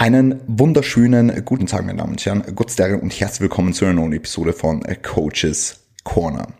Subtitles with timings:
[0.00, 4.12] Einen wunderschönen guten Tag, meine Damen und Herren, Gott und herzlich willkommen zu einer neuen
[4.12, 6.54] Episode von Coaches Corner.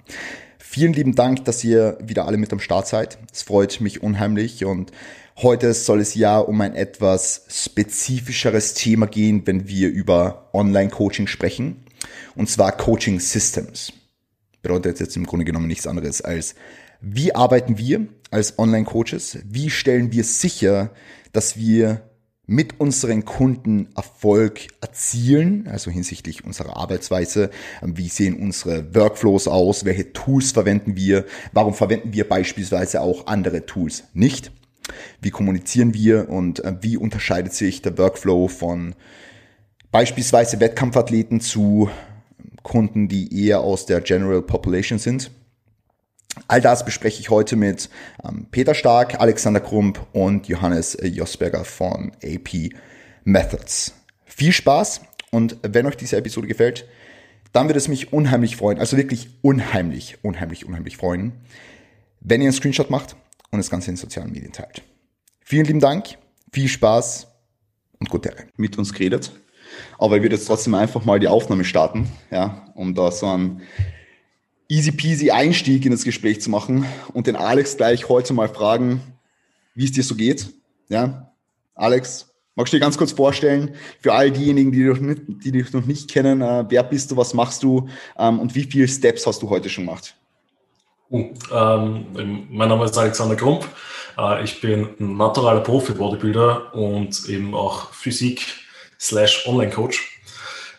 [0.58, 3.16] Vielen lieben Dank, dass ihr wieder alle mit am Start seid.
[3.32, 4.90] Es freut mich unheimlich und
[5.36, 11.84] heute soll es ja um ein etwas spezifischeres Thema gehen, wenn wir über Online-Coaching sprechen.
[12.34, 13.92] Und zwar Coaching Systems.
[14.62, 16.56] Bedeutet jetzt im Grunde genommen nichts anderes als,
[17.00, 19.38] wie arbeiten wir als Online-Coaches?
[19.44, 20.90] Wie stellen wir sicher,
[21.32, 22.07] dass wir
[22.50, 27.50] mit unseren Kunden Erfolg erzielen, also hinsichtlich unserer Arbeitsweise.
[27.82, 29.84] Wie sehen unsere Workflows aus?
[29.84, 31.26] Welche Tools verwenden wir?
[31.52, 34.50] Warum verwenden wir beispielsweise auch andere Tools nicht?
[35.20, 38.94] Wie kommunizieren wir und äh, wie unterscheidet sich der Workflow von
[39.92, 41.90] beispielsweise Wettkampfathleten zu
[42.62, 45.30] Kunden, die eher aus der General Population sind?
[46.46, 47.90] All das bespreche ich heute mit
[48.24, 52.70] ähm, Peter Stark, Alexander Krump und Johannes Josberger von AP
[53.24, 53.94] Methods.
[54.24, 56.86] Viel Spaß und wenn euch diese Episode gefällt,
[57.52, 61.32] dann würde es mich unheimlich freuen, also wirklich unheimlich, unheimlich, unheimlich freuen,
[62.20, 63.16] wenn ihr einen Screenshot macht
[63.50, 64.82] und das Ganze in sozialen Medien teilt.
[65.40, 66.18] Vielen lieben Dank,
[66.52, 67.26] viel Spaß
[67.98, 68.44] und gute Ehre.
[68.56, 69.32] Mit uns geredet,
[69.98, 73.62] aber ich würde jetzt trotzdem einfach mal die Aufnahme starten, ja, um da so einen
[74.68, 79.00] easy peasy Einstieg in das Gespräch zu machen und den Alex gleich heute mal fragen,
[79.74, 80.48] wie es dir so geht.
[80.88, 81.32] Ja,
[81.74, 85.86] Alex, magst du dir ganz kurz vorstellen, für all diejenigen, die dich, nicht, dich noch
[85.86, 89.42] nicht kennen, äh, wer bist du, was machst du ähm, und wie viele Steps hast
[89.42, 90.14] du heute schon gemacht?
[91.10, 92.06] Uh, ähm,
[92.50, 93.66] mein Name ist Alexander Krump.
[94.18, 98.42] Äh, ich bin ein naturaler Profi-Bodybuilder und eben auch Physik
[99.00, 100.17] slash Online-Coach.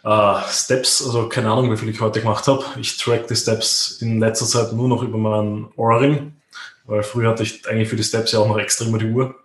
[0.03, 2.64] Uh, Steps, also keine Ahnung, wie viel ich heute gemacht habe.
[2.80, 6.33] Ich track die Steps in letzter Zeit nur noch über meinen Ohrring,
[6.86, 9.36] weil früher hatte ich eigentlich für die Steps ja auch noch extra die Uhr.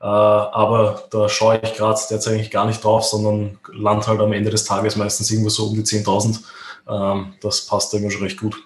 [0.00, 4.32] Uh, aber da schaue ich gerade derzeit eigentlich gar nicht drauf, sondern land halt am
[4.32, 6.40] Ende des Tages meistens irgendwo so um die 10.000.
[6.86, 8.56] Uh, das passt immer schon recht gut.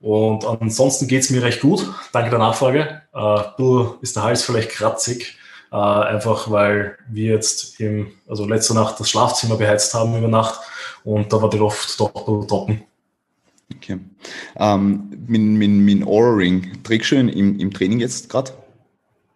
[0.00, 1.88] Und ansonsten geht es mir recht gut.
[2.12, 3.02] Danke der Nachfrage.
[3.12, 5.37] du ist der Hals vielleicht kratzig.
[5.70, 10.60] Äh, einfach weil wir jetzt im, also letzte Nacht das Schlafzimmer beheizt haben über Nacht
[11.04, 12.84] und da war die Luft doppelt trocken.
[13.76, 13.98] Okay.
[14.56, 18.52] Ähm, mit, mit, mit Aura-Ring, trägst du ihn im, im Training jetzt gerade?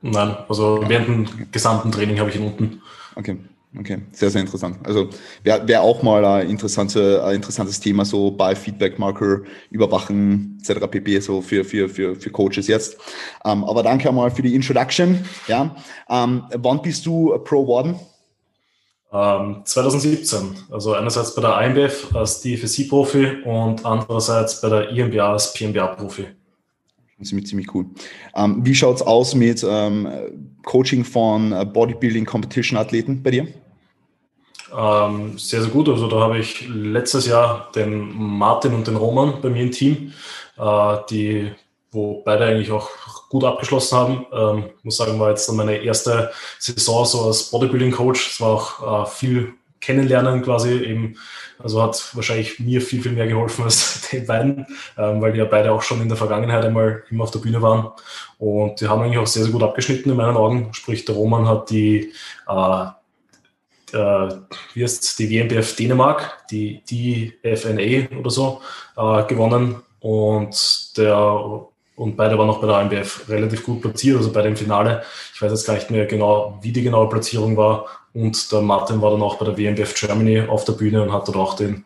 [0.01, 2.83] Nein, also während dem gesamten Training habe ich ihn unten.
[3.15, 3.37] Okay.
[3.79, 4.77] Okay, sehr, sehr interessant.
[4.85, 5.09] Also
[5.45, 9.41] wäre wär auch mal ein, interessante, ein interessantes Thema, so bei Feedback-Marker,
[9.71, 10.87] Überwachen etc.
[10.91, 11.21] pp.
[11.21, 12.99] so für, für, für, für Coaches jetzt.
[13.47, 15.25] Ähm, aber danke einmal für die Introduction.
[15.49, 15.75] Ja.
[16.11, 17.99] Ähm, wann bist du Pro geworden?
[19.11, 20.55] Ähm, 2017.
[20.71, 26.27] Also einerseits bei der IMBF als DFSC-Profi und andererseits bei der IMBA als PMBA-Profi.
[27.23, 27.87] Ziemlich, ziemlich cool.
[28.35, 29.65] Ähm, wie schaut es aus mit
[30.65, 33.49] Coaching von äh, Bodybuilding Competition Athleten bei dir?
[34.77, 35.89] Ähm, sehr, sehr gut.
[35.89, 40.13] Also da habe ich letztes Jahr den Martin und den Roman bei mir im Team,
[40.59, 41.53] äh, die,
[41.91, 42.89] wo beide eigentlich auch
[43.29, 44.27] gut abgeschlossen haben.
[44.33, 48.31] Ähm, muss sagen, war jetzt meine erste Saison so als Bodybuilding Coach.
[48.33, 51.17] Es war auch äh, viel Kennenlernen quasi eben.
[51.59, 54.67] Also hat wahrscheinlich mir viel, viel mehr geholfen als den beiden,
[54.97, 57.61] ähm, weil die ja beide auch schon in der Vergangenheit einmal immer auf der Bühne
[57.61, 57.91] waren.
[58.39, 60.73] Und die haben eigentlich auch sehr, sehr gut abgeschnitten in meinen Augen.
[60.73, 62.13] Sprich, der Roman hat die
[62.49, 62.85] äh,
[63.93, 64.35] äh,
[64.75, 68.61] wie heißt die WMBF Dänemark, die, die FNA oder so,
[68.97, 69.83] äh, gewonnen.
[70.01, 74.57] Und der und beide waren auch bei der AMBF relativ gut platziert, also bei dem
[74.57, 75.03] Finale.
[75.35, 77.87] Ich weiß jetzt gar nicht mehr genau, wie die genaue Platzierung war.
[78.15, 81.29] Und der Martin war dann auch bei der WMBF Germany auf der Bühne und hat
[81.29, 81.85] dort auch den,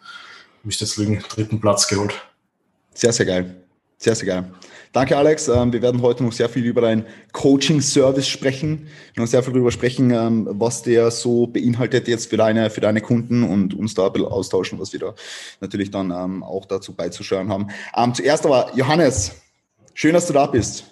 [0.63, 2.15] müsste jetzt lügen, dritten Platz geholt.
[2.95, 3.57] Sehr, sehr geil.
[3.99, 4.51] Sehr, sehr geil.
[4.97, 5.47] Danke, Alex.
[5.49, 8.87] Ähm, wir werden heute noch sehr viel über deinen Coaching-Service sprechen.
[9.13, 12.81] Wir werden sehr viel darüber sprechen, ähm, was der so beinhaltet jetzt für deine, für
[12.81, 15.15] deine Kunden und uns da ein bisschen austauschen, was wir da
[15.61, 17.69] natürlich dann ähm, auch dazu beizuschauen haben.
[18.15, 19.39] zuerst aber, Johannes,
[19.93, 20.87] schön, dass du da bist,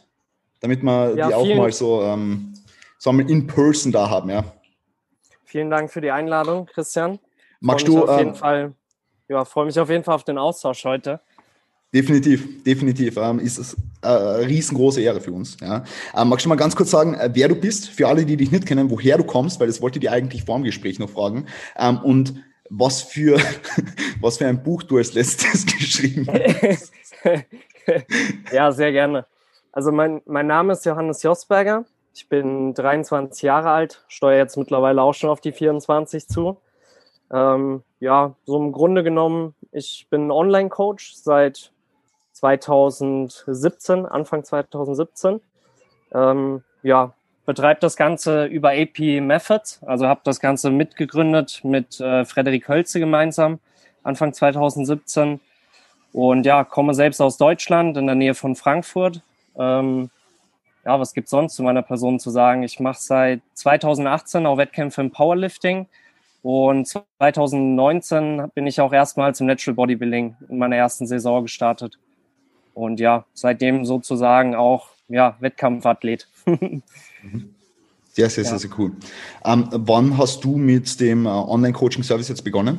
[0.60, 2.18] damit wir ja, die auch mal so,
[2.98, 4.44] so einmal in person da haben, ja.
[5.46, 7.20] Vielen Dank für die Einladung, Christian.
[7.60, 8.04] Magst du?
[8.04, 8.74] Auf jeden Fall,
[9.28, 11.20] ja, freue mich auf jeden Fall auf den Austausch heute.
[11.94, 13.16] Definitiv, definitiv.
[13.16, 15.56] Ähm, ist es äh, eine riesengroße Ehre für uns.
[15.60, 15.84] Ja.
[16.16, 18.50] Ähm, magst du mal ganz kurz sagen, äh, wer du bist, für alle, die dich
[18.50, 21.10] nicht kennen, woher du kommst, weil das wollte ich dir eigentlich vor dem Gespräch noch
[21.10, 21.46] fragen.
[21.78, 22.34] Ähm, und
[22.68, 23.38] was für,
[24.20, 26.92] was für ein Buch du als letztes geschrieben hast.
[28.52, 29.26] ja, sehr gerne.
[29.70, 31.84] Also mein, mein Name ist Johannes Josberger.
[32.12, 36.56] Ich bin 23 Jahre alt, steuere jetzt mittlerweile auch schon auf die 24 zu.
[37.32, 41.72] Ähm, ja, so im Grunde genommen, ich bin Online-Coach seit
[42.44, 45.40] 2017, Anfang 2017.
[46.12, 47.14] Ähm, ja,
[47.46, 53.00] betreibe das Ganze über AP Methods, also habe das Ganze mitgegründet mit äh, Frederik Hölze
[53.00, 53.60] gemeinsam
[54.02, 55.40] Anfang 2017
[56.12, 59.22] und ja, komme selbst aus Deutschland in der Nähe von Frankfurt.
[59.58, 60.10] Ähm,
[60.84, 62.62] ja, was gibt sonst zu meiner Person zu sagen?
[62.62, 65.86] Ich mache seit 2018 auch Wettkämpfe im Powerlifting
[66.42, 71.98] und 2019 bin ich auch erstmals im Natural Bodybuilding in meiner ersten Saison gestartet.
[72.74, 76.28] Und ja, seitdem sozusagen auch ja, Wettkampfathlet.
[78.12, 78.92] Sehr, sehr, sehr, sehr cool.
[79.44, 82.78] Ähm, wann hast du mit dem äh, Online-Coaching-Service jetzt begonnen?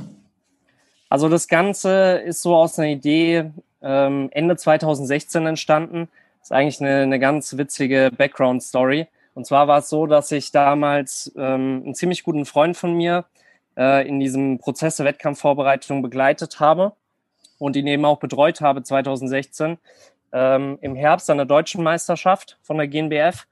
[1.09, 3.51] Also das Ganze ist so aus einer Idee
[3.81, 6.07] ähm, Ende 2016 entstanden.
[6.39, 9.07] Das ist eigentlich eine, eine ganz witzige Background-Story.
[9.33, 13.25] Und zwar war es so, dass ich damals ähm, einen ziemlich guten Freund von mir
[13.75, 16.93] äh, in diesem Prozess der Wettkampfvorbereitung begleitet habe
[17.59, 19.77] und ihn eben auch betreut habe 2016
[20.33, 23.47] ähm, im Herbst an der deutschen Meisterschaft von der GNBF.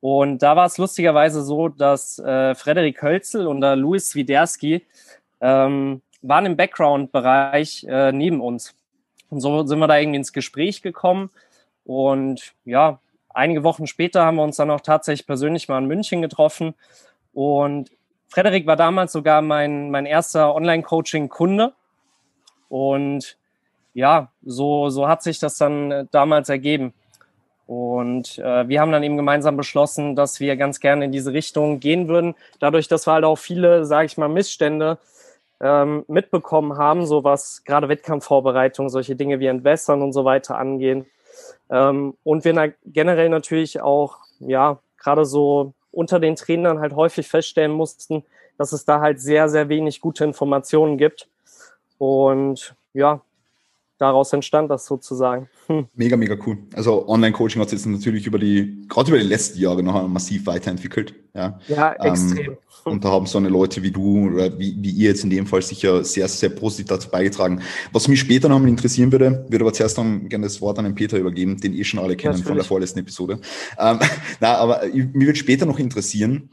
[0.00, 4.86] Und da war es lustigerweise so, dass äh, Frederik Hölzel und der Louis Widerski
[5.40, 8.74] ähm, waren im Background-Bereich äh, neben uns.
[9.30, 11.30] Und so sind wir da irgendwie ins Gespräch gekommen.
[11.84, 16.22] Und ja, einige Wochen später haben wir uns dann auch tatsächlich persönlich mal in München
[16.22, 16.74] getroffen.
[17.32, 17.90] Und
[18.28, 21.72] Frederik war damals sogar mein, mein erster Online-Coaching-Kunde.
[22.68, 23.36] Und
[23.94, 26.92] ja, so, so hat sich das dann äh, damals ergeben.
[27.66, 31.80] Und äh, wir haben dann eben gemeinsam beschlossen, dass wir ganz gerne in diese Richtung
[31.80, 32.34] gehen würden.
[32.60, 34.98] Dadurch, dass wir halt auch viele, sage ich mal, Missstände
[35.60, 41.06] ähm, mitbekommen haben, so was gerade Wettkampfvorbereitung, solche Dinge wie Entwässern und so weiter angehen.
[41.70, 47.26] Ähm, und wir na generell natürlich auch, ja, gerade so unter den Trainern halt häufig
[47.26, 48.24] feststellen mussten,
[48.58, 51.28] dass es da halt sehr, sehr wenig gute Informationen gibt.
[51.98, 53.22] Und ja,
[53.98, 55.48] daraus entstand das sozusagen.
[55.66, 55.86] Hm.
[55.94, 56.58] Mega, mega cool.
[56.74, 60.46] Also Online-Coaching hat sich jetzt natürlich über die, gerade über die letzten Jahre noch massiv
[60.46, 61.14] weiterentwickelt.
[61.34, 62.52] Ja, ja extrem.
[62.52, 65.30] Ähm, und da haben so eine Leute wie du oder wie, wie ihr jetzt in
[65.30, 67.62] dem Fall sicher sehr, sehr positiv dazu beigetragen.
[67.92, 70.84] Was mich später noch mal interessieren würde, würde aber zuerst dann gerne das Wort an
[70.84, 72.46] den Peter übergeben, den eh schon alle kennen Natürlich.
[72.46, 73.40] von der vorletzten Episode.
[73.78, 73.98] Ähm,
[74.40, 76.50] na, aber mir wird später noch interessieren,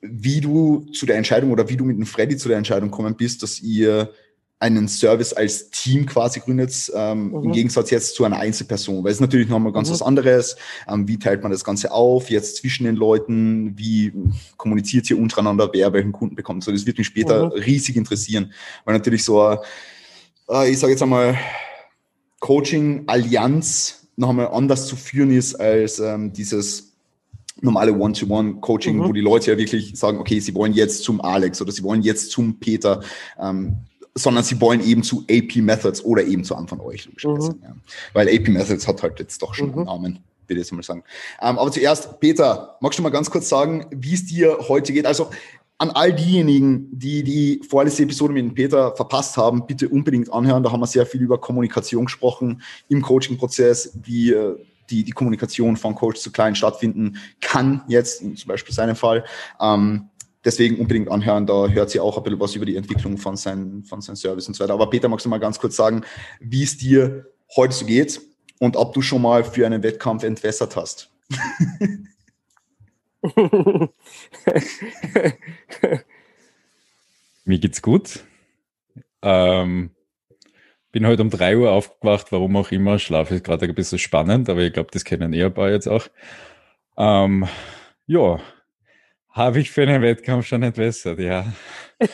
[0.00, 3.16] wie du zu der Entscheidung oder wie du mit dem Freddy zu der Entscheidung gekommen
[3.16, 4.12] bist, dass ihr
[4.60, 7.44] einen Service als Team quasi gründet, ähm, mhm.
[7.44, 9.04] im Gegensatz jetzt zu einer Einzelperson.
[9.04, 9.92] Weil es natürlich nochmal ganz mhm.
[9.92, 10.56] was anderes.
[10.88, 13.78] Ähm, wie teilt man das Ganze auf, jetzt zwischen den Leuten?
[13.78, 14.12] Wie
[14.56, 16.64] kommuniziert ihr untereinander, wer welchen Kunden bekommt?
[16.64, 17.52] So, das wird mich später mhm.
[17.52, 18.52] riesig interessieren.
[18.84, 19.58] Weil natürlich so,
[20.48, 21.38] äh, ich sage jetzt einmal,
[22.40, 26.96] Coaching-Allianz noch einmal anders zu führen ist als ähm, dieses
[27.60, 29.04] normale One-to-One-Coaching, mhm.
[29.04, 32.02] wo die Leute ja wirklich sagen, okay, sie wollen jetzt zum Alex oder sie wollen
[32.02, 33.02] jetzt zum Peter.
[33.40, 33.78] Ähm,
[34.14, 37.52] sondern sie wollen eben zu AP Methods oder eben zu von euch, logischerweise.
[37.52, 37.62] Mhm.
[37.62, 37.76] Ja.
[38.12, 39.74] Weil AP Methods hat halt jetzt doch schon mhm.
[39.74, 41.04] einen Namen, würde ich jetzt mal sagen.
[41.40, 45.06] Ähm, aber zuerst, Peter, magst du mal ganz kurz sagen, wie es dir heute geht?
[45.06, 45.30] Also
[45.78, 50.64] an all diejenigen, die die vorletzte Episode mit dem Peter verpasst haben, bitte unbedingt anhören.
[50.64, 54.56] Da haben wir sehr viel über Kommunikation gesprochen im Coaching-Prozess, wie äh,
[54.90, 59.24] die, die Kommunikation von Coach zu Client stattfinden kann, jetzt zum Beispiel seinem Fall.
[59.60, 60.08] Ähm,
[60.48, 63.84] deswegen unbedingt anhören, da hört sie auch ein bisschen was über die Entwicklung von seinem
[63.84, 64.72] von sein Service und so weiter.
[64.72, 66.04] Aber Peter, magst du mal ganz kurz sagen,
[66.40, 68.18] wie es dir heute so geht
[68.58, 71.10] und ob du schon mal für einen Wettkampf entwässert hast?
[77.44, 78.24] Mir geht's gut.
[79.20, 79.90] Ähm,
[80.92, 82.98] bin heute um 3 Uhr aufgewacht, warum auch immer.
[82.98, 85.88] Schlaf ist gerade ein bisschen spannend, aber ich glaube, das kennen eher ein paar jetzt
[85.88, 86.06] auch.
[86.96, 87.46] Ähm,
[88.06, 88.40] ja,
[89.38, 91.46] habe ich für einen Wettkampf schon entwässert, ja.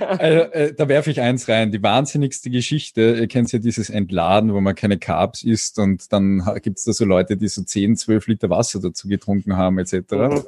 [0.00, 1.70] also, äh, da werfe ich eins rein.
[1.70, 6.42] Die wahnsinnigste Geschichte, ihr kennt ja dieses Entladen, wo man keine Carbs isst und dann
[6.62, 10.12] gibt es da so Leute, die so 10, 12 Liter Wasser dazu getrunken haben, etc.
[10.12, 10.42] Mhm.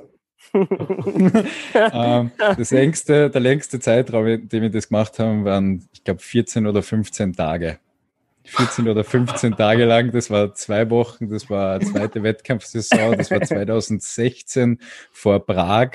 [1.74, 6.20] ähm, das längste, der längste Zeitraum, in dem wir das gemacht haben, waren, ich glaube,
[6.20, 7.78] 14 oder 15 Tage.
[8.50, 10.10] 14 oder 15 Tage lang.
[10.12, 14.78] Das war zwei Wochen, das war zweite Wettkampfsaison, das war 2016
[15.12, 15.90] vor Prag.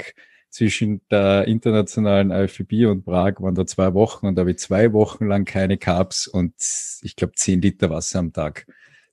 [0.49, 4.93] Zwischen der internationalen IFBB und Prag waren da zwei Wochen und da habe ich zwei
[4.93, 6.53] Wochen lang keine Carbs und
[7.01, 8.65] ich glaube 10 Liter Wasser am Tag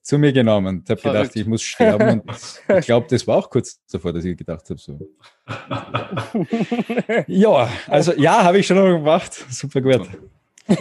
[0.03, 0.83] zu mir genommen.
[0.85, 2.31] Ich habe gedacht, ich muss sterben und
[2.79, 5.01] ich glaube, das war auch kurz davor, dass ich gedacht habe, so.
[7.27, 9.33] ja, also ja, habe ich schon gemacht.
[9.51, 10.09] Super gut.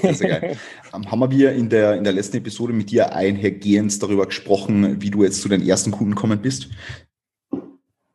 [0.01, 0.57] Sehr, sehr geil.
[0.93, 5.09] Ähm, haben wir in der, in der letzten Episode mit dir einhergehend darüber gesprochen, wie
[5.09, 6.69] du jetzt zu den ersten Kunden gekommen bist?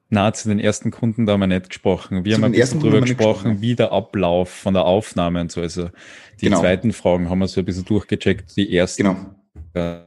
[0.08, 2.24] Na, zu den ersten Kunden da haben wir nicht gesprochen.
[2.24, 5.60] Wir zu haben ein bisschen darüber gesprochen, wie der Ablauf von der Aufnahme und so.
[5.60, 5.90] Also
[6.40, 6.60] die genau.
[6.60, 8.56] zweiten Fragen haben wir so ein bisschen durchgecheckt.
[8.56, 10.06] Die ersten genau.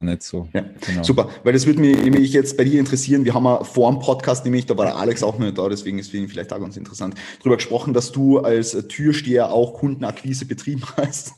[0.00, 0.48] Nicht so.
[0.54, 1.02] Ja, genau.
[1.02, 3.24] Super, weil das würde mich nämlich jetzt bei dir interessieren.
[3.24, 5.98] Wir haben ja vor dem Podcast nämlich, da war der Alex auch nicht da, deswegen
[5.98, 10.46] ist für ihn vielleicht auch ganz interessant, darüber gesprochen, dass du als Türsteher auch Kundenakquise
[10.46, 11.34] betrieben hast.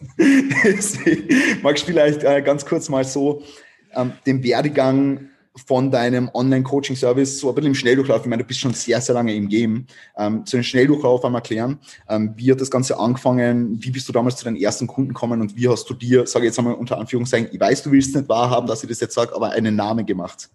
[1.62, 3.42] magst du vielleicht äh, ganz kurz mal so
[3.95, 5.28] ähm, den Werdegang
[5.67, 9.15] von deinem Online-Coaching-Service so ein bisschen im Schnelldurchlauf, ich meine, du bist schon sehr, sehr
[9.15, 11.79] lange im Game, ähm, zu den Schnelldurchlauf einmal erklären.
[12.09, 13.83] Ähm, wie hat das Ganze angefangen?
[13.83, 16.47] Wie bist du damals zu deinen ersten Kunden gekommen und wie hast du dir, sage
[16.47, 19.15] ich jetzt einmal unter Anführungszeichen, ich weiß, du willst nicht wahrhaben, dass ich das jetzt
[19.15, 20.49] sage, aber einen Namen gemacht?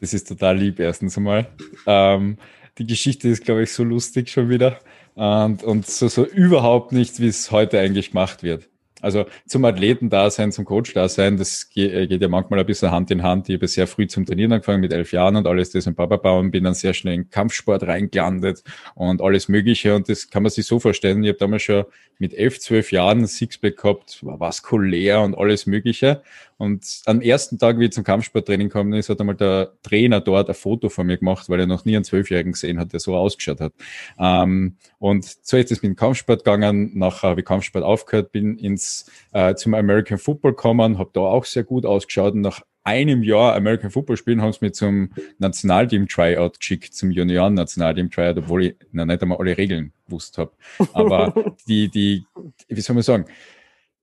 [0.00, 1.48] Das ist total lieb, erstens einmal.
[1.86, 2.38] Ähm,
[2.78, 4.78] die Geschichte ist, glaube ich, so lustig schon wieder
[5.16, 8.68] und, und so, so überhaupt nichts, wie es heute eigentlich gemacht wird.
[9.00, 13.48] Also zum Athleten-Dasein, zum Coach-Dasein, das äh, geht ja manchmal ein bisschen Hand in Hand.
[13.48, 16.32] Ich habe sehr früh zum Trainieren angefangen mit elf Jahren und alles das und Baba
[16.32, 18.62] und bin dann sehr schnell in Kampfsport reingelandet
[18.94, 19.94] und alles Mögliche.
[19.94, 21.22] Und das kann man sich so vorstellen.
[21.22, 21.84] Ich habe damals schon
[22.18, 26.22] mit elf, zwölf Jahren Sixpack gehabt, war vaskulär und alles Mögliche.
[26.58, 30.48] Und am ersten Tag, wie ich zum Kampfsporttraining gekommen ist, hat einmal der Trainer dort
[30.48, 33.16] ein Foto von mir gemacht, weil er noch nie einen Zwölfjährigen gesehen hat, der so
[33.16, 33.72] ausgeschaut hat.
[34.18, 36.98] Ähm, und so ist es mit dem Kampfsport gegangen.
[36.98, 41.44] Nachher habe ich Kampfsport aufgehört, bin ins, äh, zum American Football gekommen, habe da auch
[41.44, 46.08] sehr gut ausgeschaut und nach einem Jahr American Football spielen, haben sie mich zum Nationalteam
[46.08, 50.52] Tryout geschickt, zum Junioren Nationalteam Tryout, obwohl ich noch nicht einmal alle Regeln gewusst habe.
[50.94, 52.24] Aber die, die,
[52.66, 53.26] wie soll man sagen,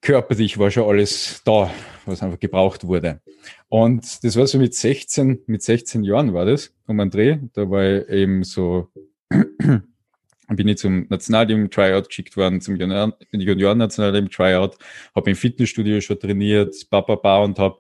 [0.02, 1.72] körperlich war schon alles da,
[2.06, 3.22] was einfach gebraucht wurde.
[3.70, 7.38] Und das war so mit 16, mit 16 Jahren war das, um einen Dreh.
[7.54, 8.90] Da war ich eben so,
[9.30, 14.78] bin ich zum Nationalteam Tryout geschickt worden, zum Junioren Nationalteam Tryout,
[15.16, 17.80] habe im Fitnessstudio schon trainiert, Papa und habe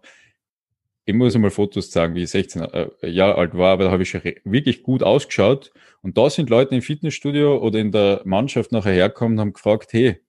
[1.05, 4.03] ich muss einmal Fotos zeigen, wie ich 16 äh, Jahre alt war, aber da habe
[4.03, 5.71] ich schon wirklich gut ausgeschaut.
[6.01, 9.93] Und da sind Leute im Fitnessstudio oder in der Mannschaft nachher hergekommen und haben gefragt,
[9.93, 10.19] hey,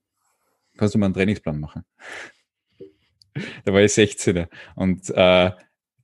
[0.76, 1.84] kannst du mal einen Trainingsplan machen?
[3.64, 5.50] da war ich 16 und äh,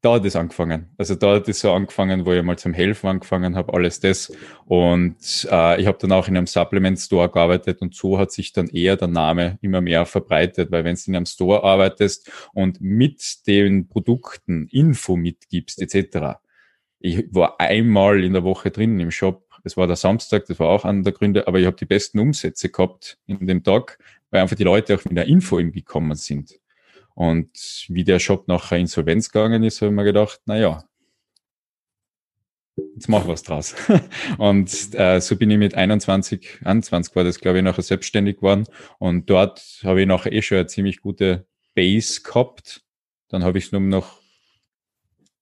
[0.03, 0.91] da hat es angefangen.
[0.99, 4.33] Also da hat es so angefangen, wo ich mal zum Helfen angefangen habe, alles das.
[4.67, 8.53] Und äh, ich habe dann auch in einem Supplement Store gearbeitet und so hat sich
[8.53, 12.81] dann eher der Name immer mehr verbreitet, weil wenn du in einem Store arbeitest und
[12.81, 16.41] mit den Produkten Info mitgibst etc.
[16.99, 19.49] Ich war einmal in der Woche drin im Shop.
[19.63, 22.19] Das war der Samstag, das war auch einer der Gründe, aber ich habe die besten
[22.19, 23.99] Umsätze gehabt in dem Tag,
[24.33, 26.59] weil einfach die Leute auch mit der Info gekommen sind.
[27.15, 30.85] Und wie der Shop nachher Insolvenz gegangen ist, habe ich mir gedacht, na ja,
[32.95, 33.75] jetzt mach was draus.
[34.39, 38.65] und äh, so bin ich mit 21, 21 war das, glaube ich, nachher selbstständig geworden.
[38.99, 42.83] Und dort habe ich nachher eh schon eine ziemlich gute Base gehabt.
[43.29, 44.21] Dann habe ich es nur noch.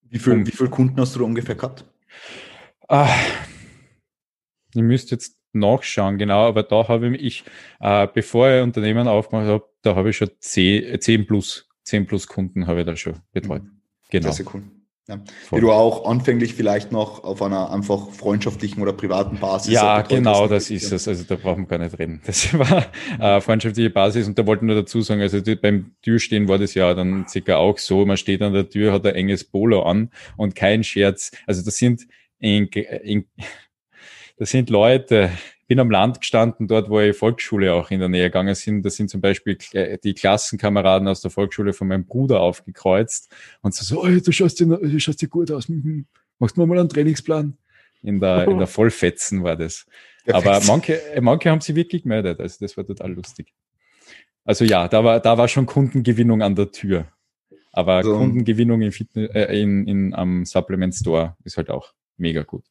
[0.03, 1.85] Wie viel, wie viele Kunden hast du da ungefähr gehabt?
[2.89, 3.15] Ah,
[4.75, 7.45] ich müsste jetzt nachschauen, genau, aber da habe ich,
[7.81, 12.27] äh, bevor ich Unternehmen aufgemacht habe, da habe ich schon 10, 10 plus, 10 plus
[12.27, 13.63] Kunden habe ich da schon betreut.
[13.63, 13.81] Mhm.
[14.11, 14.31] Genau.
[14.31, 14.63] Sehr, sehr cool.
[15.11, 15.21] Ja.
[15.53, 19.73] Die du auch anfänglich vielleicht noch auf einer einfach freundschaftlichen oder privaten Basis.
[19.73, 21.09] Ja, genau, das ist es.
[21.09, 22.21] Also da brauchen wir gar nicht reden.
[22.27, 22.87] Das war
[23.19, 26.75] äh, freundschaftliche Basis und da wollten wir dazu sagen, also die, beim Türstehen war das
[26.75, 30.11] ja dann circa auch so, man steht an der Tür, hat ein enges Polo an
[30.37, 31.33] und kein Scherz.
[31.45, 32.07] Also das sind
[32.39, 33.25] in, in,
[34.41, 35.31] das sind Leute,
[35.61, 38.83] ich bin am Land gestanden, dort, wo ich Volksschule auch in der Nähe gegangen sind.
[38.87, 39.59] Das sind zum Beispiel
[40.03, 43.31] die Klassenkameraden aus der Volksschule von meinem Bruder aufgekreuzt
[43.61, 45.69] und so, so oh, du, schaust dir, du schaust dir gut aus.
[45.69, 46.07] Mhm.
[46.39, 47.59] Machst du mal einen Trainingsplan?
[48.03, 49.85] In der, in der Vollfetzen war das.
[50.27, 52.41] Aber manche, manche haben sie wirklich gemeldet.
[52.41, 53.53] Also das war total lustig.
[54.47, 57.09] Also ja, da war, da war schon Kundengewinnung an der Tür.
[57.73, 62.43] Aber also, Kundengewinnung in, Fitness, äh, in, in, am Supplement Store ist halt auch mega
[62.43, 62.65] gut.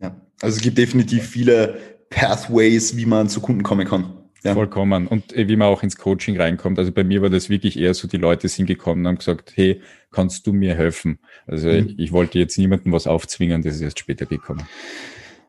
[0.00, 1.78] Ja, also es gibt definitiv viele
[2.10, 4.12] Pathways, wie man zu Kunden kommen kann.
[4.44, 4.52] Ja.
[4.52, 5.06] Vollkommen.
[5.06, 6.78] Und äh, wie man auch ins Coaching reinkommt.
[6.78, 9.52] Also bei mir war das wirklich eher so, die Leute sind gekommen und haben gesagt,
[9.54, 9.80] hey,
[10.12, 11.18] kannst du mir helfen?
[11.46, 11.94] Also mhm.
[11.96, 14.66] ich wollte jetzt niemandem was aufzwingen, das ist erst später gekommen.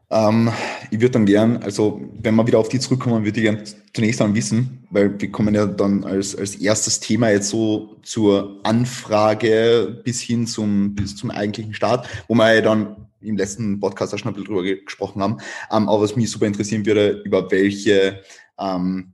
[0.09, 0.49] Ähm,
[0.91, 3.59] ich würde dann gern, also wenn wir wieder auf die zurückkommen, würde ich gern
[3.93, 8.61] zunächst einmal wissen, weil wir kommen ja dann als, als erstes Thema jetzt so zur
[8.63, 14.13] Anfrage bis hin zum, bis zum eigentlichen Start, wo wir ja dann im letzten Podcast
[14.13, 15.37] auch schon ein bisschen drüber gesprochen haben.
[15.71, 18.21] Ähm, aber was mich super interessieren würde, über welche,
[18.59, 19.13] ähm,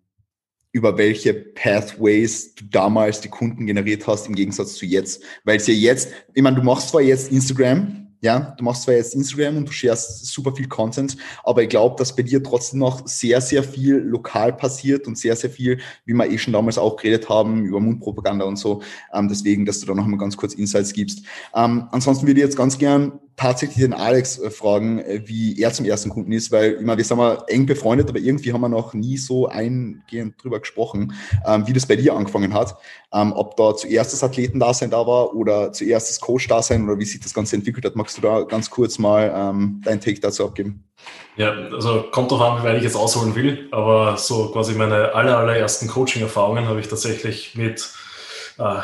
[0.71, 5.23] über welche Pathways du damals die Kunden generiert hast im Gegensatz zu jetzt.
[5.43, 8.93] Weil es ja jetzt, ich meine, du machst zwar jetzt Instagram, ja, du machst zwar
[8.93, 12.79] jetzt Instagram und du sharest super viel Content, aber ich glaube, dass bei dir trotzdem
[12.79, 16.77] noch sehr, sehr viel lokal passiert und sehr, sehr viel, wie wir eh schon damals
[16.77, 18.83] auch geredet haben, über Mundpropaganda und so.
[19.13, 21.25] Ähm, deswegen, dass du da noch mal ganz kurz Insights gibst.
[21.55, 25.71] Ähm, ansonsten würde ich jetzt ganz gern tatsächlich den Alex äh, fragen, äh, wie er
[25.71, 28.61] zum ersten Kunden ist, weil ich meine, wir sind mal eng befreundet, aber irgendwie haben
[28.61, 31.13] wir noch nie so eingehend drüber gesprochen,
[31.45, 32.75] ähm, wie das bei dir angefangen hat.
[33.13, 37.19] Ähm, ob da zuerst das Athletendasein da war oder zuerst das Coach-Dasein oder wie sich
[37.19, 37.95] das Ganze entwickelt hat.
[37.95, 40.83] Magst du da ganz kurz mal ähm, deinen Take dazu abgeben?
[41.35, 45.13] Ja, also kommt doch an, wie weit ich jetzt ausholen will, aber so quasi meine
[45.15, 47.89] aller, allerersten Coaching-Erfahrungen habe ich tatsächlich mit
[48.59, 48.81] äh,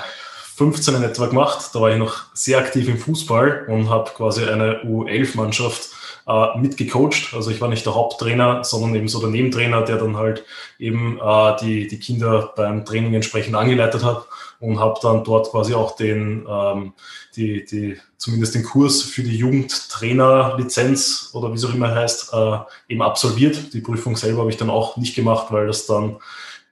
[0.58, 1.70] 15 in etwa gemacht.
[1.74, 5.90] Da war ich noch sehr aktiv im Fußball und habe quasi eine U11-Mannschaft
[6.28, 7.36] äh, mitgecoacht.
[7.36, 10.44] Also ich war nicht der Haupttrainer, sondern eben so der Nebentrainer, der dann halt
[10.80, 14.26] eben äh, die, die Kinder beim Training entsprechend angeleitet hat
[14.60, 16.94] und habe dann dort quasi auch den, ähm,
[17.36, 22.58] die, die, zumindest den Kurs für die Jugendtrainerlizenz oder wie es auch immer heißt, äh,
[22.90, 23.76] eben absolviert.
[23.76, 26.18] Die Prüfung selber habe ich dann auch nicht gemacht, weil das dann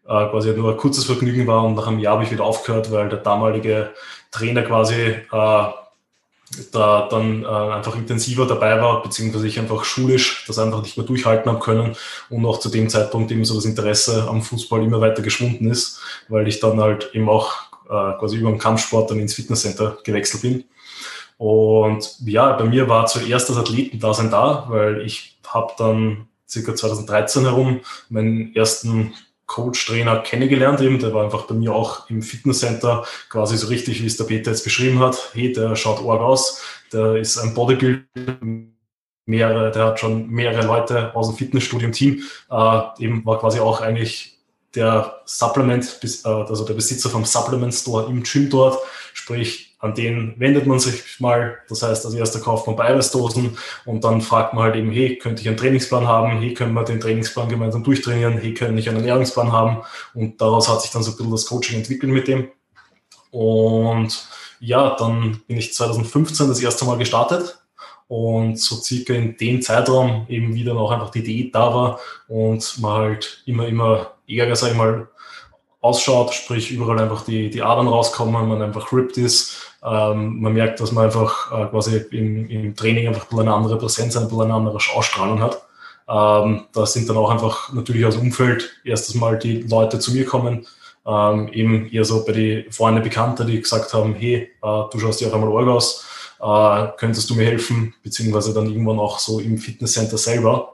[0.07, 2.91] äh, quasi nur ein kurzes Vergnügen war und nach einem Jahr habe ich wieder aufgehört,
[2.91, 3.91] weil der damalige
[4.31, 5.65] Trainer quasi äh,
[6.71, 11.05] da dann äh, einfach intensiver dabei war, beziehungsweise ich einfach schulisch das einfach nicht mehr
[11.05, 11.95] durchhalten habe können
[12.29, 15.99] und auch zu dem Zeitpunkt eben so das Interesse am Fußball immer weiter geschwunden ist,
[16.29, 17.53] weil ich dann halt eben auch
[17.85, 20.65] äh, quasi über den Kampfsport dann ins Fitnesscenter gewechselt bin.
[21.37, 27.43] Und ja, bei mir war zuerst das Athletendasein da, weil ich habe dann circa 2013
[27.43, 29.13] herum meinen ersten
[29.47, 30.99] Coach-Trainer kennengelernt eben.
[30.99, 34.51] Der war einfach bei mir auch im Fitnesscenter quasi so richtig, wie es der Peter
[34.51, 35.31] jetzt beschrieben hat.
[35.33, 36.61] Hey, der schaut arg aus,
[36.91, 38.05] der ist ein Bodybuilder,
[39.25, 42.23] mehrere, der hat schon mehrere Leute aus dem Fitnessstudio im Team.
[42.49, 44.37] Äh, eben war quasi auch eigentlich
[44.75, 48.77] der Supplement, äh, also der Besitzer vom Supplement Store im Gym dort.
[49.13, 51.57] Sprich, an den wendet man sich mal.
[51.69, 55.41] Das heißt, als erster kauft man Eiweißdosen und dann fragt man halt eben, hey, könnte
[55.41, 56.39] ich einen Trainingsplan haben?
[56.39, 58.37] Hey, können wir den Trainingsplan gemeinsam durchtrainieren?
[58.37, 59.83] Hey, können ich einen Ernährungsplan haben?
[60.13, 62.49] Und daraus hat sich dann so ein bisschen das Coaching entwickelt mit dem.
[63.31, 64.27] Und
[64.59, 67.59] ja, dann bin ich 2015 das erste Mal gestartet
[68.07, 72.79] und so circa in dem Zeitraum eben wieder noch einfach die Idee da war und
[72.79, 75.07] man halt immer, immer eher, sag ich mal,
[75.85, 80.79] ausschaut, sprich überall einfach die, die Adern rauskommen, man einfach ripped ist, ähm, man merkt,
[80.79, 84.53] dass man einfach äh, quasi im, im Training einfach ein eine andere Präsenz, ein eine
[84.53, 85.61] andere Ausstrahlung hat.
[86.07, 90.25] Ähm, da sind dann auch einfach natürlich aus Umfeld erstes Mal die Leute zu mir
[90.25, 90.65] kommen,
[91.05, 95.21] ähm, eben eher so bei die Freunde, Bekannte, die gesagt haben, hey, äh, du schaust
[95.21, 96.05] dir auch einmal Org aus,
[96.41, 100.71] äh, könntest du mir helfen, beziehungsweise dann irgendwann auch so im Fitnesscenter selber.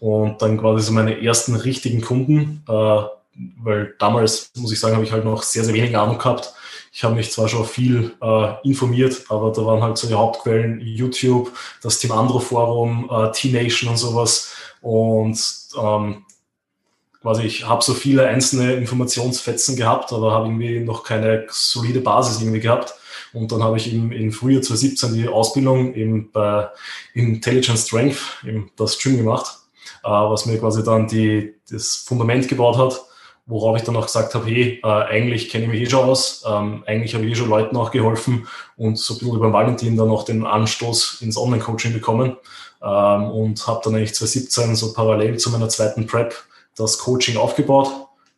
[0.00, 3.02] Und dann quasi so meine ersten richtigen Kunden, äh,
[3.62, 6.54] weil damals, muss ich sagen, habe ich halt noch sehr, sehr wenig Ahnung gehabt
[6.96, 10.80] ich habe mich zwar schon viel äh, informiert, aber da waren halt so die Hauptquellen
[10.80, 11.50] YouTube,
[11.82, 14.54] das Team Andro Forum, äh, T-Nation und sowas.
[14.80, 15.36] Und
[15.76, 16.24] ähm,
[17.20, 22.40] quasi ich habe so viele einzelne Informationsfetzen gehabt, aber habe irgendwie noch keine solide Basis
[22.40, 22.94] irgendwie gehabt.
[23.32, 26.68] Und dann habe ich im, in Frühjahr 2017 die Ausbildung eben bei
[27.12, 29.58] Intelligent Strength, eben das Gym gemacht,
[30.04, 33.04] äh, was mir quasi dann die, das Fundament gebaut hat
[33.46, 36.44] worauf ich dann auch gesagt habe, hey, äh, eigentlich kenne ich mich eh schon aus,
[36.46, 39.96] ähm, eigentlich habe ich eh schon Leuten auch geholfen und so ein bisschen über Valentin
[39.96, 42.36] dann auch den Anstoß ins Online-Coaching bekommen
[42.82, 46.34] ähm, und habe dann eigentlich 2017 so parallel zu meiner zweiten Prep
[46.76, 47.90] das Coaching aufgebaut,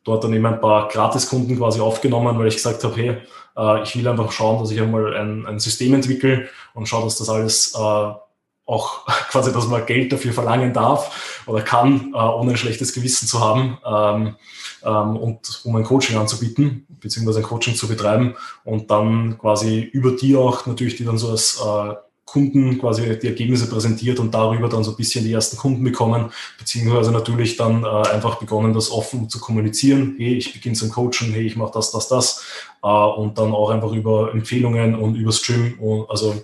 [0.05, 3.17] dort dann eben ein paar Gratiskunden quasi aufgenommen, weil ich gesagt habe, hey,
[3.57, 7.19] äh, ich will einfach schauen, dass ich einmal ein, ein System entwickle und schaue, dass
[7.19, 8.26] das alles äh,
[8.67, 13.27] auch quasi, dass man Geld dafür verlangen darf oder kann, äh, ohne ein schlechtes Gewissen
[13.27, 14.37] zu haben ähm,
[14.85, 20.13] ähm, und um ein Coaching anzubieten, beziehungsweise ein Coaching zu betreiben und dann quasi über
[20.13, 21.95] die auch natürlich, die dann so als äh,
[22.27, 26.33] Kunden quasi die Ergebnisse präsentiert und darüber dann so ein bisschen die ersten Kunden bekommen,
[26.59, 30.17] beziehungsweise natürlich dann äh, einfach begonnen, das offen zu kommunizieren.
[30.19, 32.45] Hey, ich beginne zum Coachen, hey, ich mache das, das, das.
[32.83, 36.35] Äh, und dann auch einfach über Empfehlungen und über Stream, und, also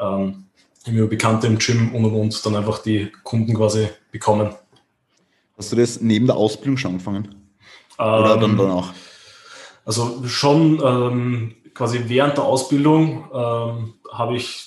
[0.00, 0.45] ähm,
[0.94, 4.50] über Bekannte im Gym und und und dann einfach die Kunden quasi bekommen.
[5.56, 7.34] Hast du das neben der Ausbildung schon angefangen?
[7.98, 8.92] Oder ähm, dann danach?
[9.84, 14.66] Also schon ähm, quasi während der Ausbildung ähm, habe ich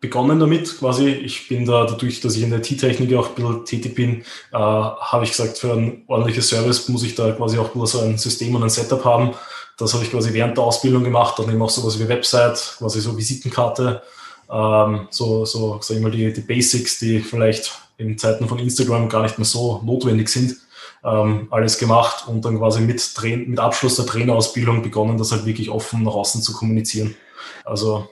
[0.00, 1.08] begonnen damit quasi.
[1.08, 4.56] Ich bin da dadurch, dass ich in der IT-Technik auch ein bisschen tätig bin, äh,
[4.56, 8.54] habe ich gesagt, für ein ordentliches Service muss ich da quasi auch so ein System
[8.54, 9.34] und ein Setup haben.
[9.76, 13.00] Das habe ich quasi während der Ausbildung gemacht, dann eben auch sowas wie Website, quasi
[13.00, 14.02] so Visitenkarte,
[14.50, 19.08] ähm, so, so sag ich mal, die, die Basics, die vielleicht in Zeiten von Instagram
[19.08, 20.56] gar nicht mehr so notwendig sind,
[21.04, 25.46] ähm, alles gemacht und dann quasi mit, Train mit Abschluss der Trainerausbildung begonnen, das halt
[25.46, 27.14] wirklich offen nach außen zu kommunizieren.
[27.64, 28.08] Also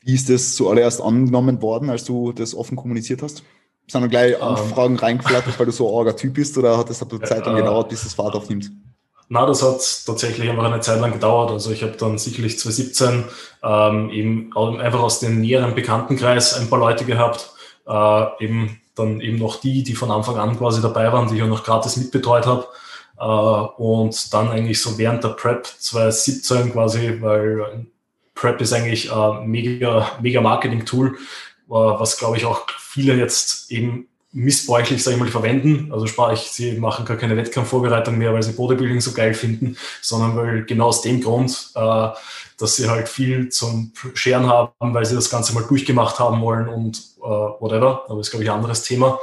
[0.00, 3.42] wie ist das zuallererst angenommen worden, als du das offen kommuniziert hast?
[3.88, 4.42] Sind dann gleich ähm.
[4.42, 7.26] Anfragen ähm, reingeflattert, weil du so ein arger Typ bist oder hat das ein bisschen
[7.26, 8.70] Zeit dann äh, gedauert, bis das Fahrt aufnimmt?
[9.28, 11.50] Na, das hat tatsächlich einfach eine Zeit lang gedauert.
[11.50, 13.24] Also ich habe dann sicherlich 2017
[13.62, 17.50] ähm, eben einfach aus dem näheren Bekanntenkreis ein paar Leute gehabt,
[17.86, 21.42] äh, eben dann eben noch die, die von Anfang an quasi dabei waren, die ich
[21.42, 22.66] auch noch gratis mitbetreut habe.
[23.18, 27.86] Äh, und dann eigentlich so während der Prep 2017 quasi, weil
[28.34, 31.18] Prep ist eigentlich ein mega, mega Marketing-Tool, äh,
[31.68, 35.90] was glaube ich auch viele jetzt eben missbräuchlich, sage ich mal, verwenden.
[35.90, 40.36] Also sprich, sie machen gar keine Wettkampfvorbereitung mehr, weil sie Bodybuilding so geil finden, sondern
[40.36, 42.08] weil genau aus dem Grund, äh,
[42.58, 46.68] dass sie halt viel zum Scheren haben, weil sie das Ganze mal durchgemacht haben wollen
[46.68, 48.04] und äh, whatever.
[48.08, 49.18] Aber das ist, glaube ich, ein anderes Thema.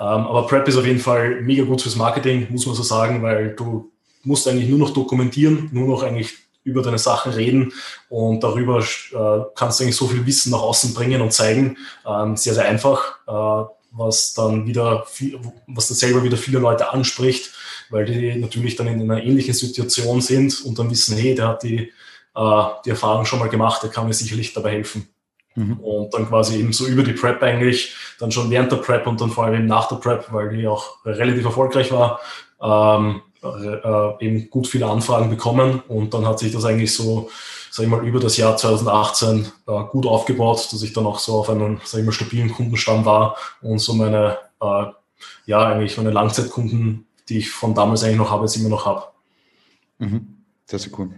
[0.00, 3.22] Ähm, aber Prep ist auf jeden Fall mega gut fürs Marketing, muss man so sagen,
[3.22, 3.92] weil du
[4.24, 7.72] musst eigentlich nur noch dokumentieren, nur noch eigentlich über deine Sachen reden
[8.08, 11.76] und darüber äh, kannst du eigentlich so viel Wissen nach außen bringen und zeigen.
[12.04, 13.18] Ähm, sehr, sehr einfach.
[13.28, 17.52] Äh, was dann wieder, viel, was dann selber wieder viele Leute anspricht,
[17.90, 21.62] weil die natürlich dann in einer ähnlichen Situation sind und dann wissen, hey, der hat
[21.62, 21.92] die,
[22.34, 25.08] äh, die Erfahrung schon mal gemacht, der kann mir sicherlich dabei helfen.
[25.54, 25.78] Mhm.
[25.80, 29.20] Und dann quasi eben so über die Prep eigentlich, dann schon während der Prep und
[29.20, 32.20] dann vor allem eben nach der Prep, weil die auch relativ erfolgreich war,
[32.60, 33.22] ähm,
[34.20, 37.28] äh, eben gut viele Anfragen bekommen und dann hat sich das eigentlich so
[37.76, 41.40] sag ich mal, über das Jahr 2018 äh, gut aufgebaut, dass ich dann auch so
[41.40, 44.84] auf einem, sag ich mal, stabilen Kundenstamm war und so meine, äh,
[45.44, 49.04] ja, eigentlich meine Langzeitkunden, die ich von damals eigentlich noch habe, jetzt immer noch habe.
[49.98, 50.26] Mhm.
[50.64, 51.10] Sehr, sehr cool.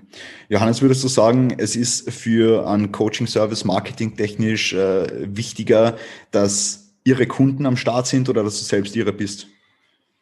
[0.49, 5.97] Johannes, würdest du sagen, es ist für einen Coaching-Service marketingtechnisch äh, wichtiger,
[6.33, 9.47] dass Ihre Kunden am Start sind oder dass du selbst Ihre bist?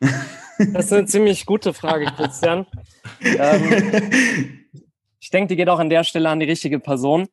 [0.58, 2.66] Das ist eine ziemlich gute Frage, Christian.
[3.22, 4.66] ähm,
[5.20, 7.28] ich denke, die geht auch an der Stelle an die richtige Person.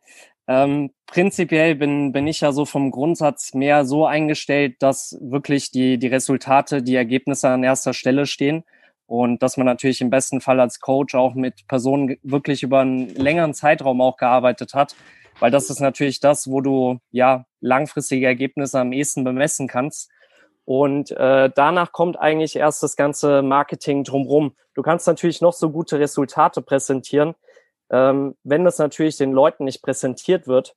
[0.48, 5.98] Ähm, prinzipiell bin, bin ich ja so vom Grundsatz mehr so eingestellt, dass wirklich die,
[5.98, 8.64] die Resultate, die Ergebnisse an erster Stelle stehen
[9.06, 13.10] und dass man natürlich im besten Fall als Coach auch mit Personen wirklich über einen
[13.10, 14.96] längeren Zeitraum auch gearbeitet hat,
[15.40, 20.10] weil das ist natürlich das, wo du ja langfristige Ergebnisse am ehesten bemessen kannst.
[20.66, 24.56] Und äh, danach kommt eigentlich erst das ganze Marketing drumherum.
[24.74, 27.36] Du kannst natürlich noch so gute Resultate präsentieren,
[27.94, 30.76] ähm, wenn das natürlich den Leuten nicht präsentiert wird,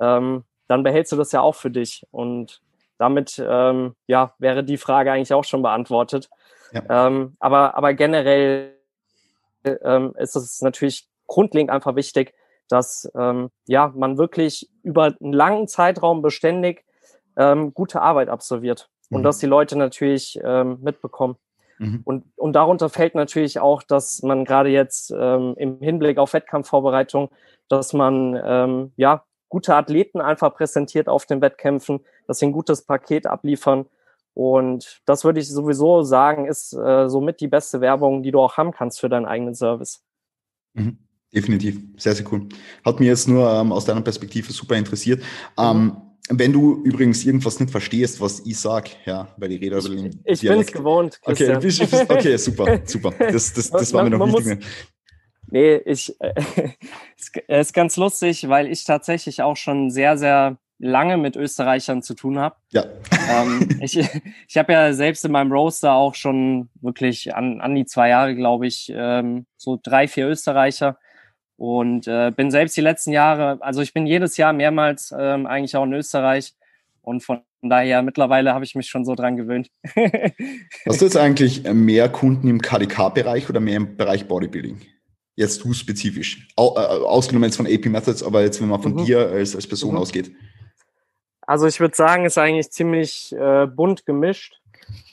[0.00, 2.06] ähm, dann behältst du das ja auch für dich.
[2.10, 2.62] Und
[2.96, 6.30] damit ähm, ja, wäre die Frage eigentlich auch schon beantwortet.
[6.72, 7.06] Ja.
[7.06, 8.72] Ähm, aber, aber generell
[9.64, 12.34] ähm, ist es natürlich grundlegend einfach wichtig,
[12.68, 16.84] dass ähm, ja, man wirklich über einen langen Zeitraum beständig
[17.36, 19.24] ähm, gute Arbeit absolviert und mhm.
[19.24, 21.36] dass die Leute natürlich ähm, mitbekommen.
[21.78, 22.02] Mhm.
[22.04, 27.30] Und, und darunter fällt natürlich auch, dass man gerade jetzt ähm, im Hinblick auf Wettkampfvorbereitung,
[27.68, 32.82] dass man ähm, ja gute Athleten einfach präsentiert auf den Wettkämpfen, dass sie ein gutes
[32.82, 33.86] Paket abliefern.
[34.34, 38.56] Und das würde ich sowieso sagen, ist äh, somit die beste Werbung, die du auch
[38.56, 40.02] haben kannst für deinen eigenen Service.
[40.74, 40.98] Mhm.
[41.32, 42.48] Definitiv, sehr, sehr cool.
[42.84, 45.22] Hat mir jetzt nur ähm, aus deiner Perspektive super interessiert.
[45.58, 45.96] Ähm, mhm.
[46.30, 50.20] Wenn du übrigens irgendwas nicht verstehst, was ich sag, ja, weil ich rede über den
[50.24, 51.20] Ich, ich bin es gewohnt.
[51.22, 53.12] Okay, bist, okay, super, super.
[53.18, 54.56] Das, das, das war mir noch wichtig.
[54.56, 54.66] Muss,
[55.48, 56.32] nee, ich, äh,
[57.46, 62.14] es ist ganz lustig, weil ich tatsächlich auch schon sehr, sehr lange mit Österreichern zu
[62.14, 62.56] tun habe.
[62.70, 62.84] Ja.
[63.30, 63.98] Ähm, ich
[64.48, 68.34] ich habe ja selbst in meinem Roaster auch schon wirklich an, an die zwei Jahre,
[68.34, 70.98] glaube ich, ähm, so drei, vier Österreicher.
[71.56, 75.76] Und äh, bin selbst die letzten Jahre, also ich bin jedes Jahr mehrmals ähm, eigentlich
[75.76, 76.54] auch in Österreich.
[77.02, 79.70] Und von daher mittlerweile habe ich mich schon so dran gewöhnt.
[80.86, 84.80] Hast du jetzt eigentlich mehr Kunden im KDK-Bereich oder mehr im Bereich Bodybuilding?
[85.36, 86.48] Jetzt du spezifisch.
[86.56, 89.04] Au, äh, ausgenommen jetzt von AP Methods, aber jetzt, wenn man von mhm.
[89.04, 89.98] dir als, als Person mhm.
[89.98, 90.32] ausgeht.
[91.42, 94.60] Also ich würde sagen, ist eigentlich ziemlich äh, bunt gemischt.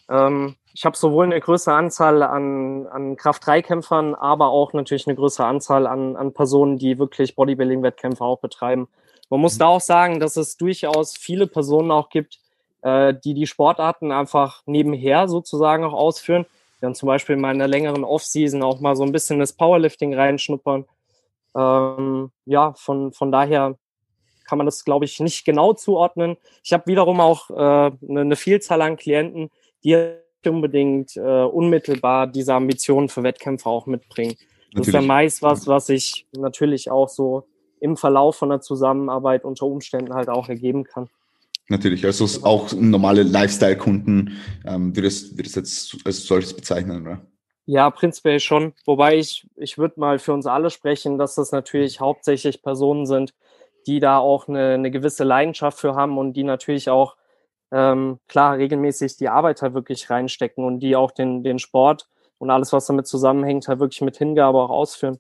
[0.09, 5.45] Ähm, ich habe sowohl eine größere Anzahl an, an Kraft-3-Kämpfern, aber auch natürlich eine größere
[5.45, 8.87] Anzahl an, an Personen, die wirklich Bodybuilding-Wettkämpfe auch betreiben.
[9.29, 9.59] Man muss mhm.
[9.59, 12.39] da auch sagen, dass es durchaus viele Personen auch gibt,
[12.81, 16.45] äh, die die Sportarten einfach nebenher sozusagen auch ausführen.
[16.79, 20.85] Dann zum Beispiel in meiner längeren Off-Season auch mal so ein bisschen das Powerlifting reinschnuppern.
[21.55, 23.75] Ähm, ja, von, von daher
[24.47, 26.37] kann man das, glaube ich, nicht genau zuordnen.
[26.63, 29.51] Ich habe wiederum auch äh, eine, eine Vielzahl an Klienten,
[29.83, 30.15] die
[30.47, 34.35] unbedingt äh, unmittelbar diese Ambitionen für Wettkämpfe auch mitbringen.
[34.73, 34.73] Natürlich.
[34.73, 37.47] Das ist ja meist was, was sich natürlich auch so
[37.79, 41.09] im Verlauf von der Zusammenarbeit unter Umständen halt auch ergeben kann.
[41.67, 47.21] Natürlich, also auch normale Lifestyle-Kunden ähm, würdest du jetzt als solches bezeichnen, oder?
[47.65, 48.73] Ja, prinzipiell schon.
[48.85, 53.33] Wobei ich, ich würde mal für uns alle sprechen, dass das natürlich hauptsächlich Personen sind,
[53.87, 57.15] die da auch eine, eine gewisse Leidenschaft für haben und die natürlich auch
[57.71, 62.07] ähm, klar regelmäßig die Arbeit halt wirklich reinstecken und die auch den, den Sport
[62.37, 65.19] und alles, was damit zusammenhängt, halt wirklich mit Hingabe auch ausführen.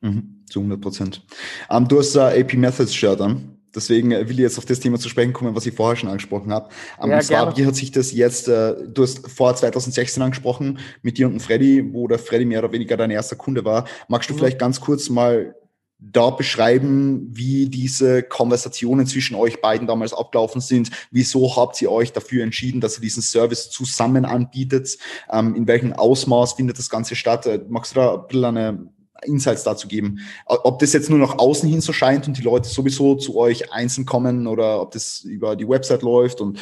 [0.00, 1.26] Mhm, zu 100 Prozent.
[1.68, 3.56] Ähm, du hast ein AP Methods Shirt an.
[3.74, 6.52] Deswegen will ich jetzt auf das Thema zu sprechen kommen, was ich vorher schon angesprochen
[6.52, 6.70] habe.
[7.00, 10.78] Ähm, ja, und zwar, wie hat sich das jetzt, äh, du hast vor 2016 angesprochen,
[11.02, 13.84] mit dir und dem Freddy, wo der Freddy mehr oder weniger dein erster Kunde war.
[14.08, 14.38] Magst du mhm.
[14.38, 15.54] vielleicht ganz kurz mal
[16.00, 20.90] da beschreiben, wie diese Konversationen zwischen euch beiden damals abgelaufen sind.
[21.10, 24.96] Wieso habt ihr euch dafür entschieden, dass ihr diesen Service zusammen anbietet?
[25.30, 27.46] Ähm, in welchem Ausmaß findet das Ganze statt?
[27.46, 28.88] Äh, magst du da ein bisschen eine
[29.24, 30.20] Insights dazu geben?
[30.46, 33.72] Ob das jetzt nur nach außen hin so scheint und die Leute sowieso zu euch
[33.72, 36.58] einzeln kommen oder ob das über die Website läuft und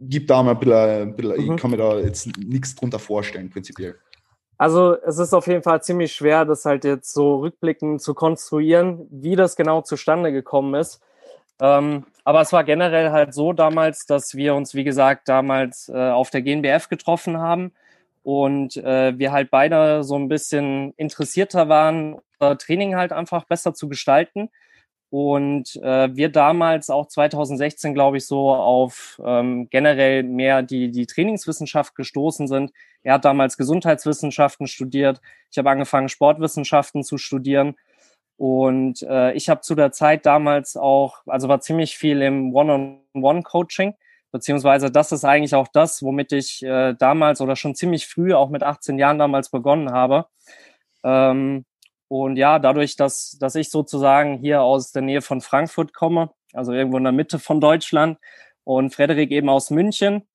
[0.00, 1.54] gibt da mal ein bisschen, ein bisschen mhm.
[1.54, 3.96] ich kann mir da jetzt nichts drunter vorstellen, prinzipiell.
[4.58, 9.06] Also es ist auf jeden Fall ziemlich schwer, das halt jetzt so rückblickend zu konstruieren,
[9.10, 11.02] wie das genau zustande gekommen ist.
[11.60, 16.10] Ähm, aber es war generell halt so damals, dass wir uns, wie gesagt, damals äh,
[16.10, 17.72] auf der GNBF getroffen haben
[18.22, 23.74] und äh, wir halt beide so ein bisschen interessierter waren, unser Training halt einfach besser
[23.74, 24.50] zu gestalten.
[25.10, 31.06] Und äh, wir damals auch 2016, glaube ich, so auf ähm, generell mehr die, die
[31.06, 32.72] Trainingswissenschaft gestoßen sind.
[33.02, 35.20] Er hat damals Gesundheitswissenschaften studiert.
[35.50, 37.76] Ich habe angefangen, Sportwissenschaften zu studieren.
[38.36, 43.94] Und äh, ich habe zu der Zeit damals auch, also war ziemlich viel im One-on-One-Coaching,
[44.30, 48.50] beziehungsweise das ist eigentlich auch das, womit ich äh, damals oder schon ziemlich früh, auch
[48.50, 50.26] mit 18 Jahren damals begonnen habe.
[51.02, 51.64] Ähm,
[52.08, 56.72] und ja, dadurch, dass, dass ich sozusagen hier aus der Nähe von Frankfurt komme, also
[56.72, 58.18] irgendwo in der Mitte von Deutschland,
[58.64, 60.26] und Frederik eben aus München,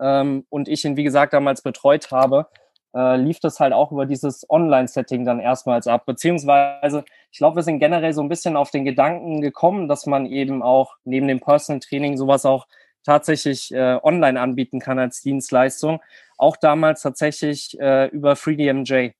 [0.00, 2.48] ähm, und ich ihn, wie gesagt, damals betreut habe,
[2.94, 6.06] äh, lief das halt auch über dieses Online-Setting dann erstmals ab.
[6.06, 10.26] Beziehungsweise, ich glaube, wir sind generell so ein bisschen auf den Gedanken gekommen, dass man
[10.26, 12.66] eben auch neben dem Personal Training sowas auch
[13.04, 16.00] tatsächlich äh, online anbieten kann als Dienstleistung.
[16.38, 19.10] Auch damals tatsächlich äh, über FreeDMJ.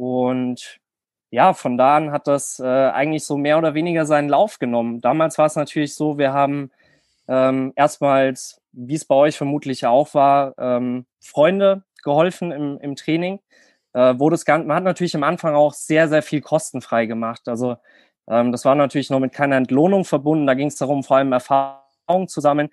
[0.00, 0.80] Und
[1.30, 5.02] ja, von da an hat das äh, eigentlich so mehr oder weniger seinen Lauf genommen.
[5.02, 6.70] Damals war es natürlich so, wir haben
[7.28, 13.40] ähm, erstmals, wie es bei euch vermutlich auch war, ähm, Freunde geholfen im, im Training.
[13.92, 17.46] Äh, das Ganze, man hat natürlich am Anfang auch sehr, sehr viel kostenfrei gemacht.
[17.46, 17.76] Also
[18.26, 20.46] ähm, das war natürlich noch mit keiner Entlohnung verbunden.
[20.46, 22.70] Da ging es darum, vor allem Erfahrung zu sammeln.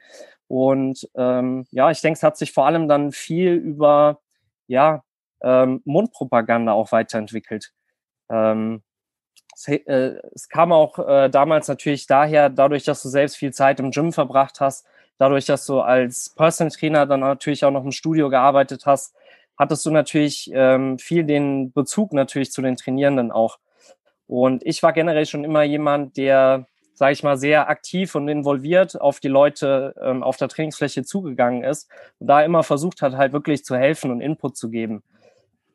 [0.48, 4.22] Und ähm, ja, ich denke, es hat sich vor allem dann viel über
[4.68, 5.04] ja,
[5.42, 7.74] ähm, Mundpropaganda auch weiterentwickelt.
[8.30, 8.84] Ähm,
[9.54, 13.80] es, äh, es, kam auch äh, damals natürlich daher, dadurch, dass du selbst viel Zeit
[13.80, 14.86] im Gym verbracht hast,
[15.18, 19.16] dadurch, dass du als Personal Trainer dann natürlich auch noch im Studio gearbeitet hast,
[19.58, 23.58] hattest du natürlich ähm, viel den Bezug natürlich zu den Trainierenden auch.
[24.28, 29.00] Und ich war generell schon immer jemand, der, sage ich mal, sehr aktiv und involviert
[29.00, 33.34] auf die Leute ähm, auf der Trainingsfläche zugegangen ist und da immer versucht hat, halt
[33.34, 35.02] wirklich zu helfen und Input zu geben.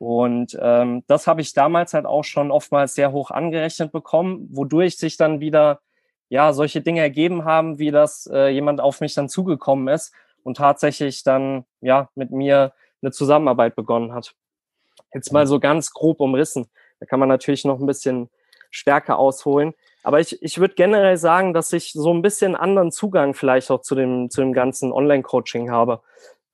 [0.03, 4.99] Und ähm, das habe ich damals halt auch schon oftmals sehr hoch angerechnet bekommen, wodurch
[4.99, 5.81] sich dann wieder
[6.29, 10.13] ja solche Dinge ergeben haben, wie dass äh, jemand auf mich dann zugekommen ist
[10.43, 14.35] und tatsächlich dann ja mit mir eine Zusammenarbeit begonnen hat.
[15.15, 16.67] Jetzt mal so ganz grob umrissen.
[16.99, 18.29] Da kann man natürlich noch ein bisschen
[18.73, 19.73] stärker ausholen.
[20.03, 23.83] Aber ich, ich würde generell sagen, dass ich so ein bisschen anderen Zugang vielleicht auch
[23.83, 26.01] zu dem, zu dem ganzen Online-Coaching habe.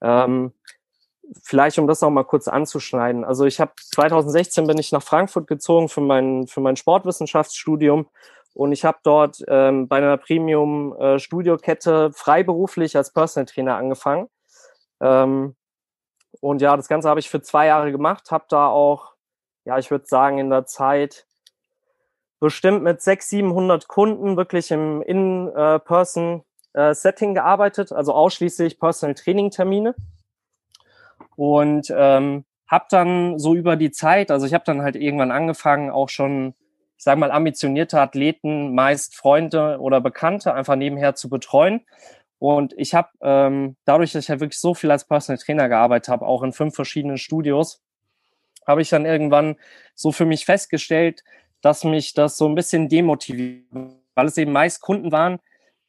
[0.02, 0.52] Ähm,
[1.42, 3.24] vielleicht um das noch mal kurz anzuschneiden.
[3.24, 8.08] Also ich habe 2016 bin ich nach Frankfurt gezogen für mein für mein Sportwissenschaftsstudium
[8.54, 14.28] und ich habe dort ähm, bei einer Premium äh, Studiokette freiberuflich als Personal Trainer angefangen.
[15.00, 15.54] Ähm,
[16.40, 19.14] und ja, das Ganze habe ich für zwei Jahre gemacht, habe da auch,
[19.64, 21.26] ja, ich würde sagen, in der Zeit
[22.40, 29.94] bestimmt mit 600, 700 Kunden wirklich im In-Person-Setting äh, gearbeitet, also ausschließlich Personal Training Termine.
[31.38, 35.88] Und ähm, habe dann so über die Zeit, also ich habe dann halt irgendwann angefangen,
[35.88, 36.52] auch schon,
[36.96, 41.82] ich sage mal, ambitionierte Athleten, meist Freunde oder Bekannte, einfach nebenher zu betreuen.
[42.40, 46.08] Und ich habe ähm, dadurch, dass ich halt wirklich so viel als Personal Trainer gearbeitet
[46.08, 47.82] habe, auch in fünf verschiedenen Studios,
[48.66, 49.54] habe ich dann irgendwann
[49.94, 51.22] so für mich festgestellt,
[51.60, 53.64] dass mich das so ein bisschen demotiviert,
[54.16, 55.38] weil es eben meist Kunden waren,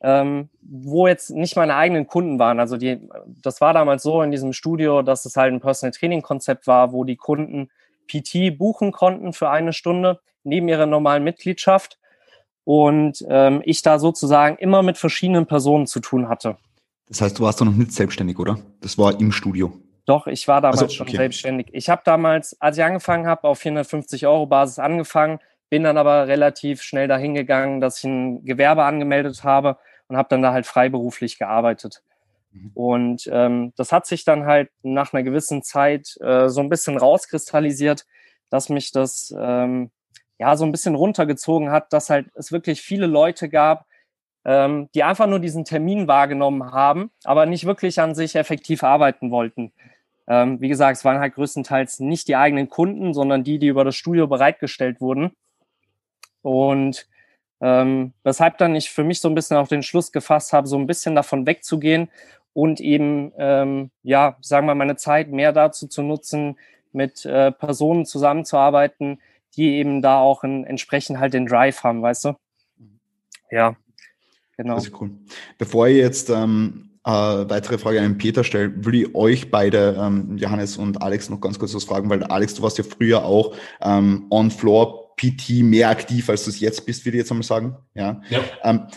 [0.01, 2.59] ähm, wo jetzt nicht meine eigenen Kunden waren.
[2.59, 2.99] Also die,
[3.41, 6.93] das war damals so in diesem Studio, dass es halt ein Personal Training Konzept war,
[6.93, 7.69] wo die Kunden
[8.07, 11.99] PT buchen konnten für eine Stunde neben ihrer normalen Mitgliedschaft
[12.63, 16.57] und ähm, ich da sozusagen immer mit verschiedenen Personen zu tun hatte.
[17.07, 18.59] Das heißt, du warst doch noch nicht selbstständig, oder?
[18.81, 19.73] Das war im Studio.
[20.05, 21.11] Doch, ich war damals also, okay.
[21.11, 21.67] schon selbstständig.
[21.71, 26.27] Ich habe damals, als ich angefangen habe, auf 450 Euro Basis angefangen, bin dann aber
[26.27, 29.77] relativ schnell dahin gegangen, dass ich ein Gewerbe angemeldet habe
[30.07, 32.01] und habe dann da halt freiberuflich gearbeitet.
[32.51, 32.71] Mhm.
[32.73, 36.97] Und ähm, das hat sich dann halt nach einer gewissen Zeit äh, so ein bisschen
[36.97, 38.05] rauskristallisiert,
[38.49, 39.91] dass mich das ähm,
[40.39, 43.85] ja so ein bisschen runtergezogen hat, dass halt es wirklich viele Leute gab,
[44.45, 49.31] ähm, die einfach nur diesen Termin wahrgenommen haben, aber nicht wirklich an sich effektiv arbeiten
[49.31, 49.73] wollten.
[50.27, 53.83] Ähm, wie gesagt, es waren halt größtenteils nicht die eigenen Kunden, sondern die, die über
[53.83, 55.31] das Studio bereitgestellt wurden.
[56.49, 57.07] Und
[57.61, 60.77] ähm, weshalb dann ich für mich so ein bisschen auch den Schluss gefasst habe, so
[60.77, 62.09] ein bisschen davon wegzugehen
[62.53, 66.57] und eben, ähm, ja, sagen wir mal, meine Zeit mehr dazu zu nutzen,
[66.91, 69.19] mit äh, Personen zusammenzuarbeiten,
[69.55, 72.33] die eben da auch in, entsprechend halt den Drive haben, weißt du?
[73.51, 73.75] Ja,
[74.57, 74.75] genau.
[74.75, 75.11] Das ist cool.
[75.59, 80.37] Bevor ihr jetzt ähm, äh, weitere Frage an Peter stelle, will ich euch beide, ähm,
[80.37, 83.55] Johannes und Alex, noch ganz kurz was fragen, weil Alex, du warst ja früher auch
[83.81, 87.75] ähm, on-floor PT mehr aktiv, als du es jetzt bist, würde ich jetzt einmal sagen.
[87.93, 88.21] Ja.
[88.29, 88.39] ja.
[88.63, 88.87] Ähm,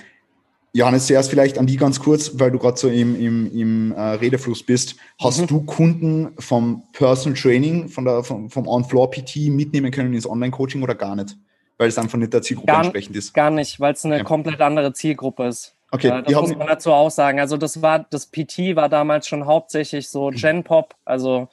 [0.73, 4.01] Johannes, zuerst vielleicht an die ganz kurz, weil du gerade so im, im, im äh,
[4.01, 4.97] Redefluss bist.
[5.21, 5.47] Hast mhm.
[5.49, 10.95] du Kunden vom Personal Training, von der, vom, vom On-Floor-PT mitnehmen können ins Online-Coaching oder
[10.95, 11.37] gar nicht?
[11.77, 13.35] Weil es einfach nicht der Zielgruppe gar, entsprechend ist.
[13.35, 14.25] Gar nicht, weil es eine ja.
[14.25, 15.75] komplett andere Zielgruppe ist.
[15.91, 17.39] Okay, äh, das muss man dazu auch sagen.
[17.39, 20.37] Also das war, das PT war damals schon hauptsächlich so mhm.
[20.37, 21.49] Gen Pop, also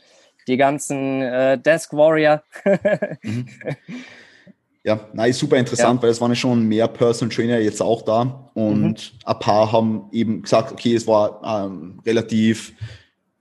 [0.48, 2.42] die ganzen äh, Desk Warrior.
[3.24, 3.48] mhm.
[4.84, 6.04] Ja, nein, super interessant, ja.
[6.04, 8.96] weil es waren ja schon mehr Personal Trainer jetzt auch da und mhm.
[9.26, 12.74] ein paar haben eben gesagt, okay, es war ähm, relativ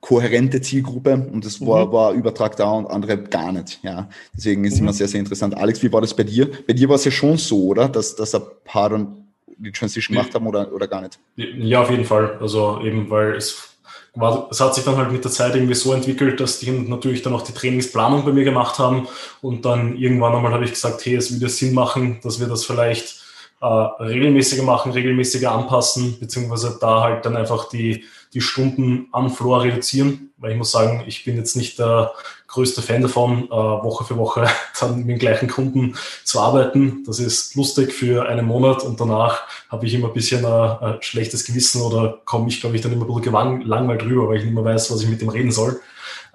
[0.01, 1.91] kohärente Zielgruppe und es war, mhm.
[1.91, 3.79] war übertragbar und andere gar nicht.
[3.83, 4.83] Ja, deswegen ist mhm.
[4.83, 5.55] immer sehr, sehr interessant.
[5.57, 6.49] Alex, wie war das bei dir?
[6.67, 7.87] Bei dir war es ja schon so, oder?
[7.87, 11.19] Dass, dass ein paar dann die Transition gemacht haben oder, oder gar nicht?
[11.35, 12.37] Ja, auf jeden Fall.
[12.39, 13.68] Also eben, weil es
[14.15, 17.21] war, es hat sich dann halt mit der Zeit irgendwie so entwickelt, dass die natürlich
[17.21, 19.07] dann auch die Trainingsplanung bei mir gemacht haben.
[19.41, 22.65] Und dann irgendwann einmal habe ich gesagt, hey, es würde Sinn machen, dass wir das
[22.65, 23.21] vielleicht
[23.61, 29.63] äh, regelmäßiger machen, regelmäßiger anpassen, beziehungsweise da halt dann einfach die, die Stunden am Floor
[29.63, 30.31] reduzieren.
[30.37, 32.11] Weil ich muss sagen, ich bin jetzt nicht der
[32.49, 34.47] größte Fan davon, äh, Woche für Woche
[34.79, 37.03] dann mit dem gleichen Kunden zu arbeiten.
[37.05, 40.97] Das ist lustig für einen Monat und danach habe ich immer ein bisschen ein, ein
[41.01, 44.45] schlechtes Gewissen oder komme ich, glaube ich, dann immer ein bisschen langweilig drüber, weil ich
[44.45, 45.79] nicht mehr weiß, was ich mit dem reden soll.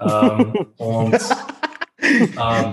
[0.01, 1.19] Ähm, und
[2.07, 2.73] ähm,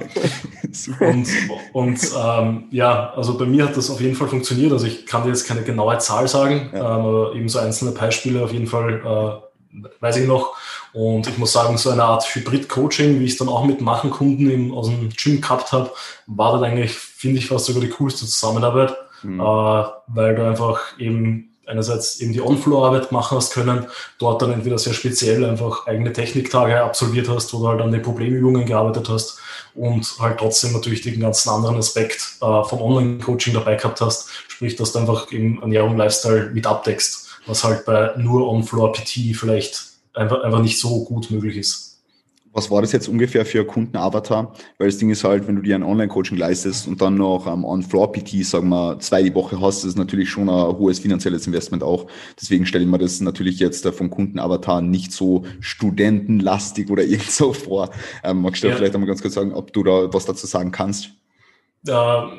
[0.99, 1.27] und,
[1.73, 4.71] und ähm, ja, also bei mir hat das auf jeden Fall funktioniert.
[4.71, 6.79] Also ich kann dir jetzt keine genaue Zahl sagen, ja.
[6.79, 9.50] ähm, aber eben so einzelne Beispiele auf jeden Fall äh,
[9.99, 10.55] weiß ich noch.
[10.93, 14.49] Und ich muss sagen, so eine Art Hybrid-Coaching, wie ich es dann auch mit Machenkunden
[14.49, 15.91] im, aus dem Gym gehabt habe,
[16.27, 19.39] war dann eigentlich, finde ich, fast sogar die coolste Zusammenarbeit, mhm.
[19.39, 23.87] äh, weil du einfach eben einerseits eben die On-Floor-Arbeit machen hast können,
[24.19, 28.65] dort dann entweder sehr speziell einfach eigene Techniktage absolviert hast oder halt an den Problemübungen
[28.65, 29.39] gearbeitet hast
[29.73, 34.75] und halt trotzdem natürlich den ganzen anderen Aspekt äh, vom Online-Coaching dabei gehabt hast, sprich,
[34.75, 40.43] dass du einfach eben Ernährung, Lifestyle mit abdeckst, was halt bei nur On-Floor-PT vielleicht einfach,
[40.43, 41.91] einfach nicht so gut möglich ist
[42.53, 44.53] was war das jetzt ungefähr für Kundenavatar?
[44.77, 47.63] Weil das Ding ist halt, wenn du dir ein Online-Coaching leistest und dann noch am
[47.63, 51.83] um, On-Floor-PT, sagen wir, zwei die Woche hast, ist natürlich schon ein hohes finanzielles Investment
[51.83, 52.07] auch.
[52.39, 57.53] Deswegen stelle ich mir das natürlich jetzt vom Kundenavatar nicht so studentenlastig oder irgend so
[57.53, 57.89] vor.
[58.23, 58.75] Ähm, magst du ja.
[58.75, 61.11] vielleicht einmal ganz kurz sagen, ob du da was dazu sagen kannst?
[61.83, 62.29] Ja,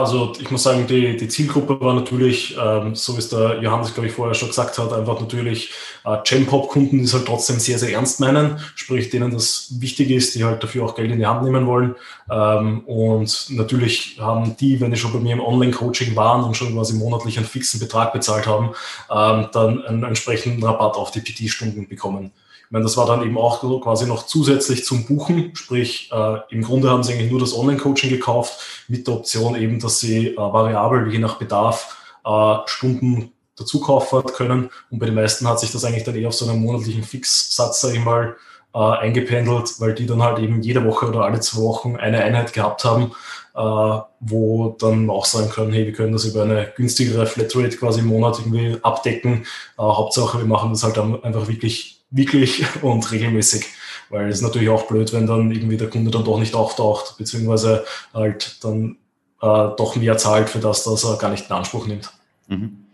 [0.00, 3.94] also ich muss sagen, die, die Zielgruppe war natürlich, ähm, so wie es der Johannes,
[3.94, 5.70] glaube ich, vorher schon gesagt hat, einfach natürlich
[6.04, 10.34] äh, Gem-Pop-Kunden, die es halt trotzdem sehr, sehr ernst meinen, sprich denen das wichtig ist,
[10.34, 11.94] die halt dafür auch Geld in die Hand nehmen wollen.
[12.28, 16.74] Ähm, und natürlich haben die, wenn die schon bei mir im Online-Coaching waren und schon
[16.74, 18.70] quasi monatlich einen fixen Betrag bezahlt haben,
[19.08, 22.32] ähm, dann einen entsprechenden Rabatt auf die PT-Stunden bekommen.
[22.64, 26.62] Ich meine, das war dann eben auch quasi noch zusätzlich zum Buchen, sprich äh, im
[26.62, 30.36] Grunde haben sie eigentlich nur das Online-Coaching gekauft mit der Option eben, dass sie äh,
[30.36, 34.70] variabel je nach Bedarf äh, Stunden dazu kaufen können.
[34.90, 37.80] Und bei den meisten hat sich das eigentlich dann eher auf so einen monatlichen Fixsatz,
[37.80, 38.36] sage ich mal,
[38.74, 42.52] äh, eingependelt, weil die dann halt eben jede Woche oder alle zwei Wochen eine Einheit
[42.52, 43.12] gehabt haben,
[43.54, 48.00] äh, wo dann auch sagen können, hey, wir können das über eine günstigere Flatrate quasi
[48.00, 49.42] im Monat irgendwie abdecken.
[49.76, 53.66] Äh, Hauptsache, wir machen das halt dann einfach wirklich wirklich und regelmäßig.
[54.08, 57.16] Weil es ist natürlich auch blöd, wenn dann irgendwie der Kunde dann doch nicht auftaucht,
[57.16, 58.96] beziehungsweise halt dann
[59.40, 62.10] äh, doch mehr zahlt für das, dass er gar nicht in Anspruch nimmt.
[62.48, 62.86] Mhm.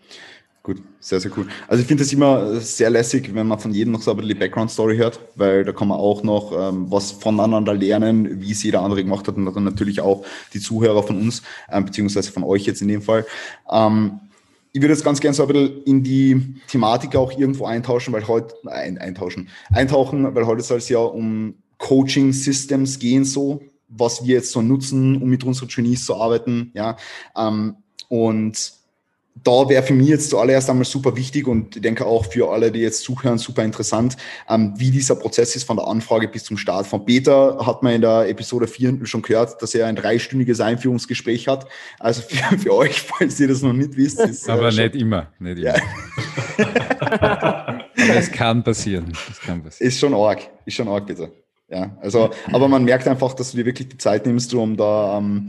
[0.66, 1.46] Gut, sehr, sehr cool.
[1.68, 4.30] Also ich finde es immer sehr lässig, wenn man von jedem noch so ein bisschen
[4.30, 8.64] die Background-Story hört, weil da kann man auch noch ähm, was voneinander lernen, wie es
[8.64, 12.42] jeder andere gemacht hat und dann natürlich auch die Zuhörer von uns, ähm, beziehungsweise von
[12.42, 13.24] euch jetzt in dem Fall.
[13.70, 14.18] Ähm,
[14.76, 18.28] ich würde jetzt ganz gerne so ein bisschen in die Thematik auch irgendwo eintauschen, weil
[18.28, 24.26] heute, ein, eintauschen, eintauchen, weil heute soll es ja um Coaching Systems gehen, so, was
[24.26, 26.98] wir jetzt so nutzen, um mit unseren Trainees zu arbeiten, ja.
[27.34, 27.76] Ähm,
[28.08, 28.72] und
[29.44, 32.72] da wäre für mich jetzt zuallererst einmal super wichtig und ich denke auch für alle,
[32.72, 34.16] die jetzt zuhören, super interessant,
[34.48, 36.86] ähm, wie dieser Prozess ist von der Anfrage bis zum Start.
[36.86, 41.48] Von Peter hat man in der Episode 4 schon gehört, dass er ein dreistündiges Einführungsgespräch
[41.48, 41.66] hat.
[41.98, 44.20] Also für, für euch, falls ihr das noch nicht wisst.
[44.20, 45.28] Ist, äh, Aber äh, nicht immer.
[45.38, 45.74] Nicht immer.
[45.74, 45.82] Ja.
[47.96, 49.12] Aber es kann passieren.
[49.30, 49.88] Es kann passieren.
[49.88, 50.40] Ist schon arg.
[50.64, 51.30] Ist schon arg, bitte.
[51.68, 55.18] Ja, also, aber man merkt einfach, dass du dir wirklich die Zeit nimmst, um da
[55.18, 55.48] ähm,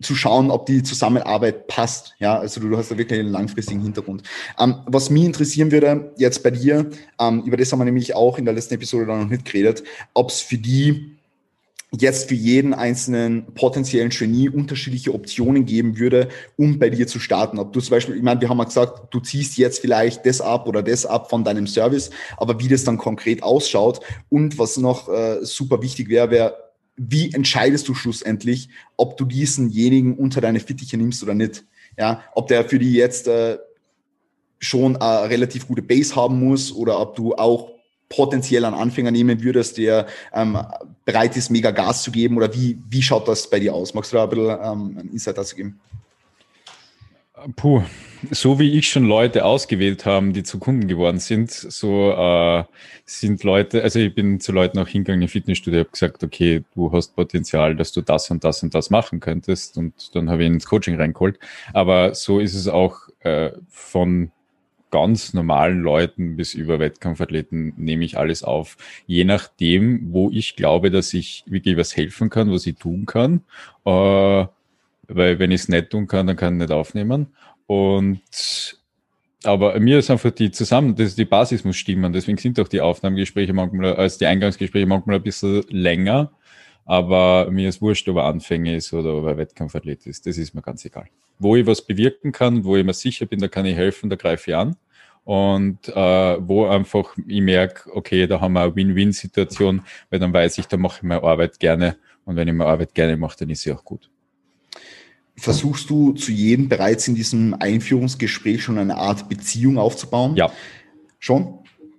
[0.00, 2.14] zu schauen, ob die Zusammenarbeit passt.
[2.18, 4.22] Ja, also du, du hast da wirklich einen langfristigen Hintergrund.
[4.58, 6.90] Ähm, was mich interessieren würde, jetzt bei dir,
[7.20, 9.82] ähm, über das haben wir nämlich auch in der letzten Episode noch nicht geredet,
[10.14, 11.18] ob es für die
[11.90, 17.58] jetzt für jeden einzelnen potenziellen Genie unterschiedliche Optionen geben würde, um bei dir zu starten.
[17.58, 20.40] Ob du zum Beispiel, ich meine, wir haben ja gesagt, du ziehst jetzt vielleicht das
[20.40, 24.76] ab oder das ab von deinem Service, aber wie das dann konkret ausschaut und was
[24.76, 26.67] noch äh, super wichtig wäre, wäre,
[26.98, 31.64] wie entscheidest du schlussendlich, ob du diesenjenigen unter deine Fittiche nimmst oder nicht?
[31.96, 33.58] Ja, ob der für die jetzt äh,
[34.58, 37.70] schon eine relativ gute Base haben muss oder ob du auch
[38.08, 40.58] potenziell einen Anfänger nehmen würdest, der ähm,
[41.04, 43.94] bereit ist, mega Gas zu geben oder wie, wie schaut das bei dir aus?
[43.94, 45.80] Magst du da ein bisschen ähm, einen Insight dazu geben?
[47.56, 47.82] Puh,
[48.30, 52.64] so wie ich schon Leute ausgewählt haben, die zu Kunden geworden sind, so äh,
[53.04, 56.90] sind Leute, also ich bin zu Leuten auch hingegangen im Fitnessstudio, habe gesagt, okay, du
[56.92, 60.48] hast Potenzial, dass du das und das und das machen könntest und dann habe ich
[60.48, 61.38] ihn ins Coaching reingeholt.
[61.72, 64.32] Aber so ist es auch äh, von
[64.90, 68.76] ganz normalen Leuten bis über Wettkampfathleten nehme ich alles auf.
[69.06, 73.42] Je nachdem, wo ich glaube, dass ich wirklich was helfen kann, was ich tun kann.
[73.84, 74.46] Äh,
[75.08, 77.34] weil wenn ich es nicht tun kann, dann kann ich nicht aufnehmen.
[77.66, 78.78] Und
[79.44, 82.12] aber mir ist einfach die zusammen, das, die Basis muss stimmen.
[82.12, 86.32] Deswegen sind auch die Aufnahmegespräche manchmal, als die Eingangsgespräche manchmal ein bisschen länger.
[86.84, 90.26] Aber mir ist wurscht, ob er Anfänger ist oder ob er Wettkampfathlet ist.
[90.26, 91.06] Das ist mir ganz egal.
[91.38, 94.16] Wo ich was bewirken kann, wo ich mir sicher bin, da kann ich helfen, da
[94.16, 94.76] greife ich an.
[95.24, 95.92] Und äh,
[96.48, 100.78] wo einfach ich merke, okay, da haben wir eine Win-Win-Situation, weil dann weiß ich, da
[100.78, 101.96] mache ich meine Arbeit gerne.
[102.24, 104.10] Und wenn ich meine Arbeit gerne mache, dann ist sie auch gut
[105.38, 110.36] versuchst du zu jedem bereits in diesem Einführungsgespräch schon eine Art Beziehung aufzubauen?
[110.36, 110.50] Ja.
[111.18, 111.58] Schon?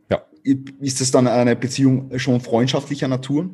[0.10, 0.24] Ja.
[0.44, 3.50] Ist das dann eine Beziehung schon freundschaftlicher Natur?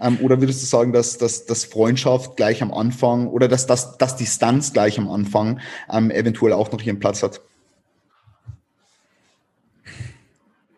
[0.00, 3.98] Ähm, oder würdest du sagen, dass, dass, dass Freundschaft gleich am Anfang oder dass, dass,
[3.98, 5.60] dass Distanz gleich am Anfang
[5.90, 7.40] ähm, eventuell auch noch ihren Platz hat?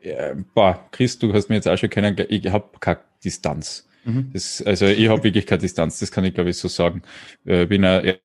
[0.03, 3.89] Ja, boah, Chris, du hast mir jetzt auch schon kennen, ich habe keine Distanz.
[4.05, 4.31] Mhm.
[4.35, 7.03] Das, also ich habe wirklich keine Distanz, das kann ich glaube ich so sagen.
[7.47, 8.17] Äh, bin ein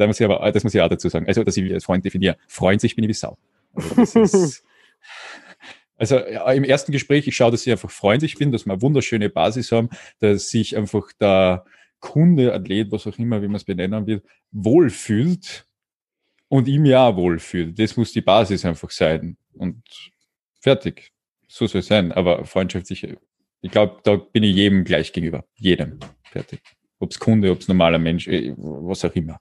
[0.00, 1.26] Da muss ich aber, das muss ich auch dazu sagen.
[1.26, 2.38] Also, dass ich als Freund definiere.
[2.48, 3.36] Freund sich bin ich wie Sau.
[3.74, 4.64] Also, ist,
[5.98, 8.80] also ja, im ersten Gespräch, ich schaue, dass ich einfach freundlich bin, dass wir eine
[8.80, 9.90] wunderschöne Basis haben,
[10.20, 11.66] dass sich einfach der
[11.98, 14.22] Kunde, Athlet, was auch immer, wie man es benennen will,
[14.52, 15.66] wohlfühlt
[16.48, 17.78] und ihm ja wohlfühlt.
[17.78, 19.36] Das muss die Basis einfach sein.
[19.52, 19.82] Und
[20.60, 21.12] fertig.
[21.46, 22.10] So soll es sein.
[22.10, 23.08] Aber Freundschaft sicher.
[23.60, 25.44] Ich glaube, da bin ich jedem gleich gegenüber.
[25.56, 26.00] Jedem.
[26.22, 26.62] Fertig
[27.00, 29.40] ob es Kunde, ob es normaler Mensch, äh, was auch immer.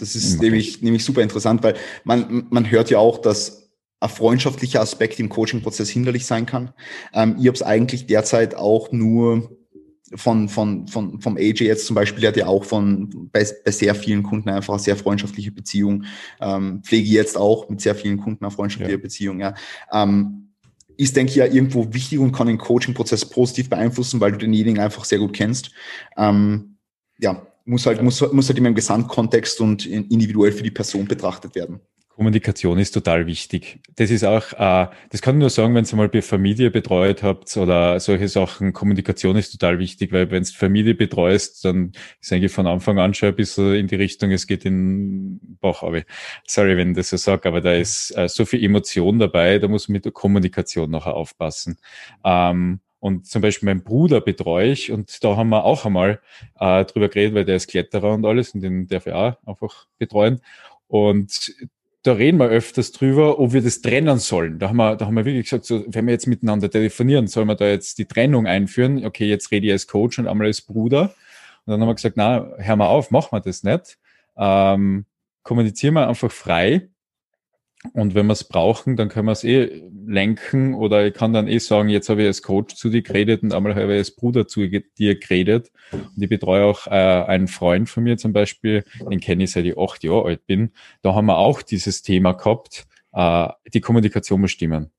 [0.00, 1.74] das ist nämlich, nämlich super interessant, weil
[2.04, 3.70] man, man hört ja auch, dass
[4.00, 6.72] ein freundschaftlicher Aspekt im Coaching-Prozess hinderlich sein kann.
[7.12, 9.50] Ähm, ich habe es eigentlich derzeit auch nur
[10.14, 13.70] von, von, von, vom AJ jetzt zum Beispiel, der hat ja auch von bei, bei
[13.72, 16.04] sehr vielen Kunden einfach eine sehr freundschaftliche Beziehung.
[16.40, 19.02] Ähm, pflege jetzt auch mit sehr vielen Kunden eine freundschaftliche ja.
[19.02, 19.54] Beziehung, ja.
[19.92, 20.45] Ähm,
[20.96, 24.80] ist, denke ich, ja irgendwo wichtig und kann den Coaching-Prozess positiv beeinflussen, weil du denjenigen
[24.80, 25.70] einfach sehr gut kennst.
[26.16, 26.76] Ähm,
[27.18, 31.54] ja, muss halt, muss, muss halt immer im Gesamtkontext und individuell für die Person betrachtet
[31.54, 31.80] werden.
[32.16, 33.78] Kommunikation ist total wichtig.
[33.96, 37.22] Das ist auch, äh, das kann ich nur sagen, wenn ihr mal bei Familie betreut
[37.22, 38.72] habt oder solche Sachen.
[38.72, 43.12] Kommunikation ist total wichtig, weil wenn du Familie betreust, dann ist eigentlich von Anfang an
[43.12, 45.82] schon ein bisschen in die Richtung, es geht in Bauch.
[45.82, 46.04] Aber
[46.46, 49.68] sorry, wenn ich das so sage, aber da ist äh, so viel Emotion dabei, da
[49.68, 51.76] muss man mit der Kommunikation nachher aufpassen.
[52.24, 56.22] Ähm, und zum Beispiel mein Bruder betreue ich und da haben wir auch einmal
[56.58, 59.86] äh, drüber geredet, weil der ist Kletterer und alles und den darf ich auch einfach
[59.98, 60.40] betreuen.
[60.88, 61.52] Und
[62.06, 64.58] da reden wir öfters drüber, ob wir das trennen sollen.
[64.58, 67.48] Da haben wir, da haben wir wirklich gesagt, so, wenn wir jetzt miteinander telefonieren, sollen
[67.48, 69.04] wir da jetzt die Trennung einführen?
[69.04, 71.14] Okay, jetzt rede ich als Coach und einmal als Bruder.
[71.64, 73.98] Und dann haben wir gesagt, na, hör mal auf, machen wir das nicht.
[74.36, 75.06] Ähm,
[75.42, 76.88] kommunizieren wir einfach frei
[77.92, 81.48] und wenn wir es brauchen, dann können wir es eh lenken oder ich kann dann
[81.48, 84.14] eh sagen, jetzt habe ich als Coach zu dir geredet und einmal habe ich als
[84.14, 85.70] Bruder zu dir geredet.
[85.92, 89.64] Und ich betreue auch äh, einen Freund von mir zum Beispiel, den kenne ich seit
[89.64, 90.72] ich acht Jahre alt bin.
[91.02, 92.86] Da haben wir auch dieses Thema gehabt.
[93.12, 94.90] äh, die Kommunikation bestimmen.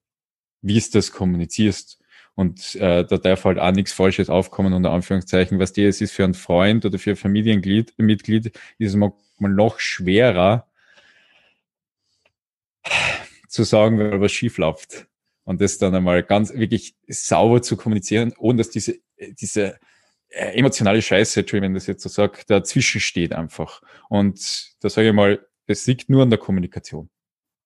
[0.62, 2.00] Wie es das kommunizierst.
[2.36, 5.60] Und äh, da darf halt auch nichts Falsches aufkommen, unter Anführungszeichen.
[5.60, 9.12] Was dir es ist für einen Freund oder für ein Familienmitglied, Mitglied, ist es mal
[9.40, 10.68] noch schwerer
[13.48, 15.08] zu sagen, wenn was schief läuft.
[15.44, 19.80] Und das dann einmal ganz wirklich sauber zu kommunizieren, ohne dass diese, diese
[20.30, 23.82] äh, emotionale Scheiße, wenn das jetzt so sagt, dazwischen steht einfach.
[24.10, 27.10] Und da sage ich mal, es liegt nur an der Kommunikation.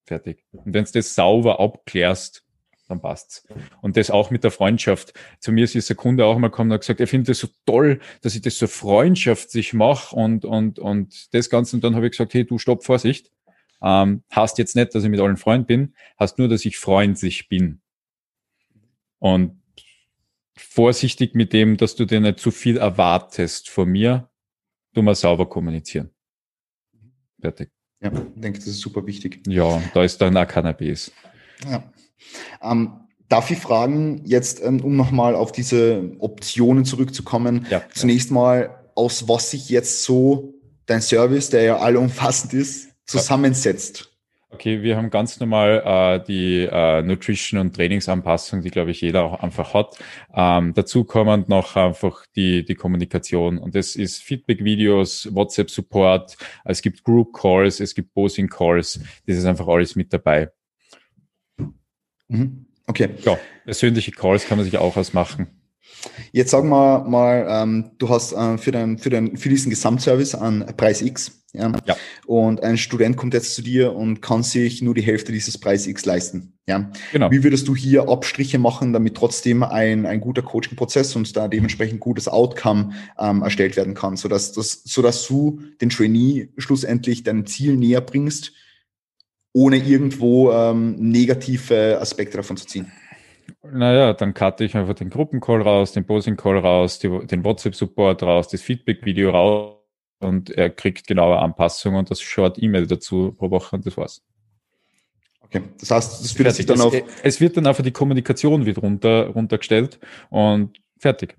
[0.06, 0.46] Fertig.
[0.52, 2.44] Und wenn du das sauber abklärst,
[2.88, 3.48] dann passt's.
[3.82, 5.14] Und das auch mit der Freundschaft.
[5.40, 7.48] Zu mir ist dieser Kunde auch mal gekommen und hat gesagt, er findet das so
[7.66, 11.78] toll, dass ich das so freundschaftlich mache und, und, und das Ganze.
[11.78, 13.32] Und dann habe ich gesagt, hey, du stopp, Vorsicht.
[13.82, 17.50] Ähm, hast jetzt nicht, dass ich mit allen Freund bin, hast nur, dass ich freundlich
[17.50, 17.82] bin.
[19.20, 19.62] Und
[20.58, 24.30] vorsichtig mit dem, dass du dir nicht zu viel erwartest von mir,
[24.94, 26.12] du mal sauber kommunizieren.
[27.40, 27.72] Fertig.
[28.02, 29.42] Ja, ich denke, das ist super wichtig.
[29.48, 31.12] Ja, da ist dann auch Cannabis.
[31.70, 31.84] Ja.
[32.62, 38.36] Ähm, darf ich fragen, jetzt, ähm, um nochmal auf diese Optionen zurückzukommen, ja, zunächst ja.
[38.36, 40.54] mal, aus was sich jetzt so
[40.86, 44.12] dein Service, der ja allumfassend ist, zusammensetzt?
[44.54, 49.24] Okay, wir haben ganz normal äh, die äh, Nutrition- und Trainingsanpassung, die, glaube ich, jeder
[49.24, 49.98] auch einfach hat.
[50.34, 53.58] Ähm, dazu kommen noch einfach die, die Kommunikation.
[53.58, 56.36] Und das ist Feedback-Videos, WhatsApp-Support,
[56.66, 59.00] es gibt Group-Calls, es gibt Posing-Calls.
[59.26, 60.50] Das ist einfach alles mit dabei.
[62.28, 62.66] Mhm.
[62.88, 63.10] Okay.
[63.24, 65.48] Ja, persönliche Calls kann man sich auch ausmachen.
[66.34, 70.36] Jetzt sagen wir mal, ähm, du hast äh, für, den, für, den, für diesen Gesamtservice
[70.36, 71.41] einen Preis X.
[71.54, 71.72] Ja?
[71.86, 71.96] ja?
[72.26, 75.88] Und ein Student kommt jetzt zu dir und kann sich nur die Hälfte dieses Preis
[75.88, 76.54] X leisten.
[76.68, 76.92] Ja?
[77.12, 77.32] Genau.
[77.32, 82.00] Wie würdest du hier Abstriche machen, damit trotzdem ein, ein guter Coaching-Prozess und da dementsprechend
[82.00, 87.76] gutes Outcome ähm, erstellt werden kann, sodass, das, sodass du den Trainee schlussendlich deinem Ziel
[87.76, 88.54] näher bringst,
[89.54, 92.92] ohne irgendwo ähm, negative Aspekte davon zu ziehen?
[93.64, 98.48] Naja, dann cutte ich einfach den Gruppencall raus, den Posing-Call raus, die, den WhatsApp-Support raus,
[98.48, 99.81] das Feedback-Video raus
[100.22, 104.22] und er kriegt genaue Anpassungen und das Short-E-Mail dazu pro Woche und das war's.
[105.42, 106.96] Okay, das heißt, das führt sich dann auf.
[107.24, 110.00] Es wird dann einfach die Kommunikation wieder runter, runtergestellt
[110.30, 111.36] und fertig.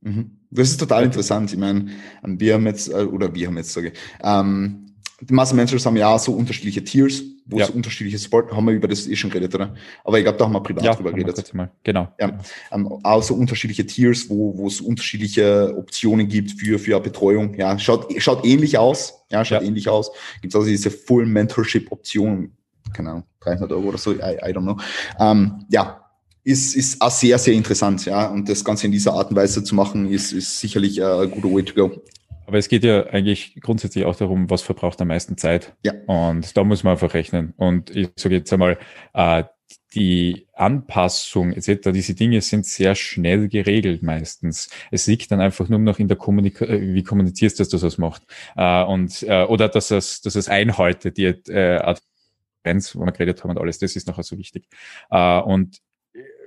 [0.00, 0.38] Mhm.
[0.50, 1.52] Das ist total interessant.
[1.52, 1.88] Ich meine,
[2.22, 4.83] wir haben jetzt, äh, oder wir haben jetzt, sage ich, ähm,
[5.28, 7.64] die Master Mentors haben ja auch so unterschiedliche Tiers, wo ja.
[7.64, 9.74] es unterschiedliche Support, haben wir über das eh schon geredet, oder?
[10.04, 11.52] Aber ich glaube, da haben wir privat ja, drüber geredet.
[11.82, 12.08] Genau.
[12.18, 12.38] Ja,
[12.72, 17.54] ähm, auch so unterschiedliche Tiers, wo, wo es unterschiedliche Optionen gibt für, für Betreuung.
[17.54, 19.24] Ja, schaut, schaut ähnlich aus.
[19.30, 19.68] Ja, schaut ja.
[19.68, 20.10] ähnlich aus.
[20.40, 22.52] Gibt es also diese Full Mentorship Option,
[22.92, 24.76] keine Ahnung, 300 Euro oder so, I, I don't know.
[25.18, 26.00] Ähm, ja,
[26.44, 28.26] ist, ist auch sehr, sehr interessant, ja.
[28.26, 31.52] Und das Ganze in dieser Art und Weise zu machen, ist, ist sicherlich ein guter
[31.52, 32.02] Way to go.
[32.46, 35.74] Aber es geht ja eigentlich grundsätzlich auch darum, was verbraucht am meisten Zeit.
[35.84, 35.92] Ja.
[36.06, 37.54] Und da muss man einfach rechnen.
[37.56, 38.78] Und ich sage jetzt einmal,
[39.12, 39.44] äh,
[39.94, 44.68] die Anpassung etc., diese Dinge sind sehr schnell geregelt meistens.
[44.90, 47.98] Es liegt dann einfach nur noch in der Kommunikation, äh, wie kommunizierst du, dass das
[47.98, 48.22] macht.
[48.56, 51.96] Äh, und, äh, oder dass es, dass es einhaltet, die äh,
[52.64, 54.66] Advents, wo wir geredet haben und alles, das ist nachher so wichtig.
[55.10, 55.78] Äh, und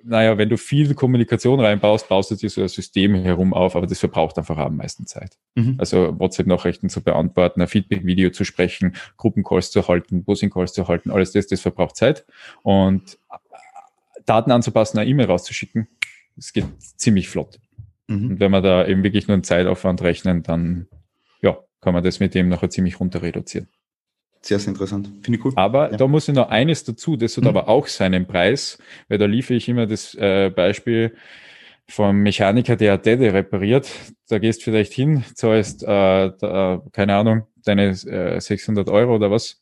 [0.07, 3.87] naja, wenn du viel Kommunikation reinbaust, baust du dir so ein System herum auf, aber
[3.87, 5.37] das verbraucht einfach am meisten Zeit.
[5.55, 5.75] Mhm.
[5.77, 11.33] Also WhatsApp-Nachrichten zu beantworten, ein Feedback-Video zu sprechen, Gruppencalls zu halten, Bussing-Calls zu halten, alles
[11.33, 12.25] das, das verbraucht Zeit.
[12.63, 13.19] Und
[14.25, 15.87] Daten anzupassen, eine E-Mail rauszuschicken,
[16.37, 17.59] das geht ziemlich flott.
[18.07, 18.31] Mhm.
[18.31, 20.87] Und wenn wir da eben wirklich nur einen Zeitaufwand rechnen, dann
[21.41, 23.67] ja, kann man das mit dem nachher ziemlich runter reduzieren.
[24.41, 25.09] Sehr, sehr interessant.
[25.21, 25.53] Finde ich cool.
[25.55, 25.97] Aber ja.
[25.97, 27.49] da muss ich noch eines dazu, das hat mhm.
[27.49, 28.77] aber auch seinen Preis,
[29.09, 31.15] weil da liefere ich immer das äh, Beispiel
[31.89, 33.89] vom Mechaniker, der Dede repariert.
[34.29, 39.61] Da gehst vielleicht hin, zahlst, äh, da, keine Ahnung, deine äh, 600 Euro oder was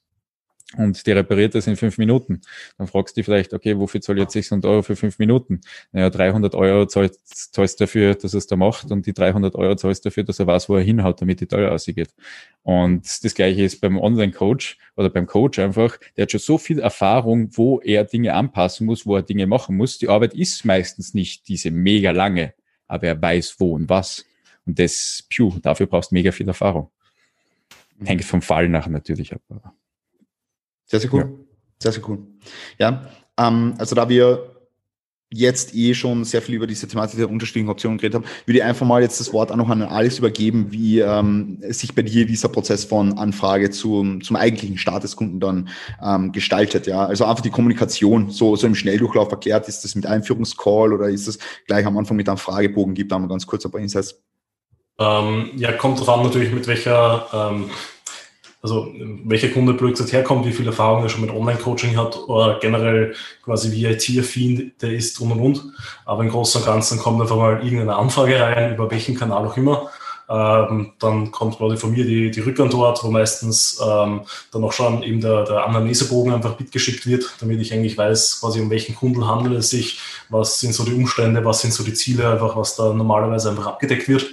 [0.78, 2.42] und die repariert das in fünf Minuten.
[2.78, 5.62] Dann fragst du dich vielleicht, okay, wofür zahle ich jetzt 600 Euro für fünf Minuten?
[5.92, 9.76] Naja, 300 Euro zahlst, zahlst dafür, dass er es da macht und die 300 Euro
[9.76, 12.10] zahlst dafür, dass er weiß, wo er hinhaut, damit die teuer ausgeht.
[12.64, 16.80] Und das Gleiche ist beim Online-Coach oder beim Coach einfach, der hat schon so viel
[16.80, 20.00] Erfahrung, wo er Dinge anpassen muss, wo er Dinge machen muss.
[20.00, 22.56] Die Arbeit ist meistens nicht diese mega lange,
[22.88, 24.26] aber er weiß wo und was.
[24.66, 26.90] Und das, phew, dafür brauchst du mega viel Erfahrung.
[28.04, 29.42] Hängt vom Fall nach natürlich ab.
[30.86, 31.22] Sehr, sehr cool.
[31.22, 31.30] Ja.
[31.80, 32.20] Sehr, sehr cool.
[32.78, 34.56] Ja, ähm, also da wir
[35.32, 38.64] jetzt eh schon sehr viel über diese Thematik der unterschiedlichen Optionen geredet haben, würde ich
[38.64, 42.26] einfach mal jetzt das Wort auch noch an Alex übergeben, wie ähm, sich bei dir
[42.26, 45.70] dieser Prozess von Anfrage zum, zum eigentlichen Start des Kunden dann
[46.02, 46.88] ähm, gestaltet.
[46.88, 49.68] Ja, also einfach die Kommunikation so, so im Schnelldurchlauf erklärt.
[49.68, 52.94] Ist das mit Einführungscall oder ist das gleich am Anfang mit einem Fragebogen?
[52.94, 54.22] Gibt da mal ganz kurz ein paar Insights.
[54.98, 57.70] Ähm, ja, kommt drauf an natürlich, mit welcher ähm,
[58.66, 58.92] also
[59.26, 63.14] welcher Kunde blöd herkommt, wie viel Erfahrung er schon mit Online-Coaching hat oder generell
[63.44, 65.64] quasi wie IT-affin der ist und und und.
[66.04, 69.56] Aber im Großen und Ganzen kommt einfach mal irgendeine Anfrage rein, über welchen Kanal auch
[69.56, 69.92] immer.
[70.28, 75.04] Ähm, dann kommt quasi von mir die, die Rückantwort, wo meistens ähm, dann auch schon
[75.04, 79.28] eben der, der Anamnesebogen einfach mitgeschickt wird, damit ich eigentlich weiß, quasi um welchen Kunden
[79.28, 80.00] handelt es sich,
[80.30, 83.68] was sind so die Umstände, was sind so die Ziele, einfach was da normalerweise einfach
[83.68, 84.26] abgedeckt wird.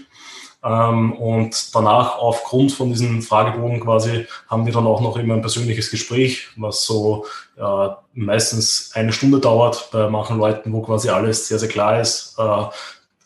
[0.65, 5.41] Ähm, und danach, aufgrund von diesen Fragebogen quasi, haben wir dann auch noch immer ein
[5.41, 11.49] persönliches Gespräch, was so äh, meistens eine Stunde dauert bei manchen Leuten, wo quasi alles
[11.49, 12.37] sehr, sehr klar ist.
[12.39, 12.65] Äh,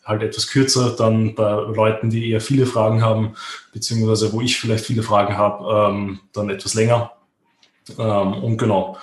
[0.03, 3.35] halt etwas kürzer, dann bei Leuten, die eher viele Fragen haben,
[3.73, 7.11] beziehungsweise wo ich vielleicht viele Fragen habe, ähm, dann etwas länger.
[7.99, 8.97] Ähm, und genau.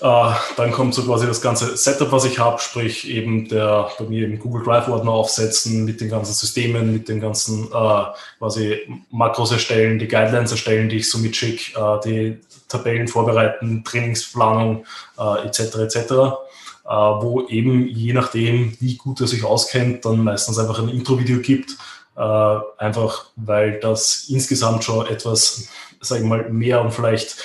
[0.00, 4.04] Äh, dann kommt so quasi das ganze Setup, was ich habe, sprich eben der bei
[4.04, 8.04] mir eben Google Drive Ordner aufsetzen mit den ganzen Systemen, mit den ganzen äh,
[8.38, 8.78] quasi
[9.10, 14.84] Makros erstellen, die Guidelines erstellen, die ich so mitschicke, äh, die Tabellen vorbereiten, Trainingsplanung
[15.18, 15.76] äh, etc.
[15.76, 15.96] etc.
[15.96, 21.38] Äh, wo eben je nachdem, wie gut er sich auskennt, dann meistens einfach ein Intro-Video
[21.38, 21.72] gibt.
[22.16, 25.68] Äh, einfach weil das insgesamt schon etwas,
[26.00, 27.36] sagen wir mal, mehr und vielleicht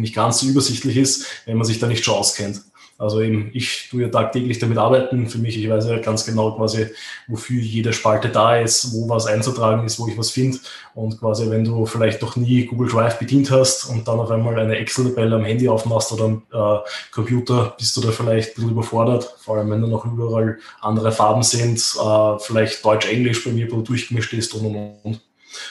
[0.00, 2.62] nicht ganz so übersichtlich ist, wenn man sich da nicht schon auskennt.
[2.98, 5.28] Also eben, ich tue ja tagtäglich damit arbeiten.
[5.28, 6.86] Für mich, ich weiß ja ganz genau quasi,
[7.28, 10.58] wofür jede Spalte da ist, wo was einzutragen ist, wo ich was finde.
[10.94, 14.58] Und quasi, wenn du vielleicht noch nie Google Drive bedient hast und dann auf einmal
[14.58, 16.78] eine Excel-Tabelle am Handy aufmachst oder am äh,
[17.12, 19.34] Computer, bist du da vielleicht ein bisschen überfordert.
[19.40, 24.32] Vor allem, wenn da noch überall andere Farben sind, äh, vielleicht Deutsch-Englisch bei mir durchgemischt
[24.32, 25.25] ist und und und.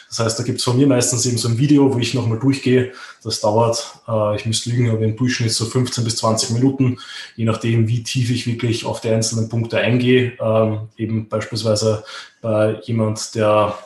[0.10, 2.40] Das heißt, da gibt es von mir meistens eben so ein Video, wo ich nochmal
[2.40, 2.94] durchgehe.
[3.24, 7.00] Das dauert, äh, ich müsste lügen, aber im Durchschnitt so 15 bis 20 Minuten,
[7.36, 10.34] je nachdem, wie tief ich wirklich auf die einzelnen Punkte eingehe.
[10.40, 12.04] Ähm, eben beispielsweise
[12.42, 13.78] bei jemand, der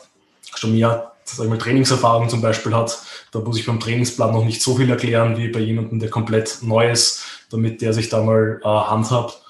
[0.54, 2.98] schon mehr sag ich mal, Trainingserfahrung zum Beispiel hat,
[3.32, 6.58] da muss ich beim Trainingsplan noch nicht so viel erklären wie bei jemandem, der komplett
[6.62, 9.40] neu ist, damit der sich da mal äh, handhabt.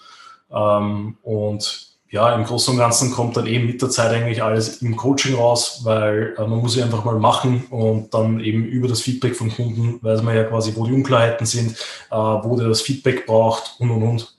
[0.52, 4.82] Ähm, und ja, im Großen und Ganzen kommt dann eben mit der Zeit eigentlich alles
[4.82, 8.88] im Coaching raus, weil äh, man muss ja einfach mal machen und dann eben über
[8.88, 11.72] das Feedback von Kunden weiß man ja quasi, wo die Unklarheiten sind,
[12.10, 14.36] äh, wo der das Feedback braucht und und und.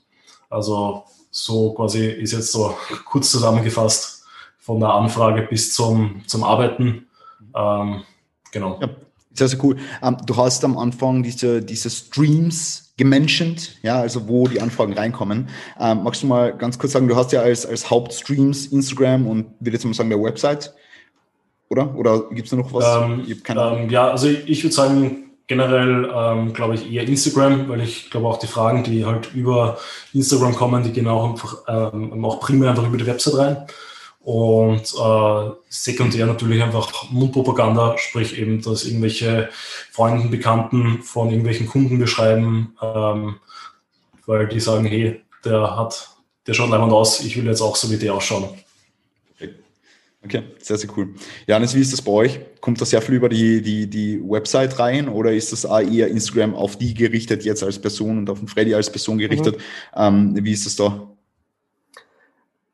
[0.50, 4.26] Also so quasi ist jetzt so kurz zusammengefasst
[4.58, 7.08] von der Anfrage bis zum, zum Arbeiten.
[7.56, 8.02] Ähm,
[8.52, 8.78] genau.
[8.82, 8.88] Ja,
[9.34, 9.76] sehr, sehr cool.
[10.02, 15.48] Ähm, du hast am Anfang diese, diese Streams gementioned, ja, also wo die Anfragen reinkommen.
[15.80, 19.46] Ähm, magst du mal ganz kurz sagen, du hast ja als, als Hauptstreams Instagram und
[19.60, 20.74] würde jetzt mal sagen, der Website,
[21.68, 21.94] oder?
[21.96, 22.84] Oder gibt es da noch was?
[23.02, 27.80] Ähm, ähm, ja, also ich, ich würde sagen, generell ähm, glaube ich eher Instagram, weil
[27.80, 29.78] ich glaube auch die Fragen, die halt über
[30.12, 33.66] Instagram kommen, die gehen auch einfach ähm, auch primär einfach über die Website rein.
[34.22, 39.48] Und äh, sekundär natürlich einfach Mundpropaganda, sprich eben, dass irgendwelche
[39.90, 43.36] Freunden, Bekannten von irgendwelchen Kunden beschreiben, ähm,
[44.26, 46.10] weil die sagen, hey, der hat,
[46.46, 48.48] der schaut leibend aus, ich will jetzt auch so wie der ausschauen.
[50.24, 51.14] Okay, sehr, sehr cool.
[51.48, 52.38] Janis, wie ist das bei euch?
[52.60, 56.54] Kommt das sehr viel über die, die, die Website rein oder ist das eher Instagram
[56.54, 59.56] auf die gerichtet jetzt als Person und auf den Freddy als Person gerichtet?
[59.56, 60.34] Mhm.
[60.36, 61.11] Ähm, wie ist das da?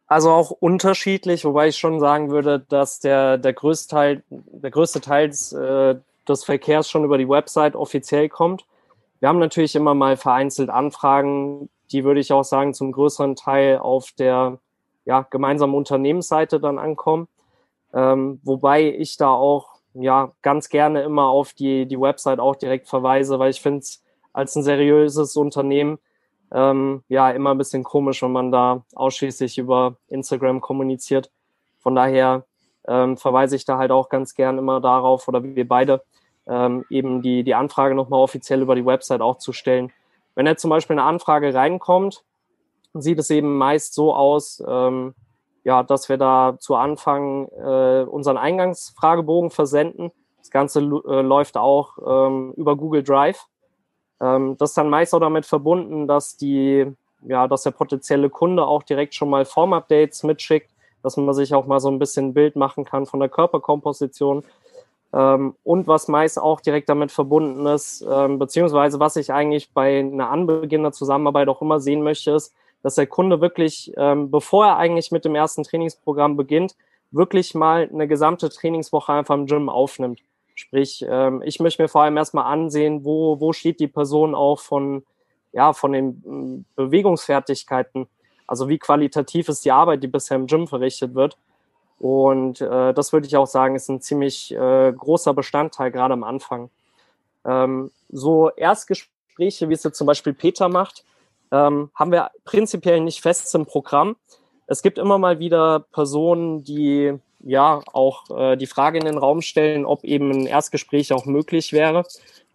[0.09, 5.03] Also auch unterschiedlich, wobei ich schon sagen würde, dass der, der größte Teil, der größte
[5.03, 5.97] Teil des, äh,
[6.27, 8.65] des Verkehrs schon über die Website offiziell kommt.
[9.21, 13.79] Wir haben natürlich immer mal vereinzelt Anfragen, die würde ich auch sagen, zum größeren Teil
[13.79, 14.59] auf der
[15.05, 17.29] ja, gemeinsamen Unternehmensseite dann ankommen.
[17.93, 22.89] Ähm, wobei ich da auch ja ganz gerne immer auf die, die Website auch direkt
[22.89, 24.03] verweise, weil ich finde es
[24.33, 25.99] als ein seriöses Unternehmen
[26.53, 31.31] ähm, ja immer ein bisschen komisch, wenn man da ausschließlich über Instagram kommuniziert.
[31.79, 32.45] Von daher
[32.87, 36.03] ähm, verweise ich da halt auch ganz gern immer darauf, oder wir beide,
[36.47, 39.93] ähm, eben die, die Anfrage nochmal offiziell über die Website auch zu stellen.
[40.35, 42.25] Wenn jetzt zum Beispiel eine Anfrage reinkommt,
[42.95, 45.15] sieht es eben meist so aus, ähm,
[45.65, 50.11] ja, dass wir da zu Anfang äh, unseren Eingangsfragebogen versenden.
[50.39, 53.47] Das Ganze äh, läuft auch ähm, über Google Drive.
[54.21, 56.87] Ähm, das ist dann meist auch damit verbunden, dass die,
[57.23, 60.71] ja, dass der potenzielle Kunde auch direkt schon mal Form-Updates mitschickt,
[61.03, 64.45] dass man sich auch mal so ein bisschen ein Bild machen kann von der Körperkomposition.
[65.12, 70.01] Ähm, und was meist auch direkt damit verbunden ist, ähm, beziehungsweise was ich eigentlich bei
[70.01, 74.77] einer anbeginnender Zusammenarbeit auch immer sehen möchte, ist, dass der Kunde wirklich, ähm, bevor er
[74.77, 76.77] eigentlich mit dem ersten Trainingsprogramm beginnt,
[77.11, 80.21] wirklich mal eine gesamte Trainingswoche einfach im Gym aufnimmt.
[80.59, 84.59] Sprich, ähm, ich möchte mir vor allem erstmal ansehen, wo, wo steht die Person auch
[84.59, 85.05] von,
[85.53, 88.09] ja, von den mm, Bewegungsfertigkeiten.
[88.49, 91.39] Also wie qualitativ ist die Arbeit, die bisher im Gym verrichtet wird.
[92.01, 96.25] Und äh, das würde ich auch sagen, ist ein ziemlich äh, großer Bestandteil, gerade am
[96.25, 96.71] Anfang.
[97.45, 101.05] Ähm, so Erstgespräche, wie es jetzt zum Beispiel Peter macht,
[101.53, 104.17] ähm, haben wir prinzipiell nicht fest im Programm.
[104.67, 109.43] Es gibt immer mal wieder Personen, die ja auch äh, die Frage in den Raum
[109.43, 112.05] stellen, ob eben ein Erstgespräch auch möglich wäre,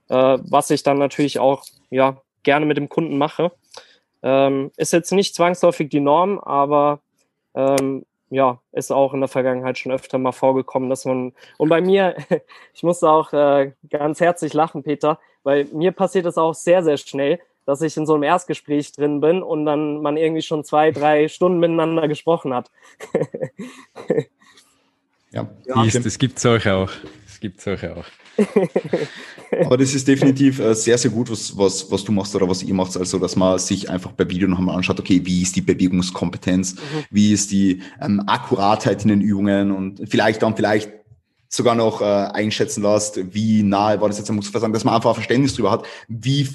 [0.09, 3.51] äh, was ich dann natürlich auch ja gerne mit dem Kunden mache.
[4.21, 6.99] Ähm, ist jetzt nicht zwangsläufig die Norm, aber
[7.55, 11.81] ähm, ja, ist auch in der Vergangenheit schon öfter mal vorgekommen, dass man, und bei
[11.81, 12.15] mir,
[12.73, 16.97] ich musste auch äh, ganz herzlich lachen, Peter, weil mir passiert es auch sehr, sehr
[16.97, 20.91] schnell, dass ich in so einem Erstgespräch drin bin und dann man irgendwie schon zwei,
[20.91, 22.71] drei Stunden miteinander gesprochen hat.
[25.34, 25.84] ja, ja.
[25.84, 26.91] Ist, es gibt solche auch.
[27.27, 28.05] Es gibt solche auch.
[29.65, 32.63] Aber das ist definitiv äh, sehr, sehr gut, was, was, was du machst oder was
[32.63, 32.97] ihr macht.
[32.97, 36.75] Also, dass man sich einfach bei Video noch einmal anschaut, okay, wie ist die Bewegungskompetenz,
[36.75, 36.79] mhm.
[37.11, 40.91] wie ist die ähm, Akkuratheit in den Übungen und vielleicht dann vielleicht
[41.49, 45.11] sogar noch äh, einschätzen lässt, wie nahe war das jetzt am Muskelversagen, dass man einfach
[45.11, 46.49] ein Verständnis darüber hat, wie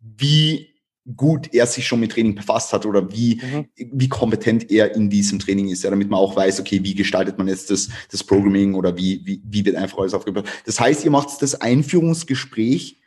[0.00, 0.68] wie
[1.16, 3.68] gut er sich schon mit Training befasst hat oder wie, mhm.
[3.76, 7.38] wie kompetent er in diesem Training ist, ja, damit man auch weiß, okay, wie gestaltet
[7.38, 10.46] man jetzt das, das Programming oder wie, wie, wie wird einfach alles aufgebaut.
[10.66, 13.00] Das heißt, ihr macht das Einführungsgespräch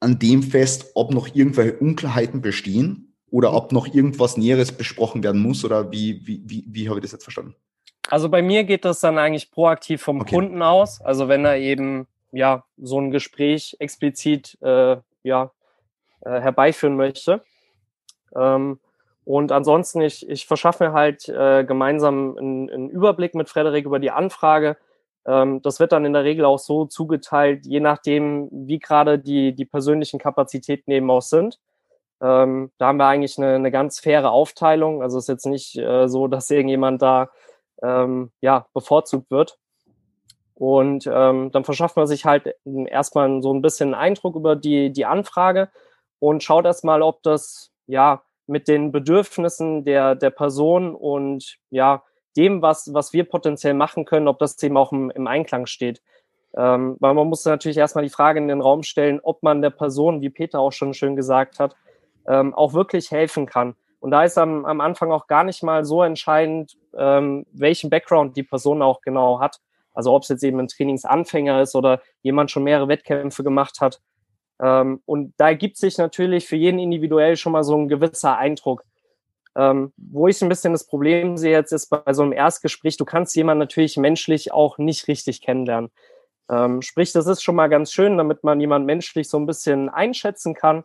[0.00, 5.40] an dem fest, ob noch irgendwelche Unklarheiten bestehen oder ob noch irgendwas Näheres besprochen werden
[5.40, 7.54] muss oder wie, wie, wie, wie habe ich das jetzt verstanden?
[8.08, 10.36] Also bei mir geht das dann eigentlich proaktiv vom okay.
[10.36, 11.00] Kunden aus.
[11.00, 15.50] Also wenn er eben ja so ein Gespräch explizit äh, ja
[16.26, 17.42] äh, herbeiführen möchte.
[18.34, 18.80] Ähm,
[19.24, 23.98] und ansonsten, ich, ich verschaffe mir halt äh, gemeinsam einen, einen, Überblick mit Frederik über
[23.98, 24.76] die Anfrage.
[25.26, 29.54] Ähm, das wird dann in der Regel auch so zugeteilt, je nachdem, wie gerade die,
[29.54, 31.58] die persönlichen Kapazitäten eben auch sind.
[32.20, 35.02] Ähm, da haben wir eigentlich eine, eine ganz faire Aufteilung.
[35.02, 37.30] Also es ist jetzt nicht äh, so, dass irgendjemand da
[37.82, 39.58] ähm, ja, bevorzugt wird.
[40.54, 45.04] Und ähm, dann verschafft man sich halt erstmal so ein bisschen Eindruck über die, die
[45.04, 45.68] Anfrage
[46.18, 52.02] und schaut erstmal, ob das ja mit den Bedürfnissen der, der Person und ja,
[52.36, 56.02] dem, was, was wir potenziell machen können, ob das eben auch im, im Einklang steht.
[56.56, 59.70] Ähm, weil man muss natürlich erstmal die Frage in den Raum stellen, ob man der
[59.70, 61.76] Person, wie Peter auch schon schön gesagt hat,
[62.26, 63.74] ähm, auch wirklich helfen kann.
[64.00, 68.36] Und da ist am, am Anfang auch gar nicht mal so entscheidend, ähm, welchen Background
[68.36, 69.60] die Person auch genau hat.
[69.94, 74.00] Also ob es jetzt eben ein Trainingsanfänger ist oder jemand schon mehrere Wettkämpfe gemacht hat.
[74.60, 78.84] Ähm, und da ergibt sich natürlich für jeden individuell schon mal so ein gewisser Eindruck.
[79.56, 83.06] Ähm, wo ich ein bisschen das Problem sehe jetzt ist bei so einem Erstgespräch, du
[83.06, 85.90] kannst jemanden natürlich menschlich auch nicht richtig kennenlernen.
[86.50, 89.88] Ähm, sprich, das ist schon mal ganz schön, damit man jemanden menschlich so ein bisschen
[89.88, 90.84] einschätzen kann.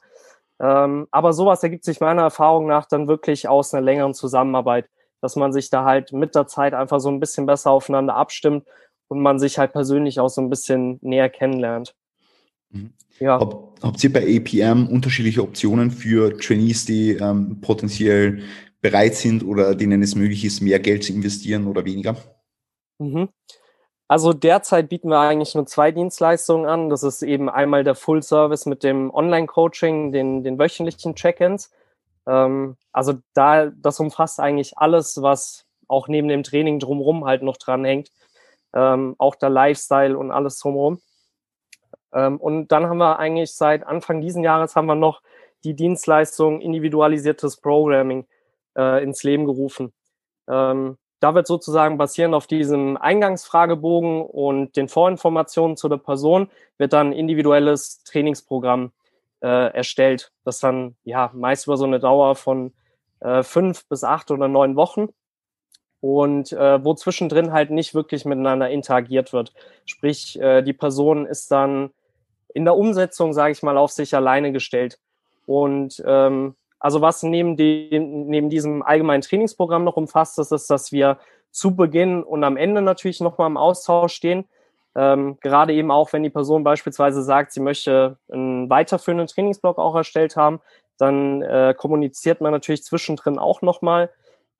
[0.60, 4.90] Ähm, aber sowas ergibt sich meiner Erfahrung nach dann wirklich aus einer längeren Zusammenarbeit,
[5.22, 8.66] dass man sich da halt mit der Zeit einfach so ein bisschen besser aufeinander abstimmt
[9.08, 11.96] und man sich halt persönlich auch so ein bisschen näher kennenlernt.
[12.72, 12.94] Mhm.
[13.20, 13.40] Ja.
[13.40, 18.42] Hab, habt ihr bei APM unterschiedliche Optionen für Trainees, die ähm, potenziell
[18.82, 22.18] bereit sind oder denen es möglich ist, mehr Geld zu investieren oder weniger?
[23.00, 23.30] Mhm.
[24.08, 26.90] Also derzeit bieten wir eigentlich nur zwei Dienstleistungen an.
[26.90, 31.72] Das ist eben einmal der Full Service mit dem Online-Coaching, den, den wöchentlichen Check-ins.
[32.28, 37.58] Ähm, also da, das umfasst eigentlich alles, was auch neben dem Training drumherum halt noch
[37.58, 38.12] dranhängt.
[38.74, 41.00] Ähm, auch der Lifestyle und alles drumherum.
[42.14, 45.22] Ähm, und dann haben wir eigentlich seit Anfang diesen Jahres haben wir noch
[45.64, 48.26] die Dienstleistung individualisiertes Programming
[48.78, 49.93] äh, ins Leben gerufen.
[50.47, 56.49] Ähm, da wird sozusagen basierend auf diesem Eingangsfragebogen und den Vorinformationen zu der Person
[56.80, 58.91] wird dann individuelles Trainingsprogramm
[59.41, 62.74] äh, erstellt, das dann ja meist über so eine Dauer von
[63.20, 65.09] äh, fünf bis acht oder neun Wochen
[65.99, 69.53] und äh, wo zwischendrin halt nicht wirklich miteinander interagiert wird.
[69.86, 71.91] Sprich, äh, die Person ist dann
[72.54, 74.99] in der Umsetzung, sage ich mal, auf sich alleine gestellt.
[75.45, 80.91] Und ähm, also was neben, dem, neben diesem allgemeinen Trainingsprogramm noch umfasst, ist, ist, dass
[80.91, 81.20] wir
[81.52, 84.45] zu Beginn und am Ende natürlich nochmal im Austausch stehen.
[84.95, 89.95] Ähm, gerade eben auch, wenn die Person beispielsweise sagt, sie möchte einen weiterführenden Trainingsblock auch
[89.95, 90.60] erstellt haben,
[90.97, 94.10] dann äh, kommuniziert man natürlich zwischendrin auch nochmal,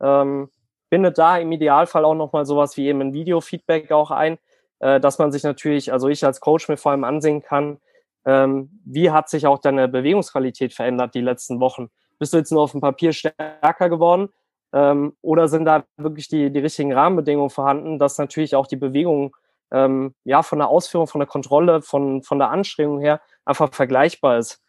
[0.02, 0.50] ähm,
[0.90, 4.38] bindet da im Idealfall auch nochmal sowas wie eben ein Video-Feedback auch ein,
[4.82, 7.78] äh, dass man sich natürlich, also ich als Coach mir vor allem ansehen kann,
[8.26, 11.90] ähm, wie hat sich auch deine Bewegungsqualität verändert die letzten Wochen?
[12.20, 14.30] Bist du jetzt nur auf dem Papier stärker geworden?
[14.74, 19.36] Ähm, oder sind da wirklich die, die richtigen Rahmenbedingungen vorhanden, dass natürlich auch die Bewegung
[19.72, 24.38] ähm, ja von der Ausführung, von der Kontrolle, von, von der Anstrengung her einfach vergleichbar
[24.38, 24.62] ist?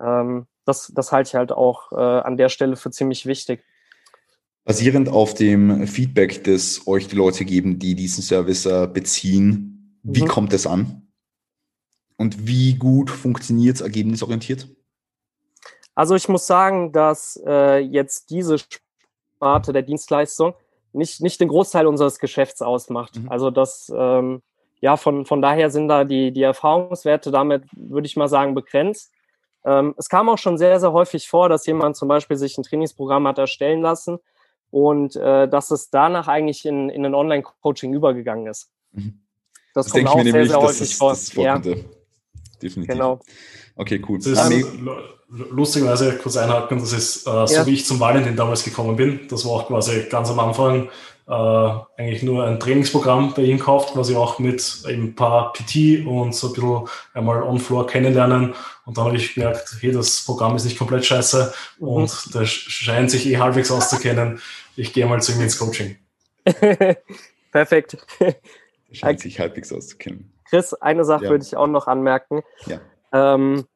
[0.00, 3.64] Ähm, das, das halte ich halt auch äh, an der Stelle für ziemlich wichtig.
[4.64, 10.22] Basierend auf dem Feedback, das euch die Leute geben, die diesen Service äh, beziehen, wie
[10.22, 10.28] mhm.
[10.28, 11.08] kommt es an?
[12.16, 14.68] Und wie gut funktioniert es ergebnisorientiert?
[15.94, 20.54] Also ich muss sagen, dass äh, jetzt diese Sparte der Dienstleistung
[20.92, 23.16] nicht, nicht den Großteil unseres Geschäfts ausmacht.
[23.16, 23.28] Mhm.
[23.30, 24.42] Also das, ähm,
[24.80, 29.10] ja, von, von daher sind da die, die Erfahrungswerte damit, würde ich mal sagen, begrenzt.
[29.64, 32.62] Ähm, es kam auch schon sehr, sehr häufig vor, dass jemand zum Beispiel sich ein
[32.62, 34.18] Trainingsprogramm hat erstellen lassen
[34.72, 38.70] und äh, dass es danach eigentlich in, in ein Online-Coaching übergegangen ist.
[38.92, 39.20] Mhm.
[39.74, 41.10] Das, das kommt auch sehr, sehr häufig vor.
[41.10, 41.58] Das ja.
[41.58, 42.86] Definitiv.
[42.86, 43.20] Genau.
[43.76, 44.18] Okay, cool.
[44.18, 44.66] Das ist,
[45.28, 49.20] lustigerweise kurz einhaken, das ist äh, so, wie ich zum Valentin damals gekommen bin.
[49.28, 50.88] Das war auch quasi ganz am Anfang
[51.28, 56.34] äh, eigentlich nur ein Trainingsprogramm bei ihm gekauft, quasi auch mit ein paar PT und
[56.34, 58.54] so ein bisschen einmal on-floor kennenlernen.
[58.84, 61.88] Und dann habe ich gemerkt, hey, das Programm ist nicht komplett scheiße mhm.
[61.88, 64.40] und der scheint sich eh halbwegs auszukennen.
[64.76, 65.96] Ich gehe mal zu ihm ins Coaching.
[67.52, 67.98] Perfekt.
[68.90, 70.32] Scheint sich halbwegs auszukennen.
[70.48, 71.30] Chris, eine Sache ja.
[71.30, 72.42] würde ich auch noch anmerken.
[72.66, 72.80] Ja.
[73.12, 73.66] Ähm,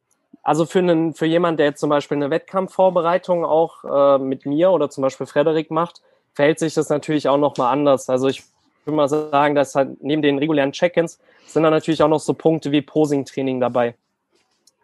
[0.42, 4.70] also für, einen, für jemanden, der jetzt zum Beispiel eine Wettkampfvorbereitung auch äh, mit mir
[4.70, 6.03] oder zum Beispiel Frederik macht,
[6.34, 8.09] verhält sich das natürlich auch nochmal anders.
[8.09, 8.44] Also ich
[8.84, 12.34] würde mal sagen, dass halt neben den regulären Check-ins sind da natürlich auch noch so
[12.34, 13.94] Punkte wie Posing-Training dabei.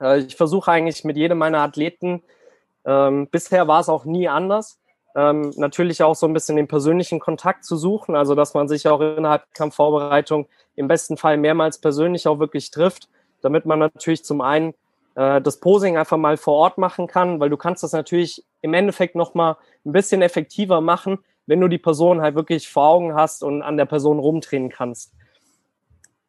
[0.00, 2.22] Äh, ich versuche eigentlich mit jedem meiner Athleten,
[2.84, 4.78] ähm, bisher war es auch nie anders,
[5.14, 8.88] ähm, natürlich auch so ein bisschen den persönlichen Kontakt zu suchen, also dass man sich
[8.88, 10.46] auch innerhalb der Kampfvorbereitung
[10.76, 13.08] im besten Fall mehrmals persönlich auch wirklich trifft,
[13.42, 14.74] damit man natürlich zum einen
[15.14, 18.74] äh, das Posing einfach mal vor Ort machen kann, weil du kannst das natürlich im
[18.74, 23.42] Endeffekt nochmal ein bisschen effektiver machen, wenn du die Person halt wirklich vor Augen hast
[23.42, 25.12] und an der Person rumdrehen kannst.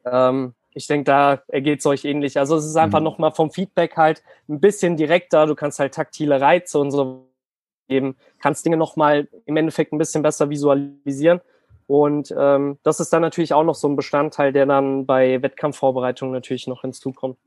[0.05, 2.39] Ähm, ich denke, da ergeht es euch ähnlich.
[2.39, 3.05] Also es ist einfach mhm.
[3.05, 5.45] nochmal vom Feedback halt ein bisschen direkter.
[5.45, 7.27] Du kannst halt taktile Reize und so
[7.93, 11.41] geben, kannst Dinge nochmal im Endeffekt ein bisschen besser visualisieren.
[11.87, 16.33] Und ähm, das ist dann natürlich auch noch so ein Bestandteil, der dann bei Wettkampfvorbereitungen
[16.33, 17.37] natürlich noch hinzukommt.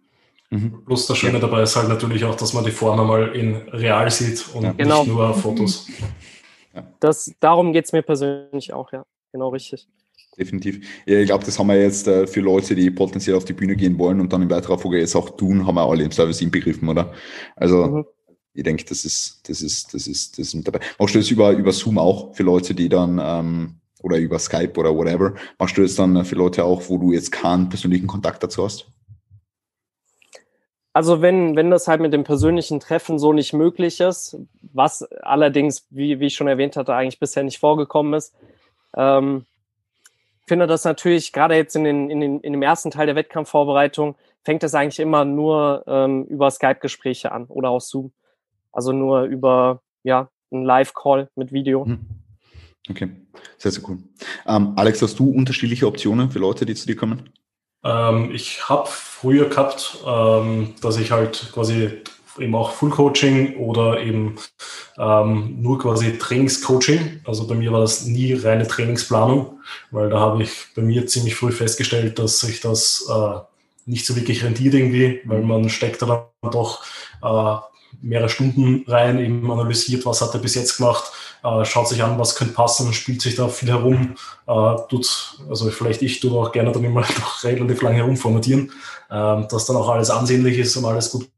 [0.50, 0.84] Mhm.
[0.86, 4.08] Plus das Schöne dabei ist halt natürlich auch, dass man die Form einmal in real
[4.10, 4.72] sieht und ja.
[4.72, 5.02] genau.
[5.02, 5.88] nicht nur Fotos.
[7.00, 9.04] Das, darum geht es mir persönlich auch, ja.
[9.32, 9.88] Genau richtig.
[10.38, 10.86] Definitiv.
[11.06, 13.74] Ja, ich glaube, das haben wir jetzt äh, für Leute, die potenziell auf die Bühne
[13.74, 16.42] gehen wollen und dann in weiterer Folge jetzt auch tun, haben wir alle im Service
[16.42, 17.12] inbegriffen, oder?
[17.56, 18.04] Also mhm.
[18.56, 20.80] Ich denke, das ist, das ist, das ist, das ist dabei.
[20.98, 24.78] Machst du das über, über Zoom auch für Leute, die dann ähm, oder über Skype
[24.78, 28.42] oder whatever, machst du das dann für Leute auch, wo du jetzt keinen persönlichen Kontakt
[28.42, 28.86] dazu hast?
[30.92, 34.38] Also wenn, wenn das halt mit dem persönlichen Treffen so nicht möglich ist,
[34.72, 38.34] was allerdings, wie, wie ich schon erwähnt hatte, eigentlich bisher nicht vorgekommen ist,
[38.96, 39.44] ähm,
[40.46, 44.14] finde das natürlich, gerade jetzt in, den, in, den, in dem ersten Teil der Wettkampfvorbereitung,
[44.42, 48.12] fängt es eigentlich immer nur ähm, über Skype-Gespräche an oder auch Zoom.
[48.76, 51.86] Also nur über ja, einen Live-Call mit Video.
[51.86, 52.00] Hm.
[52.90, 53.08] Okay,
[53.56, 53.98] sehr, sehr cool.
[54.46, 57.30] Ähm, Alex, hast du unterschiedliche Optionen für Leute, die zu dir kommen?
[57.82, 62.02] Ähm, ich habe früher gehabt, ähm, dass ich halt quasi
[62.38, 64.36] eben auch Full Coaching oder eben
[64.98, 67.22] ähm, nur quasi Trainingscoaching.
[67.24, 69.58] Also bei mir war das nie reine Trainingsplanung,
[69.90, 73.38] weil da habe ich bei mir ziemlich früh festgestellt, dass sich das äh,
[73.86, 76.84] nicht so wirklich rentiert irgendwie, weil man steckt da dann doch
[77.22, 77.56] äh,
[78.02, 81.12] mehrere Stunden rein, eben analysiert, was hat er bis jetzt gemacht,
[81.42, 84.16] äh, schaut sich an, was könnte passen, spielt sich da viel herum,
[84.46, 88.72] äh, tut, also vielleicht ich tue auch gerne dann immer noch relativ lange herumformatieren,
[89.10, 91.28] äh, dass dann auch alles ansehnlich ist und alles gut.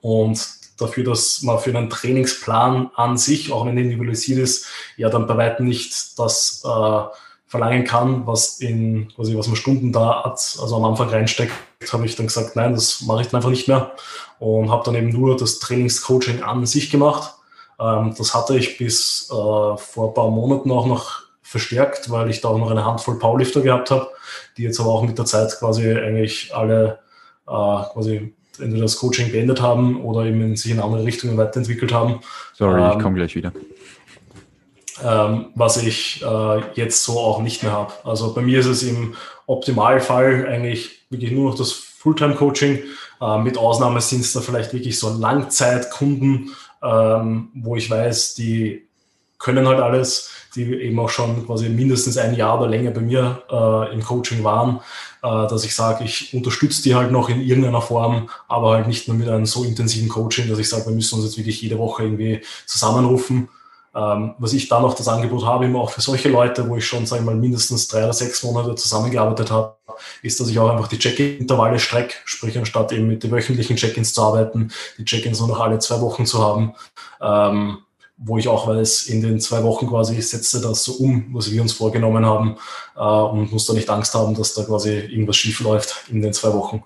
[0.00, 0.46] Und
[0.78, 5.26] dafür, dass man für einen Trainingsplan an sich, auch wenn er individualisiert ist, ja dann
[5.26, 7.02] bei weitem nicht das äh,
[7.46, 11.52] verlangen kann, was in quasi was man Stunden da hat, also am Anfang reinsteckt,
[11.92, 13.92] habe ich dann gesagt, nein, das mache ich dann einfach nicht mehr
[14.38, 17.34] und habe dann eben nur das Trainingscoaching an sich gemacht
[17.80, 22.40] ähm, das hatte ich bis äh, vor ein paar Monaten auch noch verstärkt, weil ich
[22.40, 24.08] da auch noch eine Handvoll Powerlifter gehabt habe,
[24.56, 26.98] die jetzt aber auch mit der Zeit quasi eigentlich alle
[27.46, 32.20] äh, quasi entweder das Coaching beendet haben oder eben sich in andere Richtungen weiterentwickelt haben.
[32.54, 33.52] Sorry, ähm, ich komme gleich wieder.
[35.02, 37.92] Ähm, was ich äh, jetzt so auch nicht mehr habe.
[38.04, 39.16] Also bei mir ist es im
[39.46, 42.78] Optimalfall eigentlich wirklich nur noch das Fulltime-Coaching.
[43.20, 48.86] Äh, mit Ausnahme sind es da vielleicht wirklich so Langzeitkunden, ähm, wo ich weiß, die
[49.38, 53.42] können halt alles, die eben auch schon quasi mindestens ein Jahr oder länger bei mir
[53.50, 54.76] äh, im Coaching waren,
[55.22, 59.08] äh, dass ich sage, ich unterstütze die halt noch in irgendeiner Form, aber halt nicht
[59.08, 61.78] nur mit einem so intensiven Coaching, dass ich sage, wir müssen uns jetzt wirklich jede
[61.78, 63.48] Woche irgendwie zusammenrufen.
[63.94, 66.86] Ähm, was ich da noch das Angebot habe, immer auch für solche Leute, wo ich
[66.86, 69.76] schon, sage ich mal, mindestens drei oder sechs Monate zusammengearbeitet habe,
[70.22, 74.12] ist, dass ich auch einfach die Check-in-Intervalle strecke, sprich anstatt eben mit den wöchentlichen Check-ins
[74.12, 76.74] zu arbeiten, die Check-ins nur noch alle zwei Wochen zu haben.
[77.20, 77.78] Ähm,
[78.16, 81.60] wo ich auch weiß, in den zwei Wochen quasi setze das so um, was wir
[81.60, 82.56] uns vorgenommen haben
[82.96, 86.32] äh, und muss da nicht Angst haben, dass da quasi irgendwas schief läuft in den
[86.32, 86.84] zwei Wochen.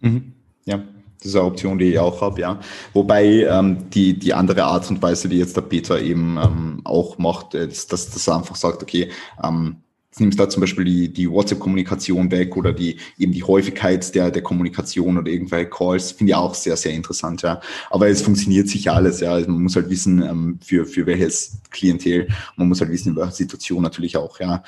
[0.00, 0.34] Mhm.
[0.66, 0.82] Ja,
[1.26, 2.60] das ist eine Option, die ich auch habe, ja.
[2.92, 7.18] Wobei ähm, die, die andere Art und Weise, die jetzt der Peter eben ähm, auch
[7.18, 9.10] macht, ist, dass, dass er einfach sagt, okay,
[9.42, 9.76] ähm,
[10.18, 14.42] nimmst da zum Beispiel die, die WhatsApp-Kommunikation weg oder die eben die Häufigkeit der, der
[14.42, 17.60] Kommunikation oder irgendwelche Calls, finde ich auch sehr, sehr interessant, ja.
[17.90, 19.32] Aber es funktioniert sicher alles, ja.
[19.32, 22.28] Also man muss halt wissen, ähm, für, für welches Klientel.
[22.56, 24.62] Man muss halt wissen, über Situation natürlich auch, ja.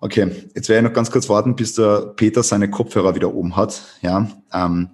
[0.00, 3.56] Okay, jetzt werde ich noch ganz kurz warten, bis der Peter seine Kopfhörer wieder oben
[3.56, 4.28] hat, ja.
[4.52, 4.90] Ähm,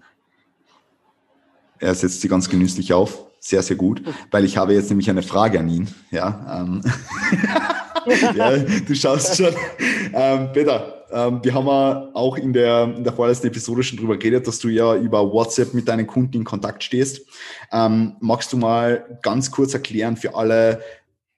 [1.81, 3.27] er setzt sie ganz genüsslich auf.
[3.43, 6.61] Sehr, sehr gut, weil ich habe jetzt nämlich eine Frage an ihn, ja.
[6.61, 6.83] Ähm
[8.37, 9.55] ja, du schaust schon.
[10.13, 14.47] Ähm, Peter, ähm, wir haben auch in der, in der vorletzten Episode schon drüber geredet,
[14.47, 17.27] dass du ja über WhatsApp mit deinen Kunden in Kontakt stehst.
[17.73, 20.83] Ähm, magst du mal ganz kurz erklären für alle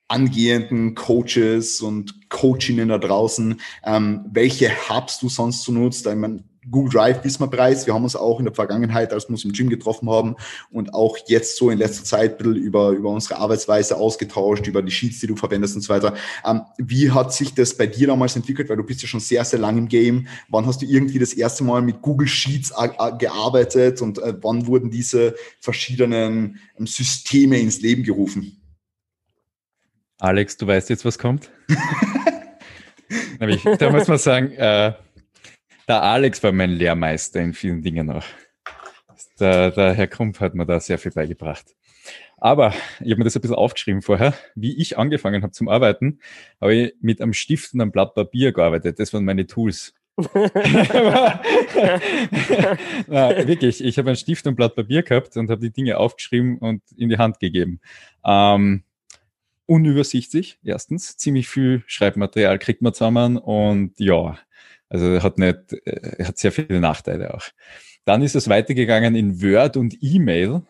[0.09, 6.05] angehenden Coaches und Coachinnen da draußen, ähm, welche Hubs du sonst so nutzt?
[6.05, 9.45] Ich meine, Google Drive wissen wir haben uns auch in der Vergangenheit, als wir uns
[9.45, 10.35] im Gym getroffen haben
[10.71, 14.81] und auch jetzt so in letzter Zeit ein bisschen über, über unsere Arbeitsweise ausgetauscht, über
[14.81, 16.13] die Sheets, die du verwendest und so weiter.
[16.45, 18.69] Ähm, wie hat sich das bei dir damals entwickelt?
[18.69, 20.27] Weil du bist ja schon sehr, sehr lang im Game.
[20.49, 22.73] Wann hast du irgendwie das erste Mal mit Google Sheets
[23.19, 28.61] gearbeitet und äh, wann wurden diese verschiedenen ähm, Systeme ins Leben gerufen?
[30.19, 31.51] Alex, du weißt jetzt, was kommt?
[33.39, 34.93] Nämlich, da muss man sagen, äh,
[35.87, 38.25] der Alex war mein Lehrmeister in vielen Dingen auch.
[39.39, 41.75] Der, der Herr Krumpf hat mir da sehr viel beigebracht.
[42.37, 44.33] Aber ich habe mir das ein bisschen aufgeschrieben vorher.
[44.55, 46.19] Wie ich angefangen habe zum Arbeiten,
[46.59, 48.99] habe ich mit einem Stift und einem Blatt Papier gearbeitet.
[48.99, 49.93] Das waren meine Tools.
[53.07, 55.97] Na, wirklich, ich habe einen Stift und ein Blatt Papier gehabt und habe die Dinge
[55.97, 57.79] aufgeschrieben und in die Hand gegeben.
[58.23, 58.83] Ähm,
[59.65, 61.17] unübersichtlich, erstens.
[61.17, 64.37] Ziemlich viel Schreibmaterial kriegt man zusammen und ja,
[64.93, 67.43] also hat nicht, äh, hat sehr viele Nachteile auch.
[68.05, 70.61] Dann ist es weitergegangen in Word und E-Mail.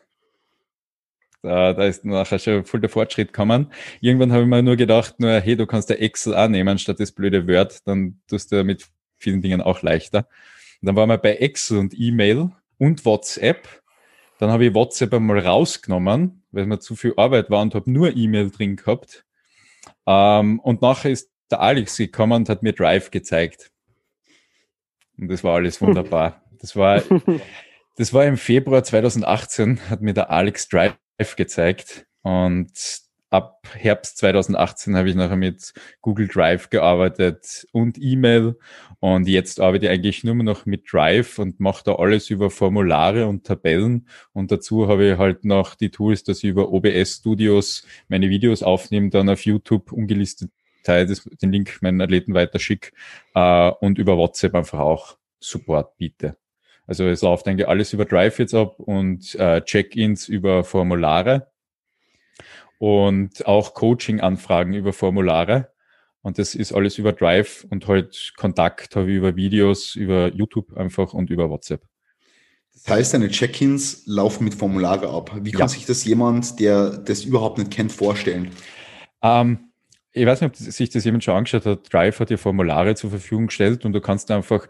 [1.42, 3.72] Da, da ist nachher schon voll der Fortschritt gekommen.
[4.00, 7.12] Irgendwann habe ich mir nur gedacht, nur, hey, du kannst ja Excel annehmen statt das
[7.12, 10.20] blöde Word, dann tust du mit vielen Dingen auch leichter.
[10.82, 13.68] Und dann waren wir bei Excel und E-Mail und WhatsApp.
[14.40, 18.16] Dann habe ich WhatsApp einmal rausgenommen, weil mir zu viel Arbeit war und habe nur
[18.16, 19.26] E-Mail drin gehabt.
[20.08, 23.73] Ähm, und nachher ist der Alex gekommen und hat mir Drive gezeigt.
[25.18, 26.44] Und das war alles wunderbar.
[26.60, 27.02] Das war,
[27.96, 30.96] das war im Februar 2018, hat mir der Alex Drive
[31.36, 32.06] gezeigt.
[32.22, 32.72] Und
[33.34, 38.56] ab Herbst 2018 habe ich nachher mit Google Drive gearbeitet und E-Mail.
[39.00, 43.26] Und jetzt arbeite ich eigentlich nur noch mit Drive und mache da alles über Formulare
[43.28, 44.08] und Tabellen.
[44.34, 48.62] Und dazu habe ich halt noch die Tools, dass ich über OBS Studios meine Videos
[48.62, 50.52] aufnehme, dann auf YouTube ungelistet
[50.84, 52.94] Teil des, den Link meinen Athleten weiterschick
[53.36, 56.38] äh, und über WhatsApp einfach auch Support biete.
[56.86, 61.48] Also es läuft eigentlich alles über Drive jetzt ab und äh, Check-ins über Formulare
[62.78, 65.70] und auch Coaching-Anfragen über Formulare.
[66.22, 70.76] Und das ist alles über Drive und halt Kontakt habe ich über Videos, über YouTube
[70.76, 71.84] einfach und über WhatsApp.
[72.74, 75.32] Das heißt, deine Check-ins laufen mit Formulare ab.
[75.42, 75.68] Wie kann ja.
[75.68, 78.52] sich das jemand, der das überhaupt nicht kennt, vorstellen?
[79.22, 79.73] Ähm,
[80.14, 81.92] ich weiß nicht, ob sich das jemand schon angeschaut hat.
[81.92, 84.68] Drive hat dir Formulare zur Verfügung gestellt und du kannst einfach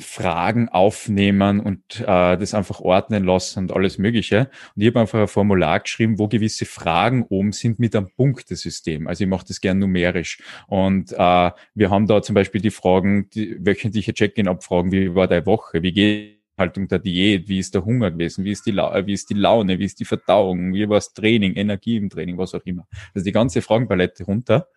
[0.00, 4.50] Fragen aufnehmen und äh, das einfach ordnen lassen und alles Mögliche.
[4.74, 9.06] Und ich habe einfach ein Formular geschrieben, wo gewisse Fragen oben sind mit einem Punktesystem.
[9.06, 10.42] Also ich mache das gern numerisch.
[10.66, 15.46] Und äh, wir haben da zum Beispiel die Fragen, die wöchentliche Check-in-Abfragen, wie war deine
[15.46, 19.06] Woche, wie geht Haltung der Diät, wie ist der Hunger gewesen, wie ist die, La
[19.06, 22.38] wie ist die Laune, wie ist die Verdauung, wie war das Training, Energie im Training,
[22.38, 22.86] was auch immer.
[23.14, 24.68] Also die ganze Fragenpalette runter.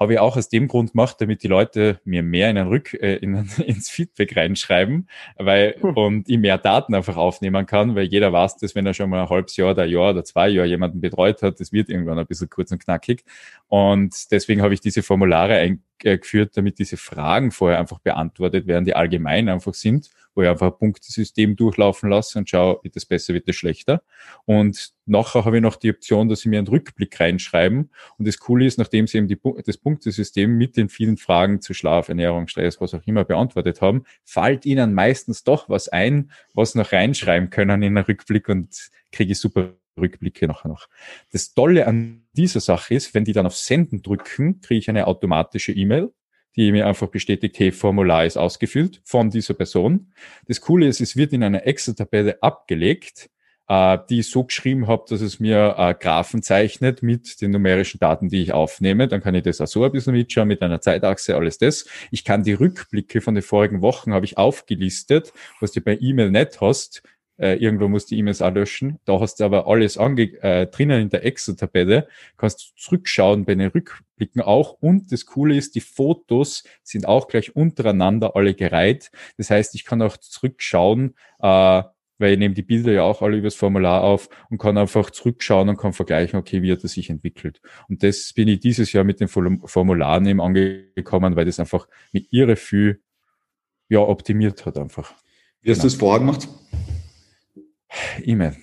[0.00, 2.94] Habe ich auch aus dem Grund gemacht, damit die Leute mir mehr in ein Rück,
[2.94, 3.34] äh, in,
[3.66, 5.96] ins Feedback reinschreiben, weil hm.
[5.96, 9.22] und ich mehr Daten einfach aufnehmen kann, weil jeder weiß, dass wenn er schon mal
[9.22, 12.16] ein halbes Jahr oder ein Jahr oder zwei Jahre jemanden betreut hat, das wird irgendwann
[12.16, 13.24] ein bisschen kurz und knackig.
[13.66, 15.58] Und deswegen habe ich diese Formulare
[16.04, 20.68] eingeführt, damit diese Fragen vorher einfach beantwortet werden, die allgemein einfach sind wo ich einfach
[20.68, 24.02] ein Punktesystem durchlaufen lasse und schaue, wird das besser, wird das schlechter.
[24.44, 27.90] Und nachher habe ich noch die Option, dass sie mir einen Rückblick reinschreiben.
[28.18, 29.36] Und das Coole ist, nachdem sie eben die,
[29.66, 34.04] das Punktesystem mit den vielen Fragen zu Schlaf, Ernährung, Stress, was auch immer beantwortet haben,
[34.24, 39.32] fällt ihnen meistens doch was ein, was noch reinschreiben können in einen Rückblick und kriege
[39.32, 40.88] ich super Rückblicke nachher noch.
[41.32, 45.06] Das Tolle an dieser Sache ist, wenn die dann auf Senden drücken, kriege ich eine
[45.06, 46.12] automatische E-Mail
[46.56, 50.12] die mir einfach bestätigt, hey, Formular ist ausgefüllt von dieser Person.
[50.48, 53.30] Das Coole ist, es wird in einer Excel-Tabelle abgelegt
[53.68, 58.00] äh, die ich so geschrieben habe, dass es mir äh, Graphen zeichnet mit den numerischen
[58.00, 59.08] Daten, die ich aufnehme.
[59.08, 61.86] Dann kann ich das auch so ein bisschen mitschauen mit einer Zeitachse, alles das.
[62.10, 66.30] Ich kann die Rückblicke von den vorigen Wochen habe ich aufgelistet, was du bei E-Mail
[66.30, 67.02] nicht hast.
[67.38, 68.98] Äh, irgendwo musst du die E-Mails auch löschen.
[69.04, 72.08] Da hast du aber alles ange äh, drinnen in der Excel-Tabelle.
[72.36, 74.72] Kannst zurückschauen bei den Rückblicken auch.
[74.80, 79.10] Und das Coole ist, die Fotos sind auch gleich untereinander alle gereiht.
[79.36, 81.82] Das heißt, ich kann auch zurückschauen, äh,
[82.18, 85.68] weil ich nehme die Bilder ja auch alle übers Formular auf und kann einfach zurückschauen
[85.68, 87.60] und kann vergleichen, okay, wie hat das sich entwickelt.
[87.88, 92.26] Und das bin ich dieses Jahr mit den Formularen eben angekommen, weil das einfach mit
[92.32, 93.00] ihre viel
[93.88, 95.14] ja, optimiert hat einfach.
[95.62, 95.82] Wie hast genau.
[95.82, 96.48] du das vorher gemacht?
[98.24, 98.56] E-Mail.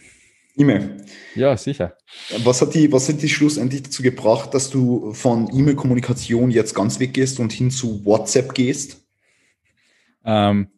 [0.58, 1.06] E-Mail.
[1.36, 1.98] Ja, sicher.
[2.44, 7.00] Was hat die, was hat die schlussendlich dazu gebracht, dass du von E-Mail-Kommunikation jetzt ganz
[7.00, 9.06] weggehst und hin zu WhatsApp gehst?
[10.24, 10.70] Ähm,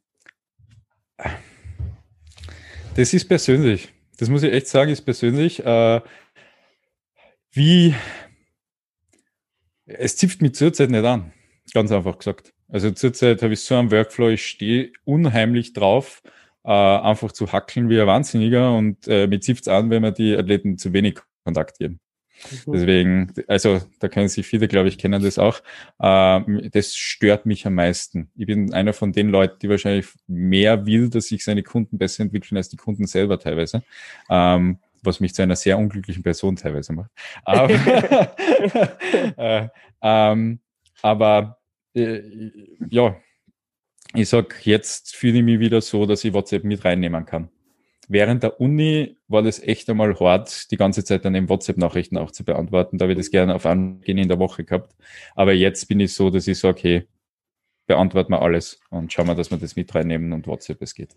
[2.96, 3.94] das ist persönlich.
[4.18, 5.64] Das muss ich echt sagen, ist persönlich.
[5.64, 6.02] Äh,
[7.52, 7.94] wie
[9.86, 11.32] es zipft mich zurzeit nicht an.
[11.74, 12.54] Ganz einfach gesagt.
[12.68, 16.22] Also zurzeit habe ich so einen Workflow, ich stehe unheimlich drauf,
[16.68, 20.14] äh, einfach zu hackeln wie ein Wahnsinniger und äh, mir zieht es an, wenn man
[20.14, 22.02] die Athleten zu wenig Kontakt geben.
[22.66, 22.72] Mhm.
[22.74, 25.62] Deswegen, also da können sich viele, glaube ich, kennen das auch.
[26.00, 28.30] Äh, das stört mich am meisten.
[28.36, 32.24] Ich bin einer von den Leuten, die wahrscheinlich mehr will, dass sich seine Kunden besser
[32.24, 33.84] entwickeln als die Kunden selber teilweise.
[34.30, 37.12] Ähm, was mich zu einer sehr unglücklichen Person teilweise macht.
[37.46, 37.70] Aber,
[39.38, 39.70] äh,
[40.02, 40.60] ähm,
[41.02, 41.60] aber
[41.94, 42.22] äh,
[42.90, 43.16] ja,
[44.18, 47.50] ich sag, jetzt fühle ich mich wieder so, dass ich WhatsApp mit reinnehmen kann.
[48.08, 52.32] Während der Uni war das echt einmal hart, die ganze Zeit dann eben WhatsApp-Nachrichten auch
[52.32, 52.98] zu beantworten.
[52.98, 54.96] Da habe ich das gerne auf Angehen in der Woche gehabt.
[55.36, 57.08] Aber jetzt bin ich so, dass ich sage, okay,
[57.86, 61.16] beantworten wir alles und schauen wir, dass wir das mit reinnehmen und WhatsApp es geht.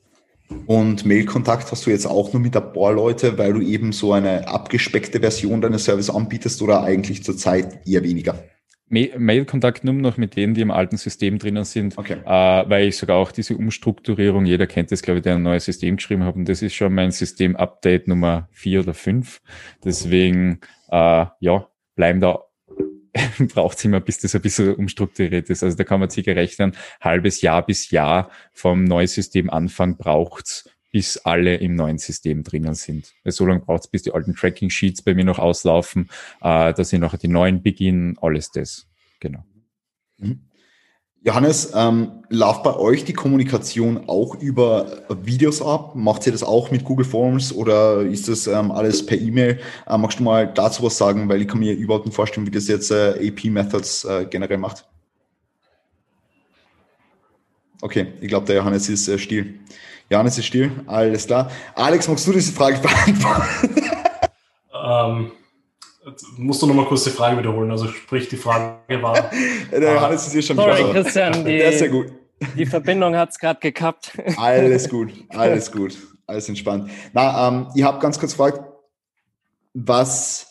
[0.67, 4.13] Und Mail-Kontakt hast du jetzt auch nur mit ein paar Leute, weil du eben so
[4.13, 8.43] eine abgespeckte Version deines Service anbietest oder eigentlich zurzeit eher weniger?
[8.91, 12.19] Mail-Kontakt nur noch mit denen, die im alten System drinnen sind, okay.
[12.25, 15.65] äh, weil ich sogar auch diese Umstrukturierung, jeder kennt das, glaube ich, der ein neues
[15.65, 19.41] System geschrieben hat, und das ist schon mein System-Update Nummer vier oder fünf.
[19.85, 20.61] Deswegen,
[20.91, 22.41] äh, ja, bleiben da
[23.55, 25.63] braucht es immer, bis das ein bisschen umstrukturiert ist.
[25.63, 31.17] Also da kann man sich rechnen, halbes Jahr bis Jahr vom Neusystem Anfang braucht's, bis
[31.19, 33.13] alle im neuen System drinnen sind.
[33.25, 36.11] So lange braucht es, bis die alten Tracking-Sheets bei mir noch auslaufen,
[36.43, 38.89] äh, dass ich nachher die neuen beginnen, alles das.
[39.21, 39.45] Genau.
[40.19, 40.41] Mhm.
[41.23, 45.95] Johannes, ähm, läuft bei euch die Kommunikation auch über Videos ab?
[45.95, 49.61] Macht ihr das auch mit Google Forms oder ist das ähm, alles per E-Mail?
[49.87, 52.51] Äh, magst du mal dazu was sagen, weil ich kann mir überhaupt nicht vorstellen, wie
[52.51, 54.89] das jetzt äh, AP Methods äh, generell macht.
[57.83, 59.61] Okay, ich glaube, der Johannes ist äh, still.
[60.11, 61.51] Johannes ist still, alles klar.
[61.75, 63.91] Alex, magst du diese Frage beantworten?
[64.75, 65.33] ähm,
[66.37, 67.71] musst du nochmal kurz die Frage wiederholen.
[67.71, 69.31] Also sprich, die Frage war.
[69.71, 70.93] Der Johannes ist hier schon Sorry, wieder.
[71.03, 72.13] Christian, die, der ist sehr gut.
[72.57, 74.13] Die Verbindung hat es gerade gekappt.
[74.37, 75.97] Alles gut, alles gut,
[76.27, 76.91] alles entspannt.
[77.13, 78.61] Na, ähm, ihr habt ganz kurz gefragt,
[79.75, 80.50] was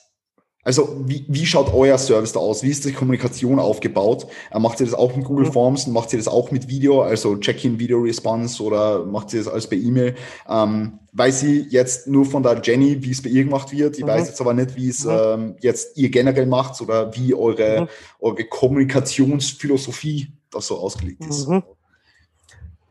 [0.69, 2.61] also wie, wie schaut euer Service da aus?
[2.61, 4.27] Wie ist die Kommunikation aufgebaut?
[4.51, 5.51] Äh, macht ihr das auch mit Google.
[5.51, 5.87] Forms?
[5.87, 9.65] Macht ihr das auch mit Video, also Check-in, Video Response oder macht ihr das alles
[9.65, 10.13] per E-Mail?
[10.47, 13.97] Ähm, weiß ich jetzt nur von der Jenny, wie es bei ihr gemacht wird.
[13.97, 14.09] Ich mhm.
[14.09, 15.11] weiß jetzt aber nicht, wie es mhm.
[15.11, 17.87] ähm, jetzt ihr generell macht oder wie eure, mhm.
[18.19, 21.47] eure Kommunikationsphilosophie da so ausgelegt ist.
[21.47, 21.63] Mhm.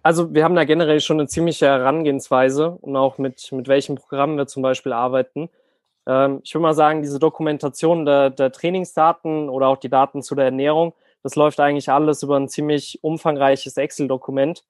[0.03, 4.37] Also wir haben da generell schon eine ziemliche Herangehensweise und auch mit, mit welchem Programm
[4.37, 5.49] wir zum Beispiel arbeiten.
[6.09, 10.35] Ähm, ich würde mal sagen, diese Dokumentation der, der Trainingsdaten oder auch die Daten zu
[10.35, 14.65] der Ernährung, das läuft eigentlich alles über ein ziemlich umfangreiches Excel-Dokument.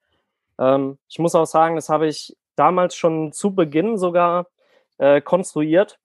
[0.58, 4.48] Ähm, ich muss auch sagen, das habe ich damals schon zu Beginn sogar
[4.98, 5.98] äh, konstruiert.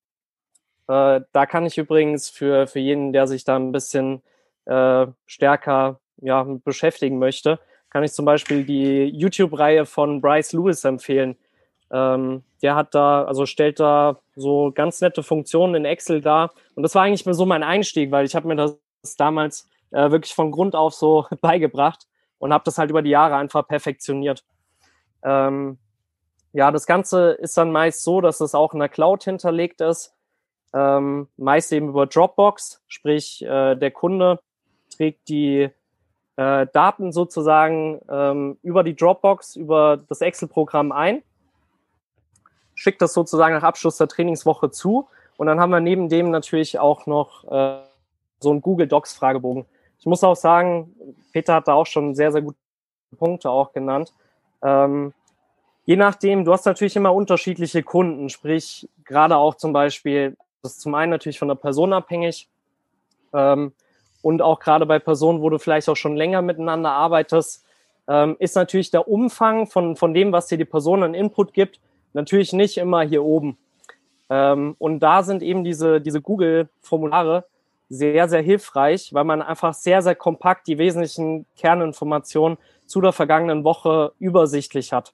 [0.87, 4.21] Äh, da kann ich übrigens für, für jeden, der sich da ein bisschen
[4.65, 7.59] äh, stärker ja, beschäftigen möchte,
[7.89, 11.35] kann ich zum Beispiel die YouTube-Reihe von Bryce Lewis empfehlen.
[11.91, 16.53] Ähm, der hat da, also stellt da so ganz nette Funktionen in Excel dar.
[16.75, 18.77] Und das war eigentlich so mein Einstieg, weil ich habe mir das
[19.17, 22.07] damals äh, wirklich von Grund auf so beigebracht
[22.39, 24.45] und habe das halt über die Jahre einfach perfektioniert.
[25.23, 25.77] Ähm,
[26.53, 30.15] ja, das Ganze ist dann meist so, dass es auch in der Cloud hinterlegt ist.
[30.73, 34.39] Ähm, meist eben über Dropbox, sprich äh, der Kunde
[34.95, 35.69] trägt die
[36.37, 41.23] äh, Daten sozusagen ähm, über die Dropbox, über das Excel-Programm ein
[42.75, 45.07] schickt das sozusagen nach Abschluss der Trainingswoche zu.
[45.37, 47.79] Und dann haben wir neben dem natürlich auch noch äh,
[48.39, 49.65] so einen Google Docs Fragebogen.
[49.99, 50.93] Ich muss auch sagen,
[51.31, 52.57] Peter hat da auch schon sehr, sehr gute
[53.17, 54.13] Punkte auch genannt.
[54.61, 55.13] Ähm,
[55.85, 60.81] Je nachdem, du hast natürlich immer unterschiedliche Kunden, sprich gerade auch zum Beispiel, das ist
[60.81, 62.47] zum einen natürlich von der Person abhängig
[63.33, 63.73] ähm,
[64.21, 67.65] und auch gerade bei Personen, wo du vielleicht auch schon länger miteinander arbeitest,
[68.07, 71.81] ähm, ist natürlich der Umfang von, von dem, was dir die Person an Input gibt,
[72.13, 73.57] natürlich nicht immer hier oben.
[74.29, 77.45] Ähm, und da sind eben diese, diese Google-Formulare
[77.89, 83.63] sehr, sehr hilfreich, weil man einfach sehr, sehr kompakt die wesentlichen Kerninformationen zu der vergangenen
[83.63, 85.13] Woche übersichtlich hat.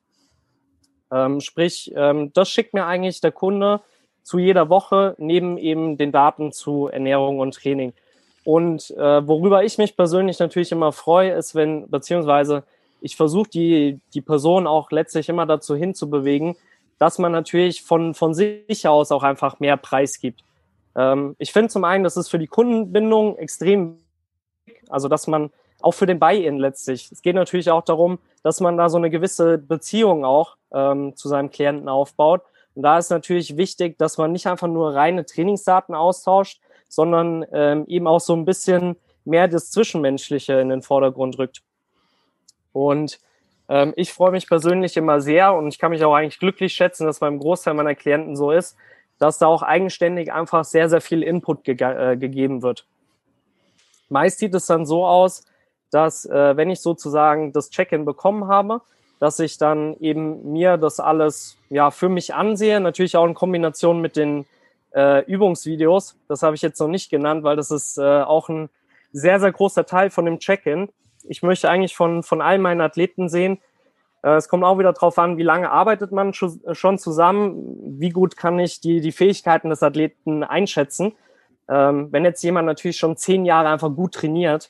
[1.12, 3.82] Ähm, sprich, ähm, das schickt mir eigentlich der Kunde
[4.24, 7.94] zu jeder Woche neben eben den Daten zu Ernährung und Training.
[8.44, 12.64] Und äh, worüber ich mich persönlich natürlich immer freue, ist, wenn, beziehungsweise
[13.02, 16.56] ich versuche die, die Person auch letztlich immer dazu hinzubewegen,
[17.00, 20.44] dass man natürlich von, von sich aus auch einfach mehr Preis gibt.
[20.96, 23.98] Ähm, ich finde zum einen, das ist für die Kundenbindung extrem
[24.66, 25.50] wichtig, also dass man
[25.82, 27.10] auch für den Buy-in letztlich.
[27.12, 31.30] Es geht natürlich auch darum, dass man da so eine gewisse Beziehung auch ähm, zu
[31.30, 32.42] seinem Klienten aufbaut.
[32.76, 37.86] Und da ist natürlich wichtig, dass man nicht einfach nur reine Trainingsdaten austauscht, sondern ähm,
[37.88, 41.62] eben auch so ein bisschen mehr das Zwischenmenschliche in den Vordergrund rückt.
[42.74, 43.20] Und
[43.70, 47.06] ähm, ich freue mich persönlich immer sehr und ich kann mich auch eigentlich glücklich schätzen,
[47.06, 48.76] dass beim Großteil meiner Klienten so ist,
[49.20, 52.86] dass da auch eigenständig einfach sehr, sehr viel Input ge äh, gegeben wird.
[54.10, 55.46] Meist sieht es dann so aus,
[55.92, 58.82] dass äh, wenn ich sozusagen das Check-in bekommen habe,
[59.20, 64.02] dass ich dann eben mir das alles ja für mich ansehe, natürlich auch in Kombination
[64.02, 64.46] mit den
[64.96, 66.16] äh, Übungsvideos.
[66.28, 68.70] Das habe ich jetzt noch nicht genannt, weil das ist äh, auch ein
[69.12, 70.90] sehr, sehr großer Teil von dem Check-in.
[71.30, 73.60] Ich möchte eigentlich von, von all meinen Athleten sehen,
[74.24, 78.36] äh, es kommt auch wieder darauf an, wie lange arbeitet man schon zusammen, wie gut
[78.38, 81.14] kann ich die, die Fähigkeiten des Athleten einschätzen.
[81.68, 84.70] Ähm, wenn jetzt jemand natürlich schon zehn Jahre einfach gut trainiert,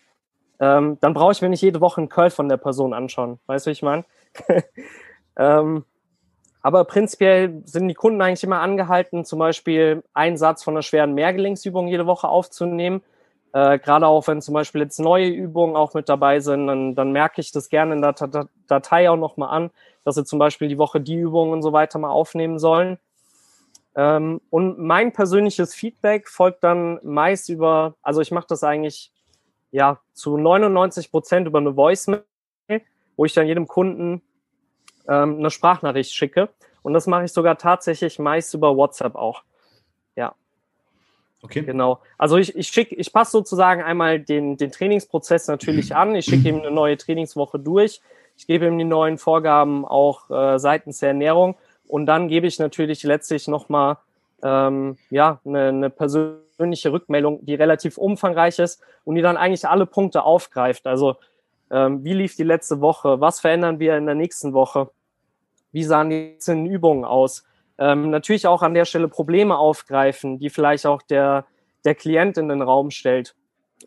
[0.59, 3.39] ähm, dann brauche ich mir nicht jede Woche einen Curl von der Person anschauen.
[3.45, 4.03] Weißt du, wie ich meine?
[5.37, 5.85] ähm,
[6.61, 11.13] aber prinzipiell sind die Kunden eigentlich immer angehalten, zum Beispiel einen Satz von einer schweren
[11.13, 13.01] Mehrgelenksübung jede Woche aufzunehmen.
[13.53, 17.11] Äh, Gerade auch wenn zum Beispiel jetzt neue Übungen auch mit dabei sind, dann, dann
[17.11, 18.13] merke ich das gerne in der
[18.67, 19.71] Datei auch nochmal an,
[20.03, 22.99] dass sie zum Beispiel die Woche die Übungen und so weiter mal aufnehmen sollen.
[23.95, 29.11] Ähm, und mein persönliches Feedback folgt dann meist über, also ich mache das eigentlich
[29.71, 32.23] ja zu 99 Prozent über eine Voicemail,
[33.17, 34.21] wo ich dann jedem Kunden
[35.07, 36.49] ähm, eine Sprachnachricht schicke.
[36.81, 39.43] Und das mache ich sogar tatsächlich meist über WhatsApp auch.
[41.41, 41.61] Okay.
[41.63, 41.99] Genau.
[42.17, 46.15] Also ich, ich schicke, ich passe sozusagen einmal den, den Trainingsprozess natürlich an.
[46.15, 48.01] Ich schicke ihm eine neue Trainingswoche durch.
[48.37, 51.55] Ich gebe ihm die neuen Vorgaben auch äh, seitens der Ernährung.
[51.87, 53.97] Und dann gebe ich natürlich letztlich nochmal
[54.43, 59.85] ähm, ja, eine, eine persönliche Rückmeldung, die relativ umfangreich ist und die dann eigentlich alle
[59.85, 60.87] Punkte aufgreift.
[60.87, 61.15] Also
[61.71, 63.21] ähm, wie lief die letzte Woche?
[63.21, 64.89] Was verändern wir in der nächsten Woche?
[65.71, 67.43] Wie sahen die einzelnen Übungen aus?
[67.79, 71.45] Ähm, natürlich auch an der Stelle Probleme aufgreifen, die vielleicht auch der,
[71.85, 73.35] der Klient in den Raum stellt.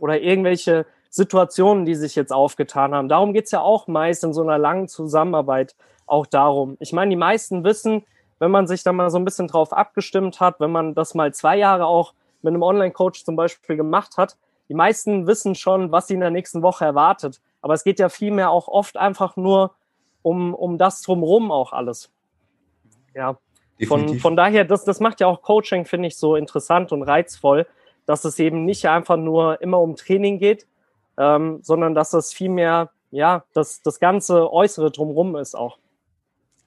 [0.01, 3.11] Oder irgendwelche Situationen, die sich jetzt aufgetan haben.
[3.11, 6.79] Darum geht's ja auch meist in so einer langen Zusammenarbeit auch darum.
[6.81, 8.05] Ich meine, die meisten wissen,
[8.39, 11.35] wenn man sich da mal so ein bisschen drauf abgestimmt hat, wenn man das mal
[11.35, 14.39] zwei Jahre auch mit einem Online-Coach zum Beispiel gemacht hat,
[14.71, 17.43] die meisten wissen schon, was sie in der nächsten Woche erwartet.
[17.61, 19.75] Aber es geht ja vielmehr auch oft einfach nur
[20.23, 22.11] um, um das drumherum auch alles.
[23.15, 23.37] Ja.
[23.87, 27.67] Von, von daher, das, das macht ja auch Coaching, finde ich, so interessant und reizvoll,
[28.07, 30.67] dass es eben nicht einfach nur immer um Training geht,
[31.19, 35.79] ähm, sondern dass es vielmehr, ja, das, das ganze Äußere drumherum ist auch.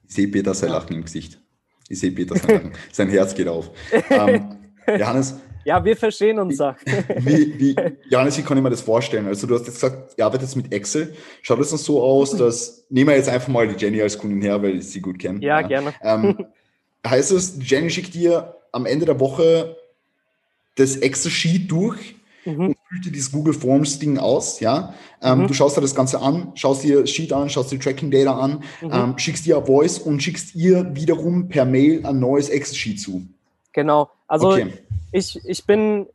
[0.08, 1.40] Ich sehe Peter sein Lachen im Gesicht.
[1.88, 2.72] Ich sehe Peter sein Lachen.
[2.92, 3.70] sein Herz geht auf.
[4.10, 4.56] Ähm,
[4.86, 5.36] Johannes,
[5.66, 6.60] ja, wir verstehen uns.
[7.18, 7.76] Wie, wie,
[8.08, 9.26] Janis, wie kann ich mir das vorstellen?
[9.26, 11.12] Also du hast jetzt gesagt, ihr arbeitet mit Excel.
[11.42, 14.40] Schaut es dann so aus, dass, nehmen wir jetzt einfach mal die Jenny als Kundin
[14.42, 15.40] her, weil ich sie gut kenne.
[15.40, 15.66] Ja, ja.
[15.66, 15.92] gerne.
[16.02, 16.46] Ähm,
[17.10, 19.76] heißt es, Jenny schickt dir am Ende der Woche
[20.76, 22.68] das Excel-Sheet durch mhm.
[22.68, 24.94] und füllt dir dieses Google Forms-Ding aus, ja.
[25.22, 25.46] Ähm, mhm.
[25.46, 28.38] Du schaust dir das Ganze an, schaust dir das Sheet an, schaust dir Tracking Data
[28.38, 28.90] an, mhm.
[28.92, 33.26] ähm, schickst dir ein Voice und schickst ihr wiederum per Mail ein neues Excel-Sheet zu.
[33.72, 34.10] Genau.
[34.28, 34.72] Also okay
[35.16, 36.06] ich, ich bin,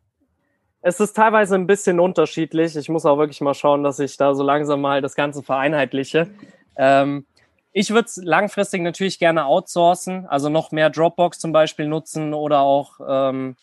[0.82, 2.76] es ist teilweise ein bisschen unterschiedlich.
[2.76, 6.30] Ich muss auch wirklich mal schauen, dass ich da so langsam mal das Ganze vereinheitliche.
[6.78, 7.26] Ähm,
[7.74, 12.62] ich würde es langfristig natürlich gerne outsourcen, also noch mehr Dropbox zum Beispiel nutzen oder
[12.62, 13.56] auch ähm,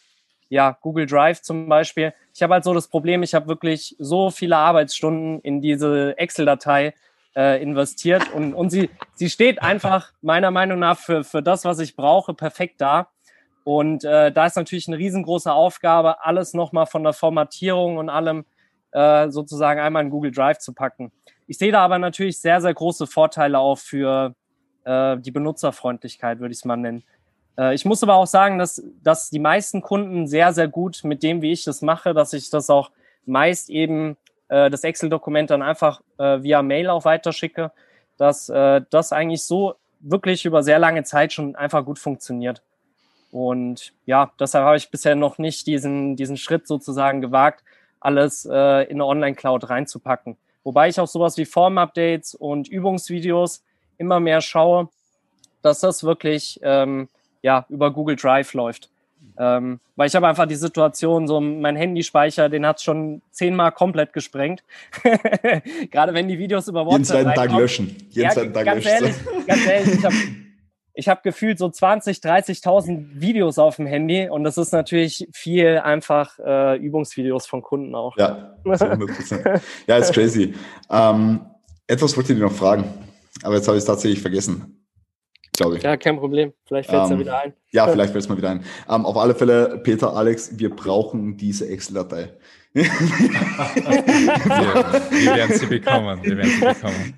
[0.48, 2.14] ja, Google Drive zum Beispiel.
[2.34, 6.94] Ich habe halt so das Problem, ich habe wirklich so viele Arbeitsstunden in diese Excel-Datei
[7.36, 11.78] äh, investiert und, und sie, sie steht einfach meiner Meinung nach für, für das, was
[11.78, 13.08] ich brauche, perfekt da.
[13.64, 18.46] Und äh, da ist natürlich eine riesengroße Aufgabe, alles nochmal von der Formatierung und allem
[18.92, 21.12] äh, sozusagen einmal in Google Drive zu packen.
[21.48, 24.34] Ich sehe da aber natürlich sehr, sehr große Vorteile auch für,
[24.84, 27.02] äh, die Benutzerfreundlichkeit, würde ich es mal nennen.
[27.58, 31.22] Äh, ich muss aber auch sagen, dass, dass die meisten Kunden sehr, sehr gut mit
[31.22, 32.90] dem, wie ich das mache, dass ich das auch
[33.26, 34.16] meist eben
[34.48, 37.72] äh, das Excel-Dokument dann einfach äh, via Mail auch weiterschicke,
[38.16, 42.62] dass äh, das eigentlich so wirklich über sehr lange Zeit schon einfach gut funktioniert.
[43.30, 47.62] Und ja, deshalb habe ich bisher noch nicht diesen, diesen Schritt sozusagen gewagt,
[48.00, 50.36] alles äh, in eine Online-Cloud reinzupacken.
[50.68, 53.64] Wobei ich auch sowas wie Form-Updates und Übungsvideos
[53.96, 54.90] immer mehr schaue,
[55.62, 57.08] dass das wirklich ähm,
[57.40, 58.90] ja, über Google Drive läuft.
[59.38, 64.12] Ähm, weil ich habe einfach die Situation, so mein Handyspeicher, den hat schon zehnmal komplett
[64.12, 64.62] gesprengt.
[65.90, 67.16] Gerade wenn die Videos über WhatsApp.
[67.16, 67.96] Jeden zweiten Tag löschen.
[68.10, 69.04] Jeden ja, zweiten Tag ganz löschen.
[69.04, 70.16] Ehrlich, ganz ehrlich, ich habe
[70.98, 75.78] ich hab gefühlt so 20, 30.000 Videos auf dem Handy und das ist natürlich viel
[75.78, 78.16] einfach äh, Übungsvideos von Kunden auch.
[78.16, 79.60] Ja, 100%.
[79.86, 80.54] ja, ist crazy.
[80.90, 81.46] Ähm,
[81.86, 82.84] etwas wollte ich dir noch fragen,
[83.44, 84.74] aber jetzt habe ich es tatsächlich vergessen
[85.56, 85.82] glaube ich.
[85.82, 86.52] Ja, kein Problem.
[86.64, 87.52] Vielleicht fällt es ähm, ja wieder ein.
[87.72, 88.64] Ja, vielleicht fällt es mal wieder ein.
[88.88, 92.32] Ähm, auf alle Fälle, Peter, Alex, wir brauchen diese Excel-Datei.
[92.72, 92.84] wir,
[95.10, 96.22] wir, werden sie bekommen.
[96.22, 97.14] Wir werden sie bekommen.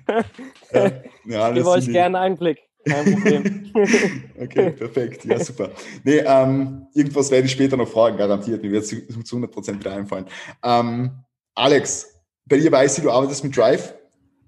[0.73, 0.91] Ja,
[1.25, 2.70] ja, ich gebe euch gerne einen Blick.
[2.85, 3.71] Kein Problem.
[4.41, 5.25] okay, perfekt.
[5.25, 5.71] Ja, super.
[6.03, 8.61] Nee, ähm, irgendwas werde ich später noch fragen, garantiert.
[8.63, 10.25] Mir wird es zu 100% wieder einfallen.
[10.63, 11.11] Ähm,
[11.55, 12.07] Alex,
[12.45, 13.93] bei dir weiß ich, du arbeitest mit Drive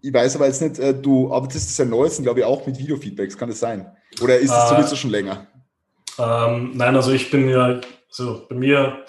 [0.03, 3.37] ich weiß aber jetzt nicht, äh, du arbeitest seit neuestem, glaube ich, auch mit Videofeedbacks,
[3.37, 3.89] kann das sein?
[4.21, 5.47] Oder ist es äh, sowieso schon länger?
[6.19, 7.79] Ähm, nein, also ich bin ja,
[8.09, 9.05] so bei mir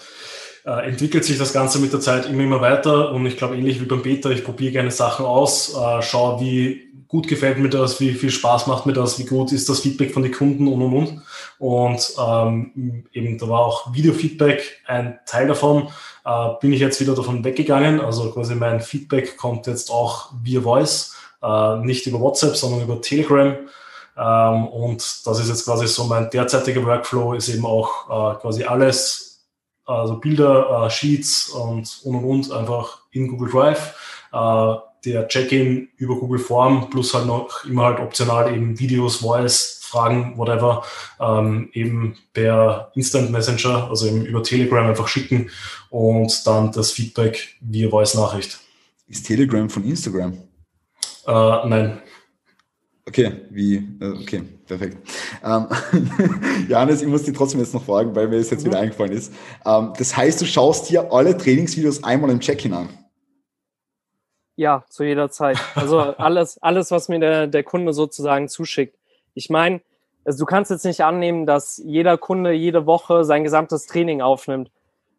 [0.65, 3.81] äh, entwickelt sich das Ganze mit der Zeit immer, immer weiter und ich glaube, ähnlich
[3.81, 6.84] wie beim Beta, ich probiere gerne Sachen aus, äh, schaue, wie
[7.15, 10.13] gut gefällt mir das, wie viel Spaß macht mir das, wie gut ist das Feedback
[10.13, 11.21] von den Kunden und und und.
[11.59, 15.87] Und ähm, eben da war auch Videofeedback ein Teil davon.
[16.25, 18.01] Äh, bin ich jetzt wieder davon weggegangen.
[18.01, 22.99] Also quasi mein Feedback kommt jetzt auch via Voice, äh, nicht über WhatsApp, sondern über
[22.99, 23.55] Telegram.
[24.17, 28.65] Ähm, und das ist jetzt quasi so mein derzeitiger Workflow, ist eben auch äh, quasi
[28.65, 29.47] alles,
[29.85, 33.95] also Bilder, äh, Sheets und und und und einfach in Google Drive.
[34.33, 34.75] Äh,
[35.05, 40.37] der Check-in über Google Form plus halt noch immer halt optional eben Videos, Voice, Fragen,
[40.37, 40.83] whatever,
[41.19, 45.49] ähm, eben per Instant Messenger, also eben über Telegram einfach schicken
[45.89, 48.59] und dann das Feedback via Voice-Nachricht.
[49.07, 50.33] Ist Telegram von Instagram?
[51.27, 52.01] Äh, nein.
[53.07, 54.97] Okay, wie, äh, okay, perfekt.
[55.43, 55.67] Ähm,
[56.69, 58.71] Johannes, ich muss dir trotzdem jetzt noch fragen, weil mir das jetzt mhm.
[58.71, 59.31] wieder eingefallen ist.
[59.63, 62.89] Ähm, das heißt, du schaust dir alle Trainingsvideos einmal im Check-in an?
[64.55, 65.57] Ja, zu jeder Zeit.
[65.75, 68.97] Also alles, alles, was mir der, der Kunde sozusagen zuschickt.
[69.33, 69.81] Ich meine,
[70.23, 74.71] also du kannst jetzt nicht annehmen, dass jeder Kunde jede Woche sein gesamtes Training aufnimmt.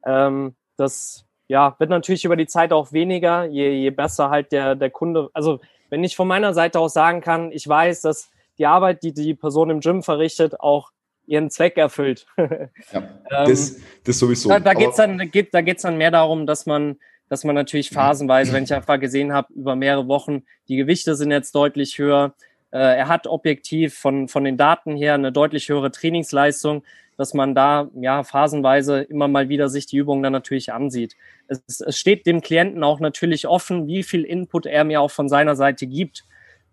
[0.05, 4.75] Ähm, das ja, wird natürlich über die Zeit auch weniger, je, je besser halt der,
[4.75, 5.31] der Kunde.
[5.33, 5.61] Also
[5.91, 9.35] wenn ich von meiner Seite aus sagen kann, ich weiß, dass die Arbeit, die die
[9.35, 10.91] Person im Gym verrichtet, auch
[11.27, 12.27] ihren Zweck erfüllt.
[12.37, 12.47] ja,
[12.95, 14.49] ähm, das, das sowieso.
[14.49, 17.55] Da, da geht es dann, geht, da geht's dann mehr darum, dass man dass man
[17.55, 21.99] natürlich phasenweise, wenn ich einfach gesehen habe, über mehrere Wochen, die Gewichte sind jetzt deutlich
[21.99, 22.35] höher.
[22.71, 26.85] Äh, er hat objektiv von, von den Daten her eine deutlich höhere Trainingsleistung,
[27.17, 31.17] dass man da ja phasenweise immer mal wieder sich die Übungen dann natürlich ansieht.
[31.49, 35.29] Es, es steht dem Klienten auch natürlich offen, wie viel Input er mir auch von
[35.29, 36.25] seiner Seite gibt.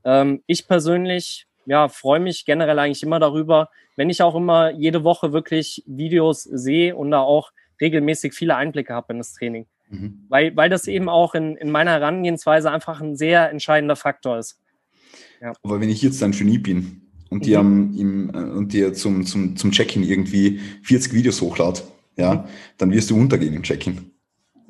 [0.03, 5.03] Ähm, ich persönlich ja, freue mich generell eigentlich immer darüber, wenn ich auch immer jede
[5.03, 9.67] Woche wirklich Videos sehe und da auch regelmäßig viele Einblicke habe in das Training.
[9.93, 10.25] Mhm.
[10.29, 14.59] Weil, weil das eben auch in, in meiner Herangehensweise einfach ein sehr entscheidender Faktor ist.
[15.41, 15.53] Ja.
[15.61, 17.95] Aber wenn ich jetzt ein Genie bin und dir, mhm.
[17.97, 21.83] im, äh, und dir zum, zum, zum Check-in irgendwie 40 Videos hochlad,
[22.17, 22.43] ja, mhm.
[22.77, 24.11] dann wirst du untergehen im Check-in.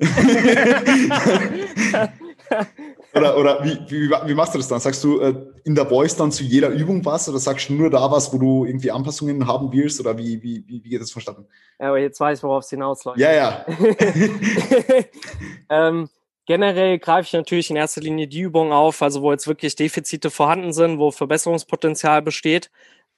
[3.14, 4.80] Oder, oder wie, wie, wie machst du das dann?
[4.80, 5.34] Sagst du äh,
[5.64, 8.38] in der Voice dann zu jeder Übung was oder sagst du nur da was, wo
[8.38, 11.46] du irgendwie Anpassungen haben willst oder wie, wie, wie, geht das vonstatten?
[11.78, 13.18] Ja, aber jetzt weiß ich, worauf es hinausläuft.
[13.18, 13.64] Ja, ja.
[15.70, 16.08] ähm,
[16.46, 20.30] generell greife ich natürlich in erster Linie die Übungen auf, also wo jetzt wirklich Defizite
[20.30, 22.70] vorhanden sind, wo Verbesserungspotenzial besteht.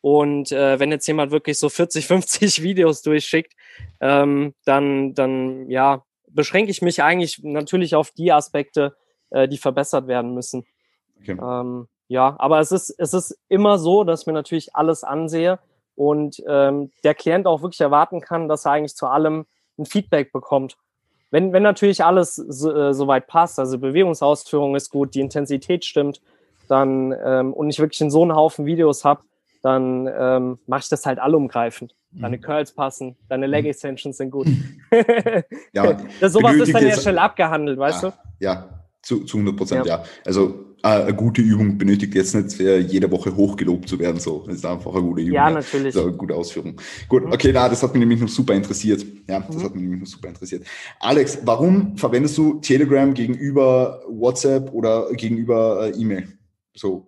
[0.02, 3.55] Und äh, wenn jetzt jemand wirklich so 40, 50 Videos durchschickt,
[4.01, 8.94] ähm, dann, dann ja, beschränke ich mich eigentlich natürlich auf die Aspekte,
[9.31, 10.66] äh, die verbessert werden müssen.
[11.20, 11.39] Okay.
[11.40, 15.59] Ähm, ja, aber es ist, es ist immer so, dass ich mir natürlich alles ansehe
[15.97, 19.47] und ähm, der Klient auch wirklich erwarten kann, dass er eigentlich zu allem
[19.78, 20.77] ein Feedback bekommt.
[21.31, 26.20] Wenn, wenn natürlich alles so, äh, soweit passt, also Bewegungsausführung ist gut, die Intensität stimmt,
[26.69, 29.23] dann ähm, und ich wirklich in so einen Haufen Videos habe,
[29.62, 31.94] dann ähm, mache ich das halt allumgreifend.
[32.12, 32.40] Deine mhm.
[32.40, 33.70] Curls passen, deine Leg mhm.
[33.70, 34.47] Extensions sind gut.
[35.73, 38.16] ja, das, sowas ist dann ja schnell abgehandelt, weißt ja, du?
[38.39, 38.69] Ja,
[39.06, 39.98] zu, zu 100 Prozent, ja.
[39.98, 40.04] ja.
[40.24, 44.20] Also eine gute Übung benötigt jetzt nicht jede Woche hochgelobt zu werden.
[44.20, 45.34] So, das ist einfach eine gute Übung.
[45.34, 45.94] Ja, natürlich.
[45.94, 46.80] Das ist eine gute Ausführung.
[47.08, 47.32] Gut, mhm.
[47.32, 49.04] okay, na, das hat mich nämlich noch super interessiert.
[49.28, 49.62] Ja, das mhm.
[49.62, 50.64] hat mich nämlich noch super interessiert.
[51.00, 56.28] Alex, warum verwendest du Telegram gegenüber WhatsApp oder gegenüber äh, E-Mail?
[56.74, 57.06] So,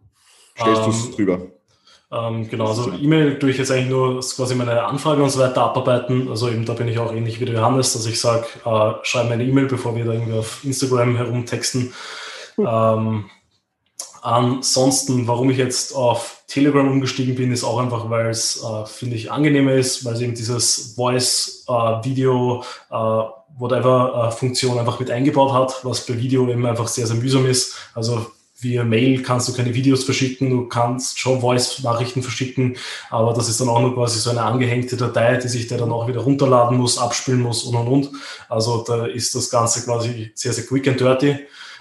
[0.56, 1.52] stellst um, du es drüber?
[2.10, 5.62] Ähm, genau, also E-Mail tue ich jetzt eigentlich nur quasi meine Anfrage und so weiter
[5.62, 6.28] abarbeiten.
[6.28, 9.26] Also eben da bin ich auch ähnlich wie der Johannes, dass ich sage, äh, schreib
[9.26, 11.92] mir eine E-Mail, bevor wir da irgendwie auf Instagram herumtexten.
[12.56, 12.66] Hm.
[12.66, 13.24] Ähm,
[14.22, 19.16] ansonsten, warum ich jetzt auf Telegram umgestiegen bin, ist auch einfach, weil es, äh, finde
[19.16, 22.64] ich, angenehmer ist, weil es eben dieses Voice, äh, Video,
[23.58, 27.44] whatever äh, Funktion einfach mit eingebaut hat, was bei Video eben einfach sehr, sehr mühsam
[27.46, 27.76] ist.
[27.94, 28.26] Also
[28.60, 32.76] via Mail kannst du keine Videos verschicken, du kannst schon Voice-Nachrichten verschicken,
[33.08, 35.92] aber das ist dann auch nur quasi so eine angehängte Datei, die sich der dann
[35.92, 38.10] auch wieder runterladen muss, abspielen muss und und und.
[38.48, 41.36] Also da ist das Ganze quasi sehr, sehr quick and dirty.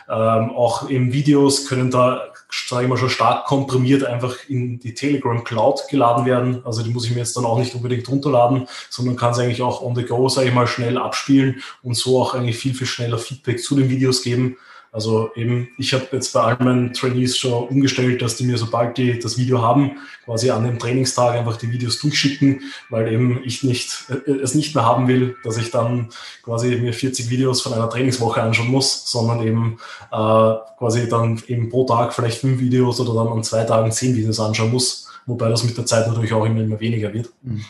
[0.10, 4.94] Ähm, auch eben Videos können da, sage ich mal, schon stark komprimiert einfach in die
[4.94, 6.62] Telegram Cloud geladen werden.
[6.64, 9.62] Also die muss ich mir jetzt dann auch nicht unbedingt runterladen, sondern kann es eigentlich
[9.62, 12.88] auch on the go, sage ich mal, schnell abspielen und so auch eigentlich viel, viel
[12.88, 14.58] schneller Feedback zu den Videos geben.
[14.92, 18.98] Also eben, ich habe jetzt bei all meinen Trainees schon umgestellt, dass die mir, sobald
[18.98, 23.64] die das Video haben, quasi an dem Trainingstag einfach die Videos durchschicken, weil eben ich
[23.64, 26.10] nicht, äh, es nicht mehr haben will, dass ich dann
[26.44, 29.78] quasi mir 40 Videos von einer Trainingswoche anschauen muss, sondern eben
[30.12, 34.16] äh, quasi dann eben pro Tag vielleicht fünf Videos oder dann an zwei Tagen zehn
[34.16, 37.30] Videos anschauen muss, wobei das mit der Zeit natürlich auch immer, immer weniger wird.
[37.42, 37.66] Mhm.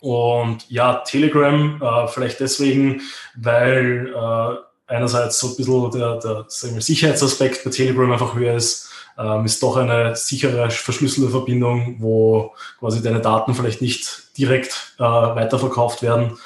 [0.00, 3.02] Und ja, Telegram, äh, vielleicht deswegen,
[3.36, 4.56] weil äh,
[4.92, 9.44] einerseits so ein bisschen der, der sagen wir, Sicherheitsaspekt bei Telegram einfach höher ist, ähm,
[9.44, 16.02] ist doch eine sichere, verschlüsselte Verbindung, wo quasi deine Daten vielleicht nicht direkt äh, weiterverkauft
[16.02, 16.38] werden.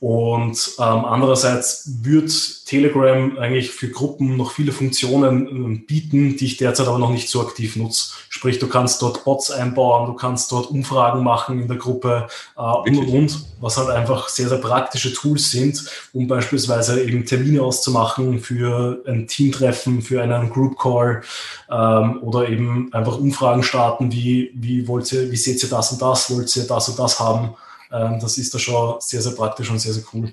[0.00, 2.30] Und ähm, andererseits wird
[2.66, 7.28] Telegram eigentlich für Gruppen noch viele Funktionen ähm, bieten, die ich derzeit aber noch nicht
[7.28, 8.12] so aktiv nutze.
[8.28, 12.60] Sprich, du kannst dort Bots einbauen, du kannst dort Umfragen machen in der Gruppe äh,
[12.60, 17.62] und und und, was halt einfach sehr, sehr praktische Tools sind, um beispielsweise eben Termine
[17.62, 21.22] auszumachen für ein Teamtreffen, für einen Group Call
[21.68, 26.00] ähm, oder eben einfach Umfragen starten, wie, wie wollt ihr, wie seht ihr das und
[26.00, 27.56] das, wollt ihr das und das haben
[27.90, 30.32] das ist da schon sehr, sehr praktisch und sehr, sehr cool.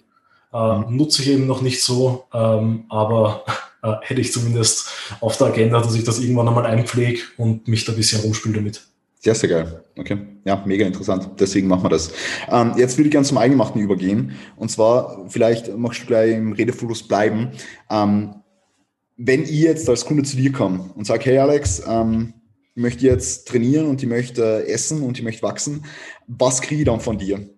[0.54, 0.96] Äh, mhm.
[0.96, 3.44] Nutze ich eben noch nicht so, ähm, aber
[3.84, 4.90] äh, hätte ich zumindest
[5.22, 8.56] auf der Agenda, dass ich das irgendwann einmal einpflege und mich da ein bisschen rumspiele
[8.56, 8.82] damit.
[9.20, 9.84] Sehr, sehr geil.
[9.98, 10.20] Okay.
[10.44, 11.30] Ja, mega interessant.
[11.40, 12.12] Deswegen machen wir das.
[12.48, 14.34] Ähm, jetzt würde ich gerne zum Eingemachten übergehen.
[14.56, 17.50] Und zwar, vielleicht magst du gleich im Redefluss bleiben.
[17.90, 18.36] Ähm,
[19.18, 22.34] wenn ich jetzt als Kunde zu dir komme und sage, hey Alex, ähm,
[22.76, 25.86] ich möchte jetzt trainieren und ich möchte essen und ich möchte wachsen,
[26.28, 27.50] was kriege ich dann von dir?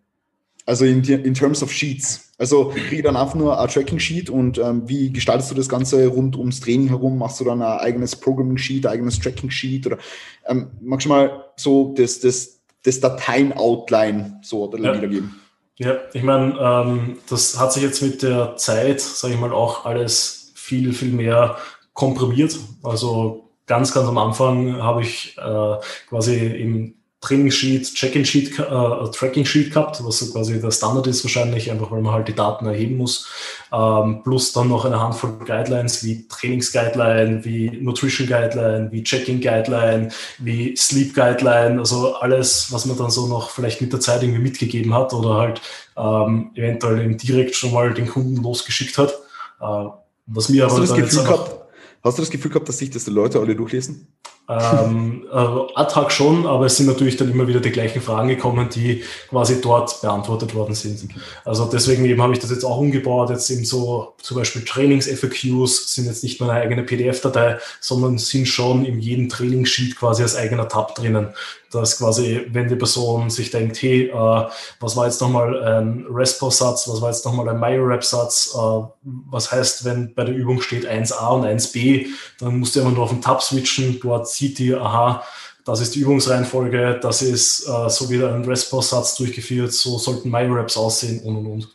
[0.66, 2.34] Also in, in terms of Sheets.
[2.38, 6.06] Also kriege ich dann einfach nur ein Tracking-Sheet und ähm, wie gestaltest du das Ganze
[6.08, 7.18] rund ums Training herum?
[7.18, 9.88] Machst du dann ein eigenes Programming-Sheet, ein eigenes Tracking-Sheet?
[9.88, 9.98] Oder
[10.46, 14.94] ähm, magst du mal so das, das, das Dateien-Outline so ja.
[14.96, 15.40] wiedergeben?
[15.78, 19.86] Ja, ich meine, ähm, das hat sich jetzt mit der Zeit, sage ich mal, auch
[19.86, 21.58] alles viel, viel mehr
[21.94, 22.60] komprimiert.
[22.84, 25.76] Also ganz, ganz am Anfang habe ich äh,
[26.10, 31.90] quasi im Training-Sheet, Check-in-Sheet, äh, Tracking-Sheet gehabt, was so quasi der Standard ist wahrscheinlich, einfach
[31.90, 33.28] weil man halt die Daten erheben muss.
[33.74, 41.80] Ähm, plus dann noch eine Handvoll Guidelines wie Trainings-Guideline, wie Nutrition-Guideline, wie Checking-Guideline, wie Sleep-Guideline,
[41.80, 45.34] also alles, was man dann so noch vielleicht mit der Zeit irgendwie mitgegeben hat oder
[45.36, 45.62] halt
[45.98, 49.12] ähm, eventuell eben direkt schon mal den Kunden losgeschickt hat.
[49.60, 49.90] Äh,
[50.28, 51.67] was mir Hast aber du das Gefühl gehabt,
[52.08, 54.08] Hast du das Gefühl gehabt, dass sich das die Leute alle durchlesen?
[54.50, 58.30] Ähm, äh, ad hoc schon, aber es sind natürlich dann immer wieder die gleichen Fragen
[58.30, 61.10] gekommen, die quasi dort beantwortet worden sind.
[61.44, 63.30] Also deswegen eben habe ich das jetzt auch umgebaut.
[63.30, 68.48] Jetzt eben so zum Beispiel Trainings-FAQs sind jetzt nicht nur eine eigene PDF-Datei, sondern sind
[68.48, 71.34] schon in jedem Trainingssheet quasi als eigener Tab drinnen
[71.72, 74.48] dass quasi, wenn die Person sich denkt, hey, äh,
[74.80, 79.86] was war jetzt nochmal ein Respo-Satz, was war jetzt nochmal ein MyoRep-Satz, äh, was heißt,
[79.86, 82.08] wenn bei der Übung steht 1a und 1b,
[82.40, 85.24] dann musst du immer nur auf den Tab switchen, dort sieht die, aha,
[85.66, 90.78] das ist die Übungsreihenfolge, das ist äh, so wieder ein Respo-Satz durchgeführt, so sollten MyoReps
[90.78, 91.70] aussehen und und und.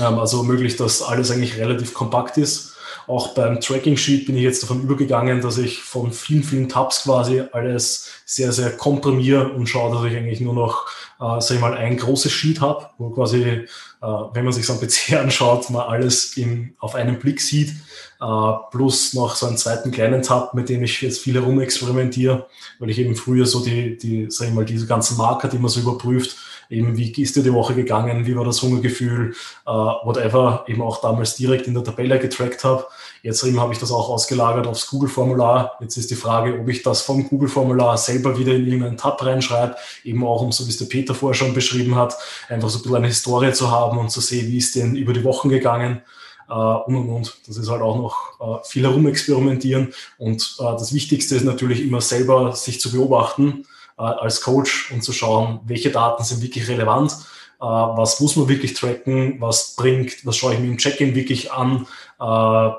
[0.00, 2.70] Ähm, also möglich, dass alles eigentlich relativ kompakt ist
[3.10, 7.02] auch beim Tracking Sheet bin ich jetzt davon übergegangen, dass ich von vielen, vielen Tabs
[7.02, 10.86] quasi alles sehr, sehr komprimiere und schaue, dass ich eigentlich nur noch,
[11.18, 13.66] äh, sag ich mal, ein großes Sheet habe, wo quasi, äh,
[14.00, 17.72] wenn man sich so am PC anschaut, man alles in, auf einen Blick sieht.
[18.20, 22.46] Äh, plus noch so einen zweiten kleinen Tab, mit dem ich jetzt viel herumexperimentiere,
[22.78, 25.70] weil ich eben früher so die, die, sag ich mal, diese ganzen Marker, die man
[25.70, 26.36] so überprüft,
[26.68, 29.34] eben wie ist dir die Woche gegangen, wie war das Hungergefühl,
[29.66, 32.86] äh, whatever, eben auch damals direkt in der Tabelle getrackt habe.
[33.22, 35.76] Jetzt eben habe ich das auch ausgelagert aufs Google-Formular.
[35.80, 39.76] Jetzt ist die Frage, ob ich das vom Google-Formular selber wieder in irgendeinen Tab reinschreibe,
[40.04, 42.16] eben auch, um so wie es der Peter vorher schon beschrieben hat,
[42.48, 45.12] einfach so ein bisschen eine Historie zu haben und zu sehen, wie ist denn über
[45.12, 46.02] die Wochen gegangen
[46.50, 47.36] äh, und und und.
[47.46, 52.00] Das ist halt auch noch äh, viel herumexperimentieren und äh, das Wichtigste ist natürlich immer
[52.00, 53.64] selber sich zu beobachten
[53.98, 58.48] äh, als Coach und zu schauen, welche Daten sind wirklich relevant, äh, was muss man
[58.48, 61.86] wirklich tracken, was bringt, was schaue ich mir im Check-in wirklich an
[62.18, 62.70] äh,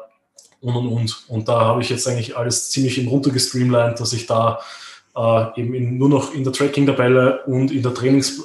[0.62, 1.24] und und und.
[1.30, 4.60] Und da habe ich jetzt eigentlich alles ziemlich im runter gestreamlined, dass ich da
[5.58, 8.44] eben in, nur noch in der Tracking-Tabelle und in der Trainings,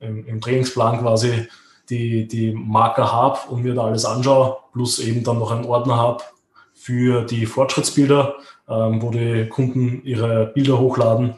[0.00, 1.48] im, im Trainingsplan quasi
[1.90, 5.96] die, die Marker habe und mir da alles anschaue, plus eben dann noch einen Ordner
[5.96, 6.24] habe
[6.74, 8.34] für die Fortschrittsbilder,
[8.68, 11.34] ähm, wo die Kunden ihre Bilder hochladen.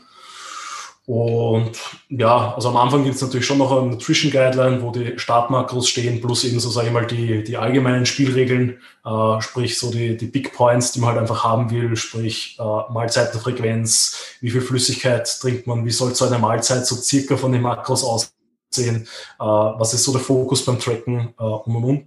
[1.07, 1.73] Und
[2.09, 5.89] ja, also am Anfang gibt es natürlich schon noch eine Nutrition Guideline, wo die Startmakros
[5.89, 10.17] stehen, plus eben so, sage ich mal, die, die allgemeinen Spielregeln, äh, sprich so die,
[10.17, 15.29] die Big Points, die man halt einfach haben will, sprich äh, Mahlzeitenfrequenz, wie viel Flüssigkeit
[15.41, 18.31] trinkt man, wie soll so eine Mahlzeit so circa von den Makros aussehen,
[18.79, 19.05] äh,
[19.39, 22.05] was ist so der Fokus beim Tracken äh, und und und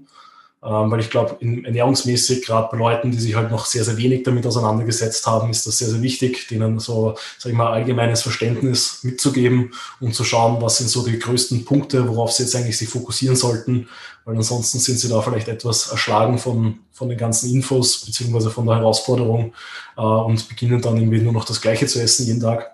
[0.65, 4.23] ähm, weil ich glaube, ernährungsmäßig, gerade bei Leuten, die sich halt noch sehr, sehr wenig
[4.23, 8.99] damit auseinandergesetzt haben, ist das sehr, sehr wichtig, denen so, sag ich mal, allgemeines Verständnis
[9.03, 12.87] mitzugeben und zu schauen, was sind so die größten Punkte, worauf sie jetzt eigentlich sich
[12.87, 13.89] fokussieren sollten,
[14.23, 18.65] weil ansonsten sind sie da vielleicht etwas erschlagen von, von den ganzen Infos beziehungsweise von
[18.65, 19.53] der Herausforderung
[19.97, 22.71] äh, und beginnen dann irgendwie nur noch das Gleiche zu essen jeden Tag.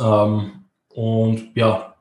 [0.00, 1.91] Ähm, und ja,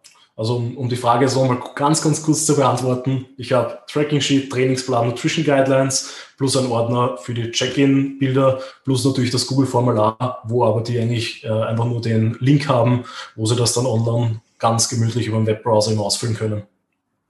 [0.42, 3.28] also um, um die Frage so mal ganz, ganz kurz zu beantworten.
[3.38, 9.30] Ich habe Tracking Sheet, Trainingsplan, Nutrition Guidelines plus ein Ordner für die Check-in-Bilder plus natürlich
[9.30, 13.04] das Google-Formular, wo aber die eigentlich äh, einfach nur den Link haben,
[13.36, 16.64] wo sie das dann online ganz gemütlich über den Webbrowser ausfüllen können.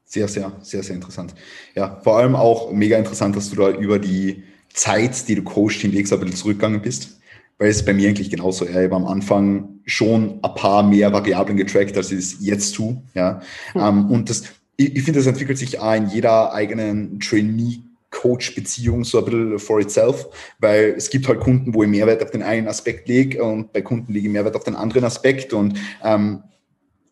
[0.05, 1.35] Sehr, sehr, sehr, sehr interessant.
[1.75, 5.81] Ja, vor allem auch mega interessant, dass du da über die Zeit, die du coachst,
[5.81, 7.20] hinlegst, ein bisschen zurückgegangen bist
[7.61, 8.65] weil es bei mir eigentlich genauso.
[8.65, 12.73] Ja, ich habe am Anfang schon ein paar mehr Variablen getrackt, als ich es jetzt
[12.73, 13.03] tue.
[13.13, 13.39] Ja.
[13.75, 14.09] Mhm.
[14.09, 14.45] und das,
[14.77, 19.59] ich, ich finde, das entwickelt sich auch in jeder eigenen Trainee Coach-Beziehung so ein bisschen
[19.59, 20.27] for itself,
[20.59, 23.83] weil es gibt halt Kunden, wo ich Mehrwert auf den einen Aspekt lege und bei
[23.83, 26.41] Kunden lege ich Mehrwert auf den anderen Aspekt und ähm,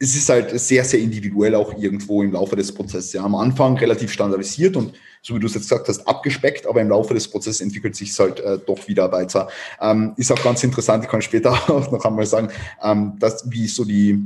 [0.01, 3.11] es ist halt sehr, sehr individuell auch irgendwo im Laufe des Prozesses.
[3.13, 6.79] Ja, am Anfang relativ standardisiert und so wie du es jetzt gesagt hast, abgespeckt, aber
[6.79, 9.49] im Laufe des Prozesses entwickelt sich es halt äh, doch wieder weiter.
[9.81, 12.49] Ähm, ist auch ganz interessant, ich kann später auch noch einmal sagen,
[12.81, 14.23] ähm, dass, wie so die,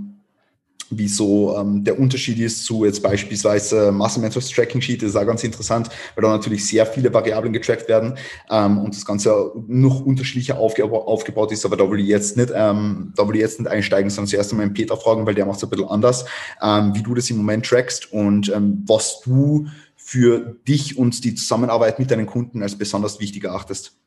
[0.97, 5.25] wie so ähm, der Unterschied ist zu jetzt beispielsweise Muscle Tracking Sheet, das ist auch
[5.25, 8.17] ganz interessant, weil da natürlich sehr viele Variablen getrackt werden
[8.49, 12.51] ähm, und das Ganze noch unterschiedlicher aufge aufgebaut ist, aber da will ich jetzt nicht,
[12.55, 15.45] ähm, da will ich jetzt nicht einsteigen, sondern zuerst einmal den Peter fragen, weil der
[15.45, 16.25] macht es ein bisschen anders,
[16.61, 21.35] ähm, wie du das im Moment trackst und ähm, was du für dich und die
[21.35, 23.97] Zusammenarbeit mit deinen Kunden als besonders wichtig erachtest?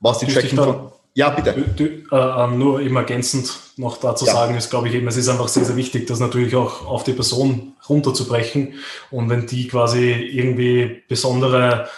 [0.00, 0.92] Was die Tracking von.
[1.14, 1.52] Ja, bitte.
[1.52, 4.32] Du, du, äh, ähm, nur eben ergänzend noch dazu ja.
[4.32, 7.04] sagen ist, glaube ich eben, es ist einfach sehr, sehr wichtig, das natürlich auch auf
[7.04, 8.74] die Person runterzubrechen.
[9.10, 11.88] Und wenn die quasi irgendwie besondere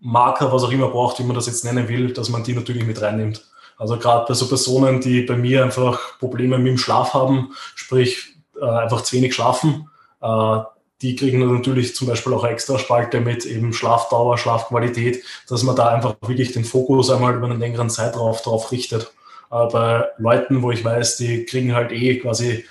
[0.00, 2.84] Marker, was auch immer braucht, wie man das jetzt nennen will, dass man die natürlich
[2.84, 3.44] mit reinnimmt.
[3.76, 8.36] Also gerade bei so Personen, die bei mir einfach Probleme mit dem Schlaf haben, sprich
[8.60, 9.90] äh, einfach zu wenig schlafen,
[10.22, 10.58] äh,
[11.02, 15.88] die kriegen natürlich zum Beispiel auch extra Spalte mit eben Schlafdauer, Schlafqualität, dass man da
[15.88, 19.12] einfach wirklich den Fokus einmal über einen längeren Zeitraum drauf richtet.
[19.50, 22.64] Aber Leuten, wo ich weiß, die kriegen halt eh quasi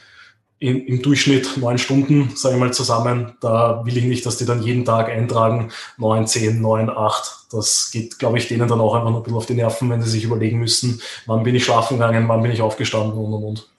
[0.63, 3.33] in, im Durchschnitt neun Stunden, sage ich mal, zusammen.
[3.41, 7.47] Da will ich nicht, dass die dann jeden Tag eintragen, neun, zehn, neun, acht.
[7.51, 10.01] Das geht, glaube ich, denen dann auch einfach noch ein bisschen auf die Nerven, wenn
[10.01, 13.43] sie sich überlegen müssen, wann bin ich schlafen gegangen, wann bin ich aufgestanden und und
[13.43, 13.69] und.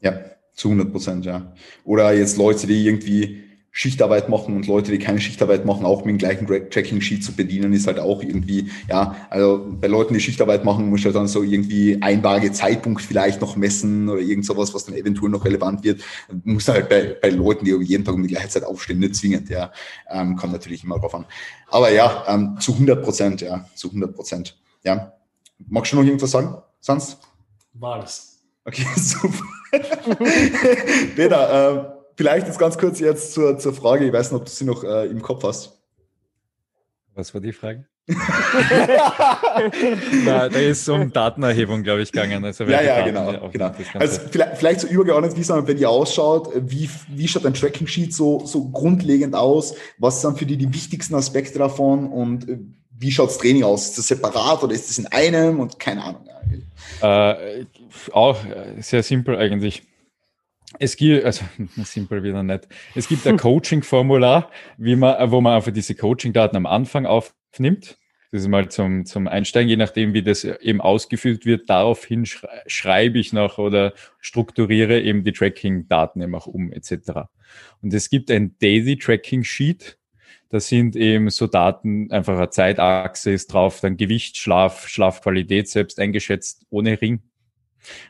[0.00, 0.18] Ja,
[0.54, 1.52] zu 100 Prozent, ja.
[1.84, 3.47] Oder jetzt Leute, die irgendwie
[3.78, 7.72] Schichtarbeit machen und Leute, die keine Schichtarbeit machen, auch mit dem gleichen Tracking-Sheet zu bedienen,
[7.72, 11.44] ist halt auch irgendwie, ja, also bei Leuten, die Schichtarbeit machen, muss halt dann so
[11.44, 16.02] irgendwie einwaage Zeitpunkt vielleicht noch messen oder irgend sowas, was dann eventuell noch relevant wird.
[16.42, 19.48] Muss halt bei, bei Leuten, die jeden Tag um die gleiche Zeit aufstehen, nicht zwingend,
[19.48, 19.70] ja,
[20.10, 21.24] ähm, kommt natürlich immer drauf an.
[21.68, 25.12] Aber ja, ähm, zu 100 Prozent, ja, zu 100 Prozent, ja.
[25.68, 27.18] Magst du noch irgendwas sagen, sonst?
[27.74, 28.40] War das.
[28.64, 29.44] Okay, super.
[31.14, 34.50] Peter, äh, Vielleicht jetzt ganz kurz jetzt zur, zur Frage, ich weiß nicht, ob du
[34.50, 35.78] sie noch äh, im Kopf hast.
[37.14, 37.86] Was war die Frage?
[40.26, 42.44] da, da ist um Datenerhebung, glaube ich, gegangen.
[42.44, 43.48] Also ja, ja, genau.
[43.52, 43.70] genau.
[43.94, 47.54] Also vielleicht, vielleicht so übergeordnet, wie es dann bei dir ausschaut, wie, wie schaut dein
[47.54, 49.76] Tracking-Sheet so, so grundlegend aus?
[49.98, 52.58] Was sind für dich die wichtigsten Aspekte davon und äh,
[52.98, 53.90] wie schaut das Training aus?
[53.90, 56.26] Ist das separat oder ist das in einem und keine Ahnung.
[57.00, 57.64] Äh,
[58.10, 58.38] auch
[58.80, 59.84] sehr simpel eigentlich.
[60.78, 61.44] Es gibt, also
[61.76, 62.68] simpel wieder nicht.
[62.94, 67.98] Es gibt ein Coaching-Formular, wie man, wo man einfach diese Coaching-Daten am Anfang aufnimmt.
[68.30, 71.70] Das ist mal zum, zum Einsteigen, je nachdem, wie das eben ausgefüllt wird.
[71.70, 72.26] Daraufhin
[72.66, 77.28] schreibe ich noch oder strukturiere eben die Tracking-Daten eben auch um, etc.
[77.80, 79.98] Und es gibt ein Daily Tracking Sheet.
[80.50, 85.98] Da sind eben so Daten, einfach eine Zeitachse ist drauf, dann Gewicht, Schlaf, Schlafqualität selbst
[85.98, 87.22] eingeschätzt ohne Ring.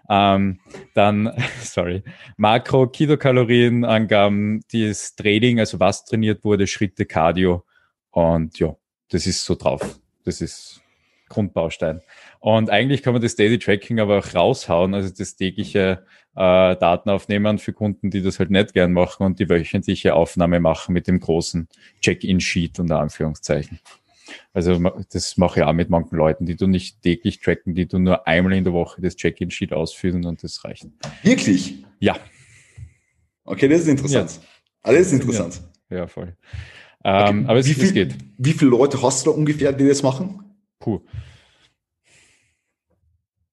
[0.09, 0.61] Ähm,
[0.95, 1.33] dann,
[1.63, 2.03] sorry,
[2.37, 7.65] Makro, Kilokalorien, Angaben, das Training, also was trainiert wurde, Schritte, Cardio
[8.11, 8.77] und ja,
[9.11, 9.99] das ist so drauf.
[10.25, 10.83] Das ist
[11.29, 12.01] Grundbaustein.
[12.41, 17.11] Und eigentlich kann man das Daily Tracking aber auch raushauen, also das tägliche äh, Daten
[17.11, 21.07] aufnehmen für Kunden, die das halt nicht gern machen und die wöchentliche Aufnahme machen mit
[21.07, 21.69] dem großen
[22.01, 23.81] Check-in-Sheet unter Anführungszeichen.
[24.53, 24.79] Also
[25.13, 28.27] das mache ich auch mit manchen Leuten, die du nicht täglich tracken, die du nur
[28.27, 30.87] einmal in der Woche das Check-in-Sheet ausfüllen und das reicht.
[31.23, 31.85] Wirklich?
[32.01, 32.17] Ja.
[33.45, 34.31] Okay, das ist interessant.
[34.33, 34.41] Ja.
[34.83, 35.63] Alles ist interessant.
[35.91, 36.37] Ja, ja voll.
[37.05, 37.51] Ähm, okay.
[37.51, 38.15] Aber es, wie viel, es geht.
[38.37, 40.45] Wie viele Leute hast du da ungefähr, die das machen?
[40.79, 41.01] Puh.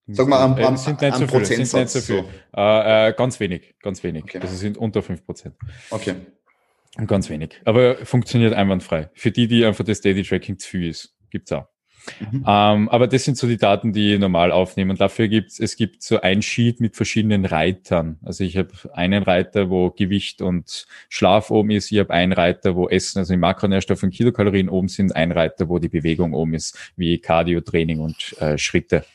[0.07, 2.23] Sag mal, am, am, sind nicht am so viele, sind nicht so viel.
[2.23, 2.29] So.
[2.55, 4.23] Äh, äh, ganz wenig, ganz wenig.
[4.23, 4.39] Okay.
[4.39, 5.55] Also sind unter fünf Prozent.
[5.89, 6.15] Okay.
[7.07, 7.61] Ganz wenig.
[7.65, 9.09] Aber funktioniert einwandfrei.
[9.13, 11.67] Für die, die einfach das Daily Tracking zu viel ist, gibt's auch.
[12.19, 12.45] Mhm.
[12.47, 14.95] Ähm, aber das sind so die Daten, die ich normal aufnehmen.
[14.95, 18.19] Dafür gibt's es gibt so ein Sheet mit verschiedenen Reitern.
[18.23, 21.91] Also ich habe einen Reiter, wo Gewicht und Schlaf oben ist.
[21.91, 25.15] Ich habe einen Reiter, wo Essen, also die Makronährstoffe und Kilokalorien oben sind.
[25.15, 29.05] Ein Reiter, wo die Bewegung oben ist, wie Cardio, Training und äh, Schritte.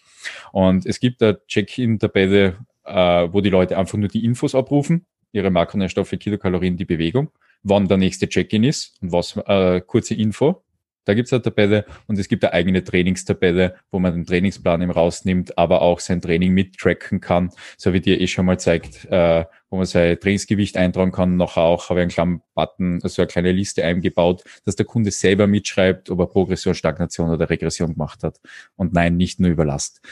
[0.52, 5.50] Und es gibt da Check-in-Tabelle, äh, wo die Leute einfach nur die Infos abrufen, ihre
[5.50, 7.30] Makronährstoffe, Kilokalorien, die Bewegung,
[7.62, 10.62] wann der nächste Check-in ist und was, äh, kurze Info.
[11.04, 14.90] Da gibt's eine Tabelle und es gibt eine eigene Trainingstabelle, wo man den Trainingsplan eben
[14.90, 19.44] rausnimmt, aber auch sein Training mittracken kann, so wie dir eh schon mal zeigt, äh,
[19.70, 21.36] wo man sein Trainingsgewicht eintragen kann.
[21.36, 25.10] Nachher auch habe ich einen kleinen Button, also eine kleine Liste eingebaut, dass der Kunde
[25.10, 28.38] selber mitschreibt, ob er Progression, Stagnation oder Regression gemacht hat.
[28.76, 30.02] Und nein, nicht nur Überlast.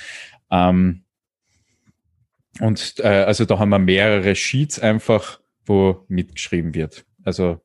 [0.51, 1.05] Ähm,
[2.61, 7.05] und äh, also da haben wir mehrere Sheets einfach, wo mitgeschrieben wird.
[7.29, 7.61] Also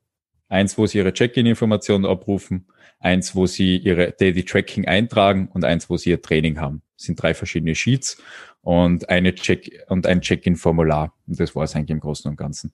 [0.49, 2.67] eins, wo sie ihre Check-in-Informationen abrufen,
[2.99, 6.81] eins, wo sie ihre Daily Tracking eintragen und eins, wo sie ihr Training haben.
[6.97, 8.21] Das sind drei verschiedene Sheets
[8.61, 11.13] und eine Check und ein Check-in-Formular.
[11.27, 12.73] Und das war es eigentlich im Großen und Ganzen.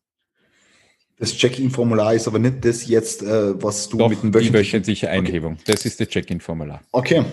[1.19, 4.51] Das Check-in-Formular ist aber nicht das jetzt, äh, was du Doch, mit dem wöchentlichen...
[4.51, 5.53] die wöchentliche Einhebung.
[5.53, 5.63] Okay.
[5.67, 6.81] Das ist das Check-in-Formular.
[6.91, 7.23] Okay.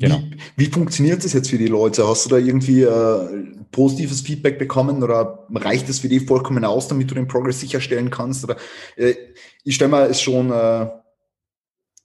[0.00, 0.22] Genau.
[0.56, 2.06] Wie, wie, funktioniert das jetzt für die Leute?
[2.06, 6.86] Hast du da irgendwie äh, positives Feedback bekommen oder reicht es für die vollkommen aus,
[6.88, 8.44] damit du den Progress sicherstellen kannst?
[8.44, 8.56] Oder,
[8.96, 9.14] äh,
[9.64, 10.88] ich stelle mir es schon äh,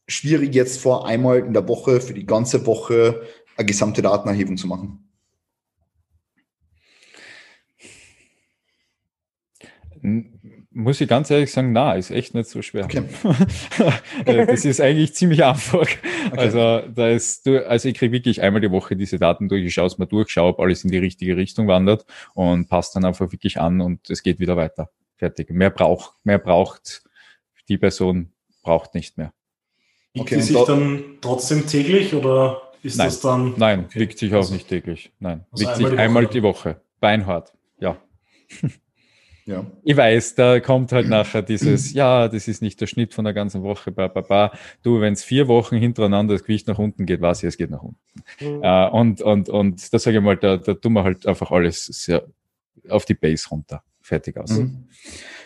[0.07, 3.21] schwierig jetzt vor, einmal in der Woche für die ganze Woche
[3.57, 4.99] eine gesamte Datenerhebung zu machen.
[10.75, 12.85] Muss ich ganz ehrlich sagen, na, ist echt nicht so schwer.
[12.85, 13.03] Okay.
[14.25, 15.81] Äh, das ist eigentlich ziemlich einfach.
[15.81, 15.97] Okay.
[16.31, 19.73] Also da ist du, also ich kriege wirklich einmal die Woche diese Daten durch, ich
[19.73, 23.05] schaue es mal durch, schaue, ob alles in die richtige Richtung wandert und passt dann
[23.05, 24.89] einfach wirklich an und es geht wieder weiter.
[25.17, 25.49] Fertig.
[25.51, 27.03] Mehr braucht, mehr braucht
[27.69, 28.31] die Person
[28.61, 29.33] braucht nicht mehr.
[30.13, 33.53] Wiegt okay, die sich dann trotzdem täglich oder ist nein, das dann?
[33.57, 33.99] Nein, okay.
[33.99, 35.11] wiegt sich auch also, nicht täglich.
[35.19, 36.81] Nein, also wiegt einmal sich die einmal die Woche.
[36.99, 37.97] Beinhart, ja.
[39.45, 39.65] Ja.
[39.83, 43.33] Ich weiß, da kommt halt nachher dieses, ja, das ist nicht der Schnitt von der
[43.33, 44.51] ganzen Woche, ba, ba, ba.
[44.83, 47.69] Du, wenn es vier Wochen hintereinander das Gewicht nach unten geht, weiß ich, es geht
[47.69, 47.99] nach unten.
[48.39, 48.61] Mhm.
[48.63, 51.85] Uh, und, und, und da sage ich mal, da, da tun wir halt einfach alles
[51.85, 52.25] sehr
[52.89, 53.83] auf die Base runter.
[54.01, 54.51] Fertig aus.
[54.51, 54.87] Mhm.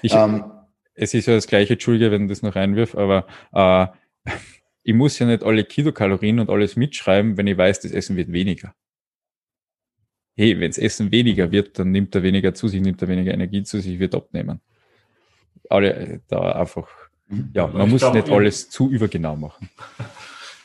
[0.01, 0.45] Ich, ähm.
[0.93, 3.87] es ist ja das gleiche, Entschuldige, wenn du das noch einwirf, aber uh,
[4.83, 8.31] ich muss ja nicht alle Kilokalorien und alles mitschreiben, wenn ich weiß, das Essen wird
[8.31, 8.73] weniger.
[10.37, 13.33] Hey, wenn das Essen weniger wird, dann nimmt er weniger zu sich, nimmt er weniger
[13.33, 14.61] Energie zu sich, wird abnehmen.
[15.67, 16.87] Alle äh, da einfach,
[17.27, 17.49] mhm.
[17.53, 19.69] ja, man ich muss glaub, nicht alles zu übergenau machen.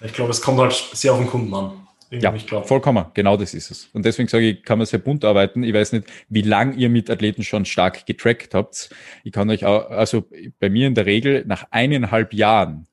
[0.05, 1.83] Ich glaube, es kommt halt sehr auf den Kunden an.
[2.11, 2.35] Ja,
[2.65, 3.07] vollkommen.
[3.15, 3.89] Genau das ist es.
[3.93, 5.63] Und deswegen sage ich, kann man sehr bunt arbeiten.
[5.63, 8.91] Ich weiß nicht, wie lang ihr mit Athleten schon stark getrackt habt.
[9.23, 10.29] Ich kann euch auch, also
[10.59, 12.89] bei mir in der Regel nach eineinhalb Jahren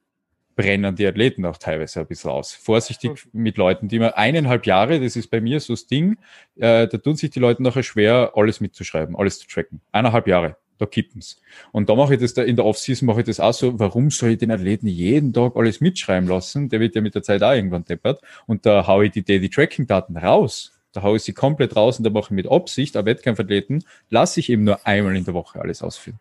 [0.60, 2.52] brennen die Athleten auch teilweise ein bisschen aus.
[2.52, 6.18] Vorsichtig mit Leuten, die immer eineinhalb Jahre, das ist bei mir so das Ding,
[6.57, 9.80] äh, da tun sich die Leute nachher schwer, alles mitzuschreiben, alles zu tracken.
[9.94, 11.41] Eineinhalb Jahre, da kippen's.
[11.72, 14.11] Und da mache ich das da in der Offseason mache ich das auch so, warum
[14.11, 16.68] soll ich den Athleten jeden Tag alles mitschreiben lassen?
[16.68, 18.19] Der wird ja mit der Zeit auch irgendwann deppert.
[18.45, 20.73] Und da haue ich die Daily Tracking Daten raus.
[20.91, 24.41] Da haue ich sie komplett raus und da mache ich mit Absicht, aber Wettkampfathleten lasse
[24.41, 26.19] ich eben nur einmal in der Woche alles ausführen.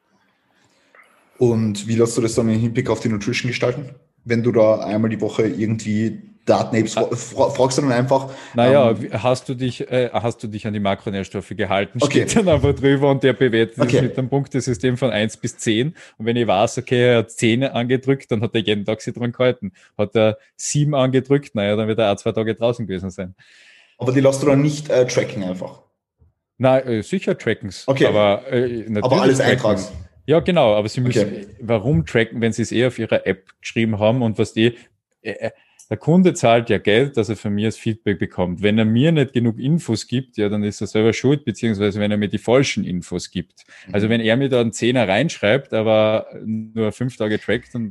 [1.39, 3.97] Und wie lässt du das dann im Hinblick auf die Nutrition gestalten?
[4.29, 6.95] Wenn du da einmal die Woche irgendwie Datenapes?
[6.95, 8.31] Fragst du dann einfach.
[8.55, 11.99] Naja, ähm, hast du dich, äh, hast du dich an die Makronährstoffe gehalten?
[12.01, 12.29] Okay.
[12.29, 13.97] Steht dann einfach drüber und der bewertet okay.
[13.97, 15.95] es mit einem Punktesystem von 1 bis 10.
[16.17, 19.15] Und wenn ich weiß, okay, er hat 10 angedrückt, dann hat er jeden Tag sich
[19.15, 19.73] dran gehalten.
[19.97, 23.35] Hat er 7 angedrückt, naja, dann wird er auch zwei Tage draußen gewesen sein.
[23.99, 25.81] Aber die lässt du dann nicht äh, tracken einfach?
[26.57, 27.85] Nein, äh, sicher trackens.
[27.87, 28.07] Okay.
[28.07, 29.83] Aber, äh, aber alles eintragen.
[30.29, 31.47] Ja, genau, aber sie müssen, okay.
[31.59, 34.77] warum tracken, wenn sie es eh auf ihrer App geschrieben haben und was die,
[35.23, 35.51] äh, äh
[35.90, 38.62] der Kunde zahlt ja Geld, dass er von mir das Feedback bekommt.
[38.62, 42.10] Wenn er mir nicht genug Infos gibt, ja, dann ist er selber schuld, beziehungsweise wenn
[42.10, 43.65] er mir die falschen Infos gibt.
[43.90, 44.10] Also mhm.
[44.10, 47.90] wenn er mir da einen Zehner reinschreibt, aber nur fünf Tage trackt, dann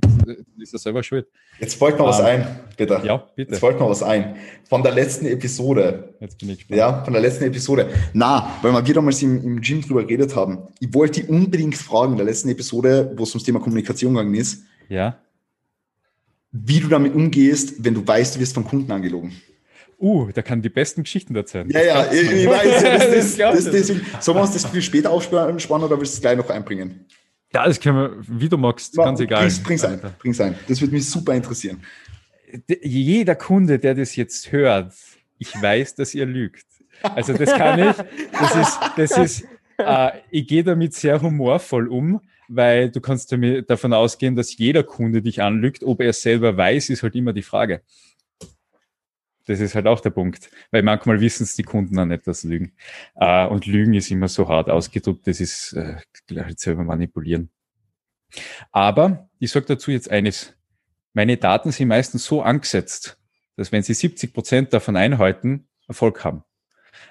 [0.60, 1.26] ist er selber schuld.
[1.60, 3.02] Jetzt folgt noch um, was ähm, ein, bitte.
[3.04, 3.52] Ja, bitte.
[3.52, 4.36] Jetzt folgt noch was ein.
[4.70, 6.14] Von der letzten Episode.
[6.20, 6.78] Jetzt bin ich gespannt.
[6.78, 7.90] Ja, von der letzten Episode.
[8.14, 10.68] Na, weil wir wieder mal im, im Gym drüber geredet haben.
[10.80, 14.66] Ich wollte unbedingt fragen, in der letzten Episode, wo es ums Thema Kommunikation gegangen ist.
[14.88, 15.18] Ja
[16.66, 19.34] wie du damit umgehst, wenn du weißt, du wirst von Kunden angelogen.
[20.00, 21.70] Uh, da kann die besten Geschichten erzählen.
[21.72, 22.84] Ja, ja, ich, ich, weiß.
[22.84, 26.14] Ja, das, das, das, das, deswegen, sollen wir uns das viel später aufspannen oder willst
[26.14, 27.06] du es gleich noch einbringen?
[27.54, 29.42] Ja, das können wir, wie du magst, ja, ganz egal.
[29.42, 30.56] Bring's, bring's ein, bring's ein.
[30.68, 31.82] Das würde mich super interessieren.
[32.82, 34.94] Jeder Kunde, der das jetzt hört,
[35.40, 36.66] ich weiß, dass ihr lügt.
[37.02, 37.96] Also das kann ich,
[38.32, 39.46] das ist, das ist,
[39.78, 43.36] äh, ich gehe damit sehr humorvoll um, weil du kannst
[43.68, 45.84] davon ausgehen, dass jeder Kunde dich anlügt.
[45.84, 47.82] Ob er es selber weiß, ist halt immer die Frage.
[49.46, 52.74] Das ist halt auch der Punkt, weil manchmal wissen es die Kunden nicht, dass Lügen.
[53.16, 55.96] Äh, und Lügen ist immer so hart ausgedrückt, das ist äh,
[56.58, 57.50] selber manipulieren.
[58.72, 60.54] Aber ich sage dazu jetzt eines.
[61.14, 63.18] Meine Daten sind meistens so angesetzt,
[63.56, 66.44] dass wenn sie 70 Prozent davon einhalten, Erfolg haben.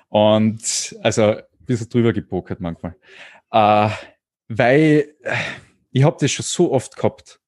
[0.08, 2.96] Und also ein bisschen drüber gepokert manchmal.
[3.50, 3.90] Äh,
[4.48, 5.14] weil
[5.92, 7.40] ich habe das schon so oft gehabt.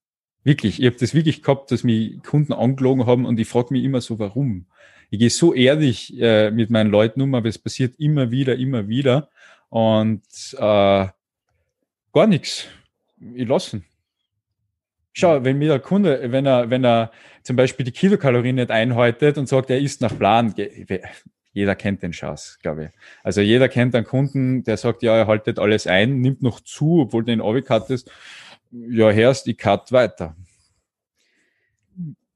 [0.45, 3.85] Wirklich, ich habe das wirklich gehabt, dass mich Kunden angelogen haben und ich frage mich
[3.85, 4.67] immer so, warum.
[5.11, 8.89] Ich gehe so ehrlich äh, mit meinen Leuten um, aber es passiert immer wieder, immer
[8.89, 9.29] wieder
[9.69, 10.23] und
[10.55, 11.07] äh,
[12.13, 12.67] gar nichts.
[13.35, 13.83] Ich lasse
[15.13, 17.11] Schau, wenn mir der Kunde, wenn er, wenn er
[17.43, 20.55] zum Beispiel die Kilokalorien nicht einhaltet und sagt, er isst nach Plan,
[21.53, 22.91] jeder kennt den Schatz, glaube ich.
[23.23, 27.01] Also jeder kennt einen Kunden, der sagt, ja, er haltet alles ein, nimmt noch zu,
[27.01, 27.43] obwohl du ihn
[27.89, 28.11] ist.
[28.71, 30.37] Ja, herrst, ich cut weiter.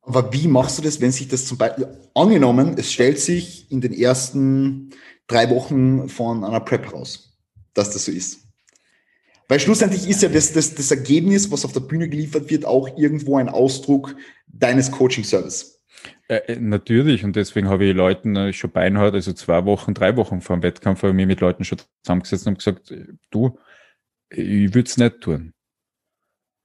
[0.03, 3.81] Aber wie machst du das, wenn sich das zum Beispiel, angenommen, es stellt sich in
[3.81, 4.91] den ersten
[5.29, 7.39] drei Wochen von einer Prep raus,
[7.75, 8.41] dass das so ist?
[9.49, 12.89] Weil schlussendlich ist ja das, das, das Ergebnis, was auf der Bühne geliefert wird, auch
[12.97, 14.17] irgendwo ein Ausdruck
[14.47, 15.72] deines Coaching-Service.
[16.29, 20.17] Äh, äh, natürlich, und deswegen habe ich Leuten äh, schon beinhart, also zwei Wochen, drei
[20.17, 23.59] Wochen vor dem Wettkampf, habe ich mich mit Leuten schon zusammengesetzt und gesagt, äh, du,
[24.31, 25.53] ich würde es nicht tun.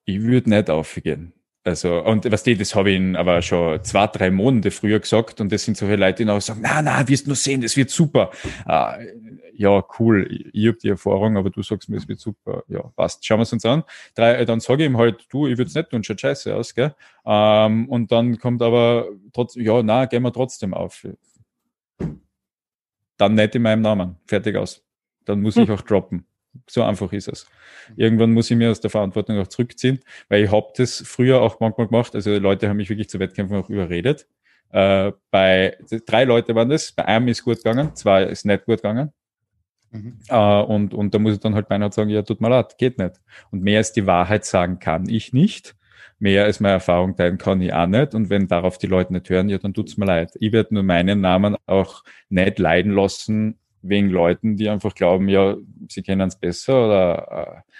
[0.05, 1.33] Ich würde nicht aufgehen.
[1.67, 5.41] Also, und was die, das habe ich ihnen aber schon zwei, drei Monate früher gesagt
[5.41, 7.89] und das sind solche Leute, die auch sagen, na, na, wirst nur sehen, das wird
[7.89, 8.31] super.
[8.63, 8.97] Ah,
[9.57, 12.63] ja, cool, ich, ich habe die Erfahrung, aber du sagst mir, es wird super.
[12.67, 13.83] Ja, passt, schauen wir es uns an.
[14.15, 16.75] Drei, dann sage ich ihm halt, du, ich würde es nicht tun, schaut scheiße aus,
[16.75, 16.95] gell?
[17.25, 21.05] Ähm, und dann kommt aber trotzdem, ja, na, gehen wir trotzdem auf.
[23.17, 24.85] Dann nicht in meinem Namen, fertig aus.
[25.25, 26.25] Dann muss ich auch droppen.
[26.69, 27.47] So einfach ist es.
[27.95, 31.59] Irgendwann muss ich mir aus der Verantwortung auch zurückziehen, weil ich habe das früher auch
[31.59, 32.15] manchmal gemacht.
[32.15, 34.27] Also Leute haben mich wirklich zu Wettkämpfen auch überredet.
[34.71, 38.77] Äh, bei drei Leute waren das, bei einem ist gut gegangen, zwei ist nicht gut
[38.77, 39.13] gegangen.
[39.97, 40.19] Mhm.
[40.29, 42.97] Äh, und, und da muss ich dann halt beinahe sagen, ja, tut mir leid, geht
[42.97, 43.21] nicht.
[43.51, 45.75] Und mehr als die Wahrheit sagen kann ich nicht.
[46.19, 48.15] Mehr als meine Erfahrung teilen kann ich auch nicht.
[48.15, 50.31] Und wenn darauf die Leute nicht hören, ja, dann tut's mir leid.
[50.39, 55.55] Ich werde nur meinen Namen auch nicht leiden lassen, wegen Leuten, die einfach glauben, ja,
[55.89, 57.71] sie kennen es besser oder äh,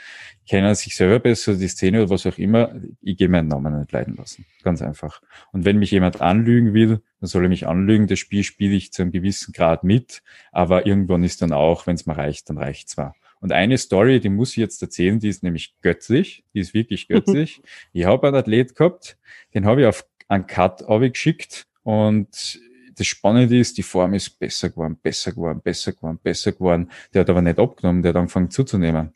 [0.48, 2.74] kennen sich selber besser, die Szene oder was auch immer.
[3.02, 4.46] Ich gehe meinen Namen nicht leiden lassen.
[4.64, 5.22] Ganz einfach.
[5.52, 8.08] Und wenn mich jemand anlügen will, dann soll er mich anlügen.
[8.08, 10.22] Das Spiel spiele ich zu einem gewissen Grad mit,
[10.52, 13.16] aber irgendwann ist dann auch, wenn es mir reicht, dann reicht zwar.
[13.40, 17.08] Und eine Story, die muss ich jetzt erzählen, die ist nämlich göttlich, die ist wirklich
[17.08, 17.62] göttlich.
[17.94, 19.18] ich habe einen Athlet gehabt,
[19.54, 22.60] den habe ich auf einen Cut geschickt und
[22.98, 26.92] das Spannende ist, die Form ist besser geworden, besser geworden, besser geworden, besser geworden.
[27.14, 29.14] Der hat aber nicht abgenommen, der hat angefangen zuzunehmen.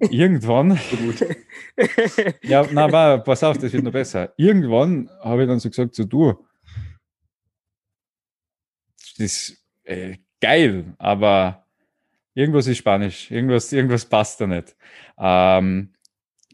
[0.00, 0.78] Irgendwann,
[2.42, 4.32] ja, na, aber pass auf, das wird noch besser.
[4.36, 6.34] Irgendwann habe ich dann so gesagt, so du,
[9.16, 11.64] das ist äh, geil, aber
[12.34, 14.76] irgendwas ist Spanisch, irgendwas, irgendwas passt da nicht.
[15.18, 15.94] Ähm,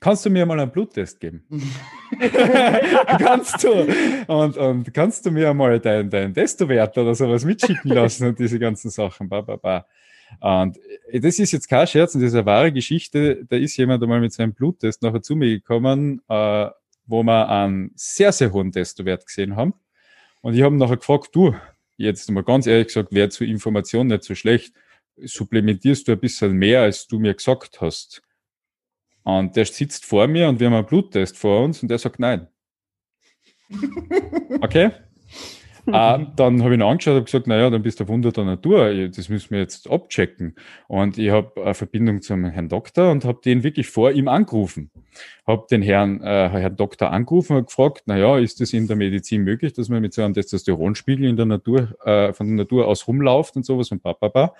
[0.00, 1.44] kannst du mir mal einen Bluttest geben?
[3.18, 3.86] kannst du.
[4.26, 8.58] Und, und kannst du mir mal deinen dein Testowert oder sowas mitschicken lassen und diese
[8.58, 9.28] ganzen Sachen.
[9.28, 9.86] Ba, ba, ba.
[10.40, 10.78] Und
[11.12, 13.44] das ist jetzt kein Scherz und das ist eine wahre Geschichte.
[13.46, 16.68] Da ist jemand einmal mit seinem Bluttest nachher zu mir gekommen, äh,
[17.06, 19.74] wo wir einen sehr, sehr hohen Testowert gesehen haben.
[20.42, 21.54] Und ich habe nachher gefragt, du,
[21.96, 24.72] jetzt mal ganz ehrlich gesagt, wäre zur Information nicht so schlecht,
[25.16, 28.22] supplementierst du ein bisschen mehr, als du mir gesagt hast.
[29.22, 32.18] Und der sitzt vor mir und wir haben einen Bluttest vor uns und der sagt
[32.18, 32.48] nein.
[34.62, 34.90] Okay?
[35.86, 39.08] äh, dann habe ich ihn angeschaut und gesagt, naja, dann bist du Wunder der Natur,
[39.08, 40.54] das müssen wir jetzt abchecken.
[40.88, 44.90] Und ich habe eine Verbindung zum Herrn Doktor und habe den wirklich vor ihm angerufen.
[45.46, 49.42] Habe den Herrn, äh, Herrn Doktor angerufen und gefragt, naja, ist es in der Medizin
[49.42, 53.06] möglich, dass man mit so einem Testosteronspiegel in der Natur, äh, von der Natur aus
[53.06, 54.54] rumläuft und sowas und papapa,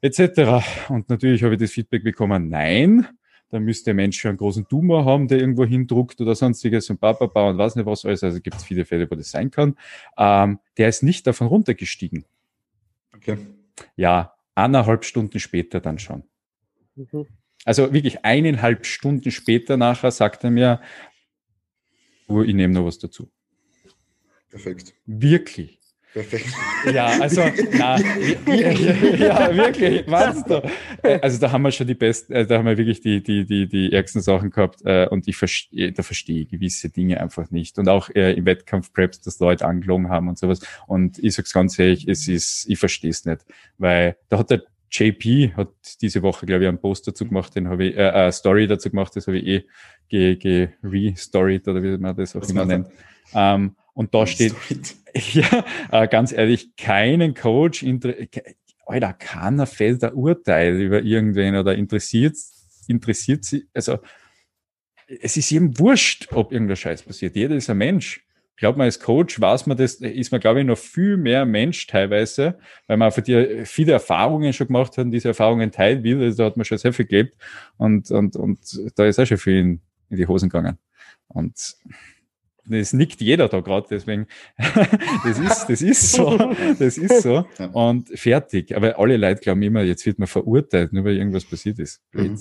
[0.00, 0.88] etc.
[0.88, 3.06] Und natürlich habe ich das Feedback bekommen, nein,
[3.54, 6.98] dann müsste der Mensch schon einen großen Tumor haben, der irgendwo hindruckt oder sonstiges und
[6.98, 8.24] Papa und weiß nicht was alles.
[8.24, 9.78] Also gibt es viele Fälle, wo das sein kann.
[10.18, 12.24] Ähm, der ist nicht davon runtergestiegen.
[13.14, 13.38] Okay.
[13.94, 16.24] Ja, eineinhalb Stunden später dann schon.
[16.96, 17.26] Mhm.
[17.64, 20.80] Also wirklich eineinhalb Stunden später nachher sagt er mir,
[22.26, 23.30] oh, ich nehme noch was dazu.
[24.50, 24.94] Perfekt.
[25.06, 25.78] Wirklich.
[26.14, 26.46] Perfekt.
[26.92, 27.42] Ja, also,
[27.72, 30.62] na, ja, wirklich, meinst du?
[31.02, 33.44] Äh, also da haben wir schon die besten, äh, da haben wir wirklich die, die,
[33.44, 37.50] die, die ärgsten Sachen gehabt äh, und ich verstehe, da verstehe ich gewisse Dinge einfach
[37.50, 37.80] nicht.
[37.80, 40.60] Und auch im Wettkampf-Preps, dass Leute angelogen haben und sowas.
[40.86, 43.44] Und ich sag's ganz ehrlich, es ist, ich verstehe es nicht.
[43.78, 44.62] Weil da hat der
[44.92, 48.30] JP hat diese Woche, glaube ich, einen Post dazu gemacht, den habe ich, äh, eine
[48.30, 49.64] Story dazu gemacht, das habe ich eh
[50.08, 52.88] ge, ge restoried oder wie man das auch immer nennt.
[53.34, 54.54] Ähm, und da steht,
[55.32, 57.84] ja, äh, ganz ehrlich, keinen Coach,
[58.86, 62.36] Alter, keiner fällt ein Urteil über irgendwen oder interessiert,
[62.86, 63.98] interessiert sie, also,
[65.06, 67.36] es ist jedem wurscht, ob irgendein Scheiß passiert.
[67.36, 68.24] Jeder ist ein Mensch.
[68.56, 71.86] Glaubt man als Coach weiß man das, ist man, glaube ich, noch viel mehr Mensch
[71.88, 76.22] teilweise, weil man einfach die viele Erfahrungen schon gemacht hat und diese Erfahrungen teilen will.
[76.22, 77.36] Also da hat man schon sehr viel gelebt
[77.76, 78.58] und, und, und
[78.96, 80.78] da ist auch schon viel in, in die Hosen gegangen.
[81.26, 81.76] Und
[82.66, 84.26] das nickt jeder da gerade, deswegen,
[85.24, 86.36] das ist, das ist so,
[86.78, 88.76] das ist so und fertig.
[88.76, 92.00] Aber alle Leute glauben immer, jetzt wird man verurteilt, nur weil irgendwas passiert ist.
[92.12, 92.38] Mhm.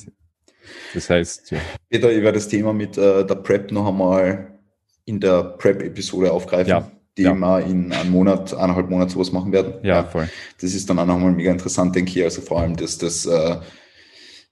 [0.94, 1.60] Das heißt, ja.
[1.90, 4.60] Peter, ich werde das Thema mit äh, der Prep noch einmal
[5.06, 6.70] in der Prep-Episode aufgreifen.
[6.70, 7.36] Ja die ja.
[7.36, 9.74] wir in einem Monat, eineinhalb Monat sowas machen werden.
[9.84, 10.28] Ja, ja, voll.
[10.60, 12.24] Das ist dann auch nochmal mega interessant, denke ich.
[12.24, 13.58] Also vor allem, dass das äh,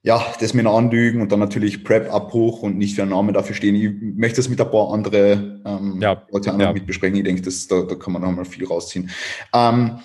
[0.04, 3.76] ja, das mit Anlügen und dann natürlich Prep-Abbruch und nicht für einen Namen dafür stehen.
[3.76, 6.26] Ich möchte das mit ein paar andere ähm, ja.
[6.32, 6.72] Leute auch noch ja.
[6.72, 7.16] mit besprechen.
[7.16, 9.10] Ich denke, das, da, da kann man noch mal viel rausziehen.
[9.54, 10.00] Ähm,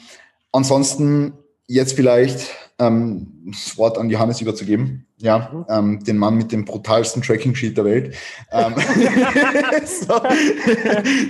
[0.51, 1.33] ansonsten
[1.65, 5.06] jetzt vielleicht ähm, das Wort an Johannes überzugeben.
[5.19, 5.65] Ja, mhm.
[5.67, 8.15] ähm, den Mann mit dem brutalsten Tracking-Sheet der Welt.
[8.51, 8.75] Ähm,
[9.85, 10.21] so.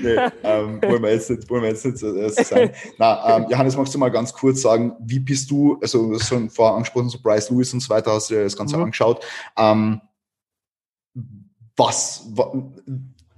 [0.04, 2.72] nee, ähm, wollen wir jetzt nicht, wollen wir jetzt nicht äh, sein.
[2.98, 6.28] Na, ähm, Johannes, magst du mal ganz kurz sagen, wie bist du, also du hast
[6.28, 8.84] schon vorher angesprochen, so Bryce Lewis und so weiter, hast du dir das Ganze mhm.
[8.84, 9.24] angeschaut.
[9.58, 10.02] Ähm,
[11.78, 12.48] was, was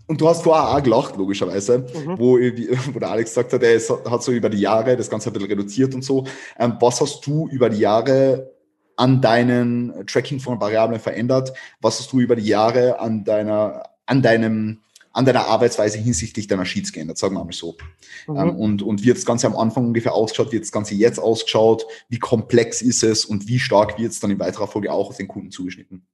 [0.07, 2.17] und du hast vorher auch gelacht, logischerweise, mhm.
[2.17, 2.37] wo,
[2.93, 5.49] wo der Alex gesagt hat, er hat so über die Jahre das Ganze ein bisschen
[5.49, 6.25] reduziert und so.
[6.57, 8.51] Ähm, was hast du über die Jahre
[8.99, 11.53] an deinen Tracking von Variablen verändert?
[11.79, 14.81] Was hast du über die Jahre an deiner, an deinem,
[15.13, 17.77] an deiner Arbeitsweise hinsichtlich deiner Sheets geändert, sagen wir mal so.
[18.27, 18.37] Mhm.
[18.37, 20.95] Ähm, und, und wie hat das Ganze am Anfang ungefähr ausgeschaut, wie hat das Ganze
[20.95, 24.91] jetzt ausgeschaut, wie komplex ist es und wie stark wird es dann in weiterer Folge
[24.91, 26.05] auch auf den Kunden zugeschnitten?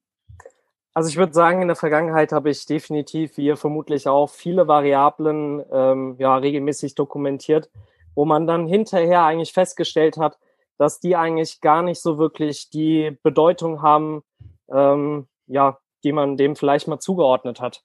[0.93, 4.67] Also ich würde sagen, in der Vergangenheit habe ich definitiv, wie ihr vermutlich auch, viele
[4.67, 7.69] Variablen ähm, ja, regelmäßig dokumentiert,
[8.13, 10.37] wo man dann hinterher eigentlich festgestellt hat,
[10.77, 14.23] dass die eigentlich gar nicht so wirklich die Bedeutung haben,
[14.71, 17.83] ähm, ja, die man dem vielleicht mal zugeordnet hat.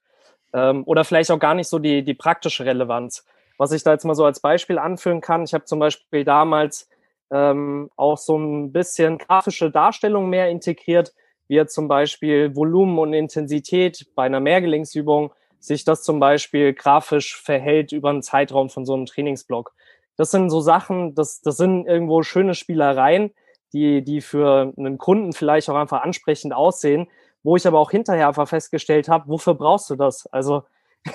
[0.52, 3.24] Ähm, oder vielleicht auch gar nicht so die, die praktische Relevanz.
[3.58, 6.88] Was ich da jetzt mal so als Beispiel anführen kann, ich habe zum Beispiel damals
[7.30, 11.12] ähm, auch so ein bisschen grafische Darstellung mehr integriert,
[11.46, 17.40] wie jetzt zum Beispiel Volumen und Intensität bei einer Mehrgelenksübung sich das zum Beispiel grafisch
[17.40, 19.74] verhält über einen Zeitraum von so einem Trainingsblock.
[20.20, 23.32] Das sind so Sachen, das, das sind irgendwo schöne Spielereien,
[23.72, 27.08] die, die für einen Kunden vielleicht auch einfach ansprechend aussehen,
[27.42, 30.26] wo ich aber auch hinterher einfach festgestellt habe, wofür brauchst du das?
[30.26, 30.64] Also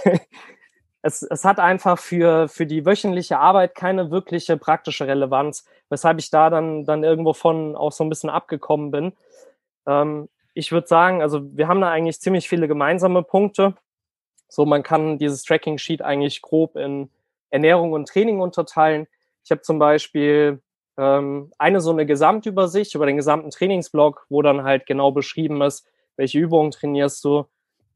[1.03, 6.31] es, es hat einfach für, für die wöchentliche Arbeit keine wirkliche praktische Relevanz, weshalb ich
[6.31, 9.13] da dann, dann irgendwo von auch so ein bisschen abgekommen bin.
[9.85, 13.75] Ähm, ich würde sagen, also wir haben da eigentlich ziemlich viele gemeinsame Punkte.
[14.47, 17.11] So, man kann dieses Tracking-Sheet eigentlich grob in
[17.49, 19.07] Ernährung und Training unterteilen.
[19.43, 20.61] Ich habe zum Beispiel
[20.97, 25.87] ähm, eine so eine Gesamtübersicht über den gesamten Trainingsblock, wo dann halt genau beschrieben ist,
[26.17, 27.45] welche Übungen trainierst du,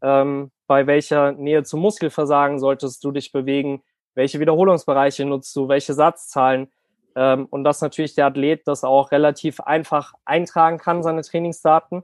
[0.02, 3.84] ähm, bei welcher Nähe zum Muskelversagen solltest du dich bewegen,
[4.16, 6.70] welche Wiederholungsbereiche nutzt du, welche Satzzahlen,
[7.16, 12.04] ähm, und dass natürlich der Athlet das auch relativ einfach eintragen kann, seine Trainingsdaten.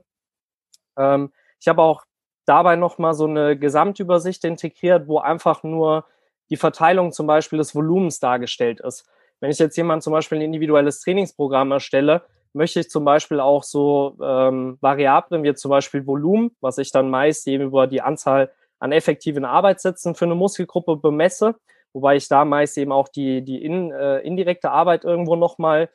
[0.98, 2.04] Ähm, ich habe auch
[2.44, 6.04] dabei nochmal so eine Gesamtübersicht integriert, wo einfach nur
[6.50, 9.08] die Verteilung zum Beispiel des Volumens dargestellt ist.
[9.40, 13.62] Wenn ich jetzt jemand zum Beispiel ein individuelles Trainingsprogramm erstelle, möchte ich zum Beispiel auch
[13.62, 18.50] so ähm, Variablen wie zum Beispiel Volumen, was ich dann meist eben über die Anzahl
[18.78, 21.56] an effektiven Arbeitssätzen für eine Muskelgruppe bemesse,
[21.92, 25.90] wobei ich da meist eben auch die, die in, äh, indirekte Arbeit irgendwo nochmal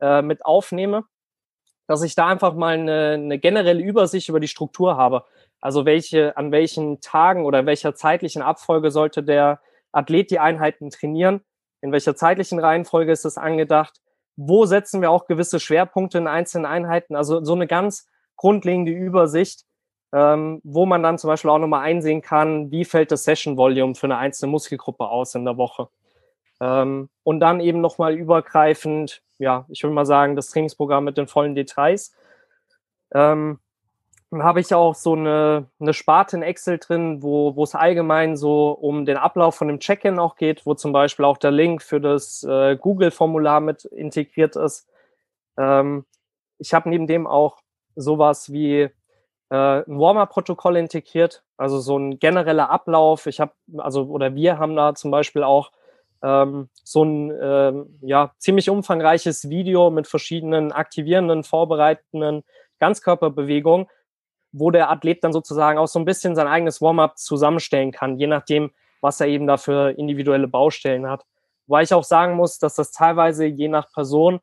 [0.00, 1.04] äh, mit aufnehme,
[1.86, 5.24] dass ich da einfach mal eine, eine generelle Übersicht über die Struktur habe.
[5.60, 9.60] Also welche, an welchen Tagen oder in welcher zeitlichen Abfolge sollte der
[9.96, 11.40] Athlet die Einheiten trainieren?
[11.80, 14.00] In welcher zeitlichen Reihenfolge ist es angedacht?
[14.36, 17.16] Wo setzen wir auch gewisse Schwerpunkte in einzelnen Einheiten?
[17.16, 19.64] Also so eine ganz grundlegende Übersicht,
[20.12, 23.94] ähm, wo man dann zum Beispiel auch nochmal einsehen kann, wie fällt das Session Volume
[23.94, 25.88] für eine einzelne Muskelgruppe aus in der Woche.
[26.60, 31.26] Ähm, und dann eben nochmal übergreifend, ja, ich würde mal sagen, das Trainingsprogramm mit den
[31.26, 32.14] vollen Details.
[33.12, 33.58] Ähm,
[34.32, 38.70] habe ich auch so eine, eine Sparte in Excel drin, wo, wo es allgemein so
[38.70, 42.00] um den Ablauf von dem Check-in auch geht, wo zum Beispiel auch der Link für
[42.00, 44.88] das äh, Google-Formular mit integriert ist.
[45.56, 46.04] Ähm,
[46.58, 47.58] ich habe neben dem auch
[47.94, 48.90] sowas wie äh,
[49.50, 53.26] ein Warm-up-Protokoll integriert, also so ein genereller Ablauf.
[53.26, 55.70] Ich habe, also, oder wir haben da zum Beispiel auch
[56.22, 57.72] ähm, so ein äh,
[58.02, 62.42] ja, ziemlich umfangreiches Video mit verschiedenen aktivierenden, vorbereitenden
[62.80, 63.86] Ganzkörperbewegungen,
[64.58, 68.26] wo der Athlet dann sozusagen auch so ein bisschen sein eigenes Warm-up zusammenstellen kann, je
[68.26, 68.70] nachdem,
[69.00, 71.24] was er eben da für individuelle Baustellen hat.
[71.66, 74.40] Weil ich auch sagen muss, dass das teilweise je nach Person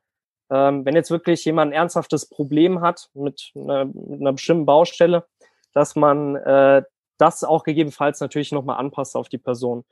[0.54, 5.26] ähm, wenn jetzt wirklich jemand ein ernsthaftes Problem hat mit einer, mit einer bestimmten Baustelle,
[5.74, 6.84] dass man äh,
[7.18, 9.84] das auch gegebenenfalls natürlich nochmal anpasst auf die Person.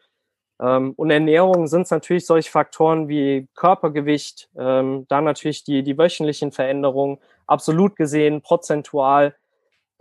[0.62, 5.98] Ähm, und Ernährung sind es natürlich solche Faktoren wie Körpergewicht, ähm, dann natürlich die, die
[5.98, 7.18] wöchentlichen Veränderungen,
[7.48, 9.36] absolut gesehen, prozentual.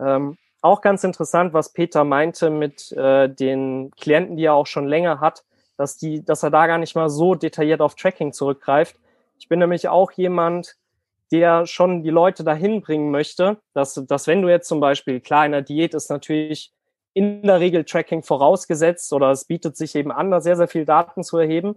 [0.01, 4.87] Ähm, auch ganz interessant, was Peter meinte mit äh, den Klienten, die er auch schon
[4.87, 5.43] länger hat,
[5.77, 8.97] dass, die, dass er da gar nicht mal so detailliert auf Tracking zurückgreift,
[9.41, 10.75] ich bin nämlich auch jemand,
[11.31, 15.47] der schon die Leute dahin bringen möchte, dass, dass wenn du jetzt zum Beispiel, klar,
[15.47, 16.71] in der Diät ist natürlich
[17.13, 20.85] in der Regel Tracking vorausgesetzt oder es bietet sich eben an, da sehr, sehr viel
[20.85, 21.75] Daten zu erheben.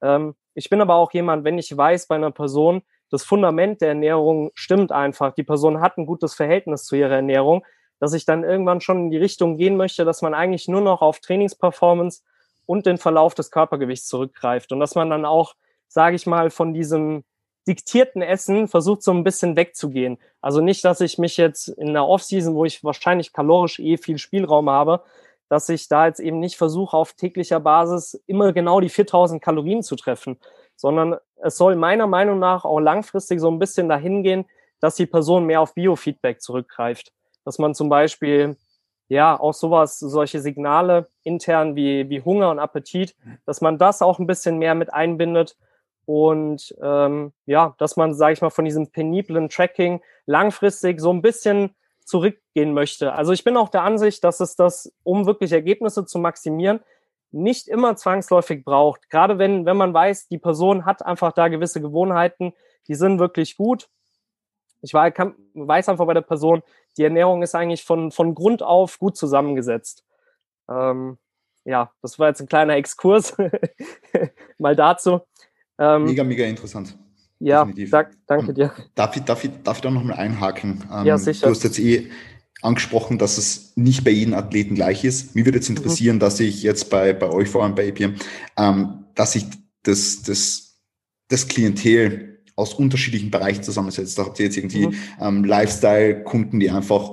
[0.00, 3.88] Ähm, ich bin aber auch jemand, wenn ich weiß bei einer Person, das Fundament der
[3.88, 7.64] Ernährung stimmt einfach, die Person hat ein gutes Verhältnis zu ihrer Ernährung,
[7.98, 11.02] dass ich dann irgendwann schon in die Richtung gehen möchte, dass man eigentlich nur noch
[11.02, 12.22] auf Trainingsperformance
[12.66, 14.72] und den Verlauf des Körpergewichts zurückgreift.
[14.72, 15.54] Und dass man dann auch
[15.90, 17.24] sage ich mal, von diesem
[17.68, 20.18] diktierten Essen versucht so ein bisschen wegzugehen.
[20.40, 24.16] Also nicht, dass ich mich jetzt in der Offseason, wo ich wahrscheinlich kalorisch eh viel
[24.16, 25.02] Spielraum habe,
[25.48, 29.82] dass ich da jetzt eben nicht versuche, auf täglicher Basis immer genau die 4000 Kalorien
[29.82, 30.38] zu treffen,
[30.80, 34.46] sondern es soll meiner Meinung nach auch langfristig so ein bisschen dahin gehen,
[34.80, 37.12] dass die Person mehr auf Biofeedback zurückgreift.
[37.44, 38.56] Dass man zum Beispiel
[39.08, 44.18] ja, auch sowas, solche Signale intern wie, wie Hunger und Appetit, dass man das auch
[44.18, 45.56] ein bisschen mehr mit einbindet
[46.06, 51.22] und ähm, ja, dass man, sage ich mal, von diesem peniblen Tracking langfristig so ein
[51.22, 51.74] bisschen
[52.04, 53.12] zurückgehen möchte.
[53.12, 56.80] Also ich bin auch der Ansicht, dass es das, um wirklich Ergebnisse zu maximieren,
[57.32, 59.08] nicht immer zwangsläufig braucht.
[59.10, 62.52] Gerade wenn, wenn man weiß, die Person hat einfach da gewisse Gewohnheiten,
[62.88, 63.88] die sind wirklich gut.
[64.82, 66.62] Ich weiß, kann, weiß einfach bei der Person,
[66.96, 70.04] die Ernährung ist eigentlich von, von Grund auf gut zusammengesetzt.
[70.68, 71.18] Ähm,
[71.64, 73.36] ja, das war jetzt ein kleiner Exkurs
[74.58, 75.20] mal dazu.
[75.78, 76.96] Ähm, mega, mega interessant.
[77.38, 78.72] Ja, da, danke ähm, dir.
[78.94, 80.84] Darf ich, darf ich, darf ich da nochmal einhaken?
[80.92, 81.46] Ähm, ja, sicher.
[81.46, 82.10] Du hast jetzt eh
[82.62, 85.34] angesprochen, dass es nicht bei jedem Athleten gleich ist.
[85.34, 85.76] Mir würde jetzt mhm.
[85.76, 86.20] interessieren, mhm.
[86.20, 88.16] dass ich jetzt bei, bei euch vor allem bei APM,
[88.56, 89.46] ähm, dass ich
[89.82, 90.78] das, das,
[91.28, 94.18] das Klientel aus unterschiedlichen Bereichen zusammensetzt.
[94.18, 94.94] Da habt ihr jetzt irgendwie mhm.
[95.20, 97.10] ähm, Lifestyle-Kunden, die einfach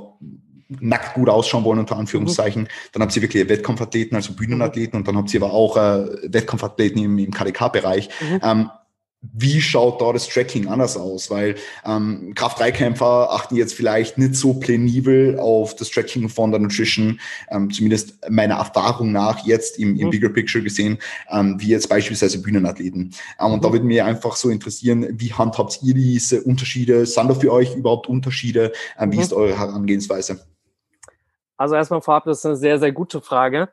[0.69, 2.63] nackt gut ausschauen wollen, unter Anführungszeichen.
[2.63, 2.67] Mhm.
[2.91, 7.01] Dann habt ihr wirklich Wettkampfathleten, also Bühnenathleten und dann habt ihr aber auch äh, Wettkampfathleten
[7.01, 8.09] im, im KDK-Bereich.
[8.21, 8.39] Mhm.
[8.43, 8.69] Ähm,
[9.21, 11.31] wie schaut da das Tracking anders aus?
[11.31, 17.19] Weil ähm, Kraft-3-Kämpfer achten jetzt vielleicht nicht so plenibel auf das Tracking von der Nutrition,
[17.49, 20.11] ähm, zumindest meiner Erfahrung nach jetzt im, im mhm.
[20.11, 20.99] Bigger Picture gesehen,
[21.29, 23.13] ähm, wie jetzt beispielsweise Bühnenathleten.
[23.39, 23.73] Ähm, und da mhm.
[23.73, 27.05] würde mich einfach so interessieren, wie handhabt ihr diese Unterschiede?
[27.05, 28.71] Sind da für euch überhaupt Unterschiede?
[28.99, 29.23] Ähm, wie mhm.
[29.23, 30.45] ist eure Herangehensweise?
[31.57, 33.69] Also erstmal vorab, das ist eine sehr, sehr gute Frage.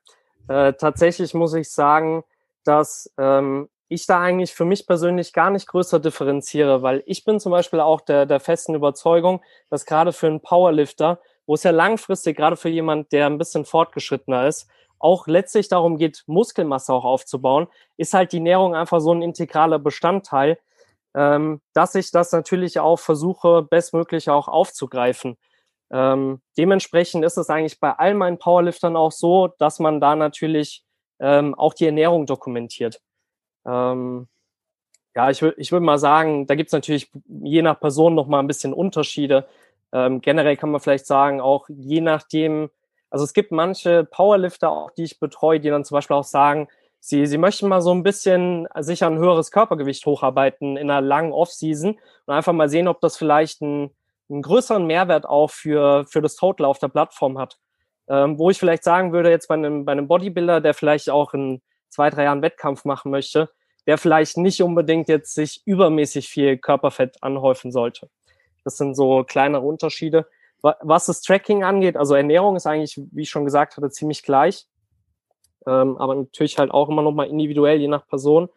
[0.49, 2.25] Äh, tatsächlich muss ich sagen,
[2.65, 7.39] dass ähm, ich da eigentlich für mich persönlich gar nicht größer differenziere, weil ich bin
[7.41, 11.71] zum Beispiel auch der, der festen Überzeugung, dass gerade für einen Powerlifter, wo es ja
[11.71, 17.05] langfristig, gerade für jemand, der ein bisschen fortgeschrittener ist, auch letztlich darum geht, Muskelmasse auch
[17.05, 20.59] aufzubauen, ist halt die Nährung einfach so ein integraler Bestandteil,
[21.15, 25.37] ähm, dass ich das natürlich auch versuche, bestmöglich auch aufzugreifen.
[25.91, 30.85] Ähm, dementsprechend ist es eigentlich bei all meinen Powerliftern auch so, dass man da natürlich
[31.21, 33.01] ähm, auch die Ernährung dokumentiert.
[33.67, 34.29] Ähm,
[35.15, 38.27] ja, ich, würde ich würde mal sagen, da gibt es natürlich je nach Person noch
[38.27, 39.47] mal ein bisschen Unterschiede.
[39.93, 42.71] Ähm, generell kann man vielleicht sagen, auch je nachdem,
[43.11, 46.69] also es gibt manche Powerlifter auch, die ich betreue, die dann zum Beispiel auch sagen,
[46.99, 51.33] sie, sie möchten mal so ein bisschen sich ein höheres Körpergewicht hocharbeiten in einer langen
[51.33, 53.91] Off-Season und einfach mal sehen, ob das vielleicht einen,
[54.29, 57.59] einen größeren Mehrwert auch für, für das Total auf der Plattform hat.
[58.09, 61.35] Ähm, wo ich vielleicht sagen würde, jetzt bei einem, bei einem Bodybuilder, der vielleicht auch
[61.35, 61.63] in
[61.95, 63.51] zwei, drei Jahren Wettkampf machen möchte,
[63.87, 68.11] der vielleicht nicht unbedingt jetzt sich übermäßig viel Körperfett anhäufen sollte.
[68.65, 70.27] Das sind so kleinere Unterschiede.
[70.63, 74.67] Was das Tracking angeht, also Ernährung ist eigentlich, wie ich schon gesagt hatte, ziemlich gleich.
[75.67, 78.49] Ähm, aber natürlich halt auch immer noch mal individuell, je nach Person.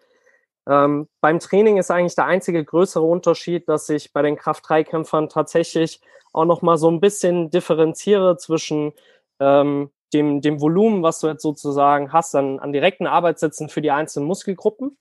[0.67, 6.01] Ähm, beim Training ist eigentlich der einzige größere Unterschied, dass ich bei den Kraft-3-Kämpfern tatsächlich
[6.33, 8.93] auch noch mal so ein bisschen differenziere zwischen
[9.39, 13.91] ähm, dem, dem Volumen, was du jetzt sozusagen hast an, an direkten Arbeitssätzen für die
[13.91, 14.97] einzelnen Muskelgruppen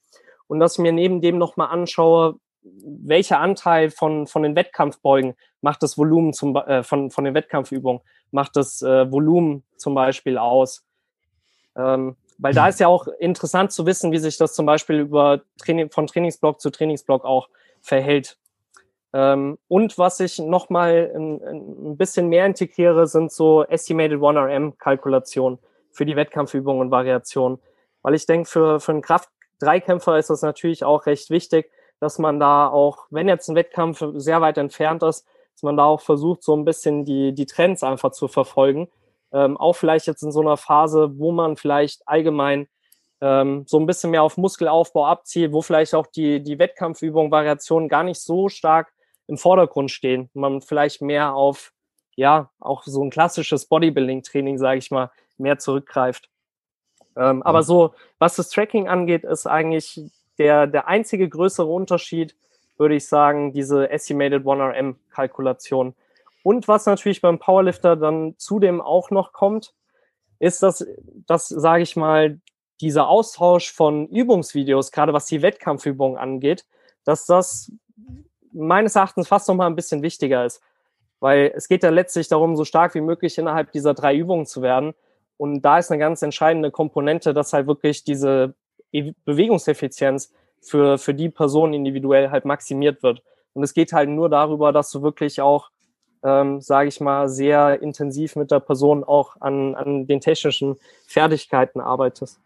[0.47, 5.83] und dass ich mir neben dem nochmal anschaue, welcher Anteil von, von den Wettkampfbeugen macht
[5.83, 10.85] das Volumen zum, äh, von, von den Wettkampfübungen, macht das äh, Volumen zum Beispiel aus.
[11.77, 15.43] Ähm, weil da ist ja auch interessant zu wissen, wie sich das zum Beispiel über
[15.59, 17.49] Training, von Trainingsblock zu Trainingsblock auch
[17.81, 18.37] verhält.
[19.17, 25.59] Ähm, und was ich nochmal ein, ein bisschen mehr integriere, sind so Estimated 1RM-Kalkulationen
[25.91, 27.59] für die Kampfübungen und Variationen.
[28.03, 32.39] Weil ich denke, für, für einen Kraft-Dreikämpfer ist das natürlich auch recht wichtig, dass man
[32.39, 36.43] da auch, wenn jetzt ein Wettkampf sehr weit entfernt ist, dass man da auch versucht,
[36.43, 38.91] so ein bisschen die, die Trends einfach zu verfolgen.
[39.33, 42.69] Ähm, auch vielleicht jetzt in so einer Phase, wo man vielleicht allgemein
[43.23, 47.89] ähm, so ein bisschen mehr auf Muskelaufbau abzielt, wo vielleicht auch die, die Wettkampfübung, Variationen
[47.89, 48.93] gar nicht so stark
[49.29, 50.31] im Vordergrund stehen.
[50.35, 51.73] Man vielleicht mehr auf,
[52.15, 56.29] ja, auch so ein klassisches Bodybuilding-Training, sage ich mal, mehr zurückgreift.
[57.17, 57.43] Ähm, mhm.
[57.43, 60.01] Aber so, was das Tracking angeht, ist eigentlich
[60.39, 62.37] der, der einzige größere Unterschied,
[62.79, 65.95] würde ich sagen, diese Estimated 1RM-Kalkulation.
[66.43, 69.75] Und was natürlich beim Powerlifter dann zudem auch noch kommt,
[70.39, 70.87] ist, dass,
[71.27, 72.41] dass sage ich mal,
[72.81, 76.67] dieser Austausch von Übungsvideos, gerade was die Wettkampfübungen angeht,
[77.05, 77.73] dass das
[78.57, 80.61] meines Erachtens fast noch mal ein bisschen wichtiger ist.
[81.21, 84.63] Weil es geht ja letztlich darum, so stark wie möglich innerhalb dieser drei Übungen zu
[84.63, 84.95] werden.
[85.39, 88.55] Und da ist eine ganz entscheidende Komponente, dass halt wirklich diese
[88.93, 93.23] e-, Bewegungseffizienz für, für die Person individuell halt maximiert wird.
[93.53, 95.71] Und es geht halt nur darüber, dass du wirklich auch,
[96.23, 100.77] ähm, sage ich mal, sehr intensiv mit der Person auch an, an den technischen
[101.07, 102.39] Fertigkeiten arbeitest.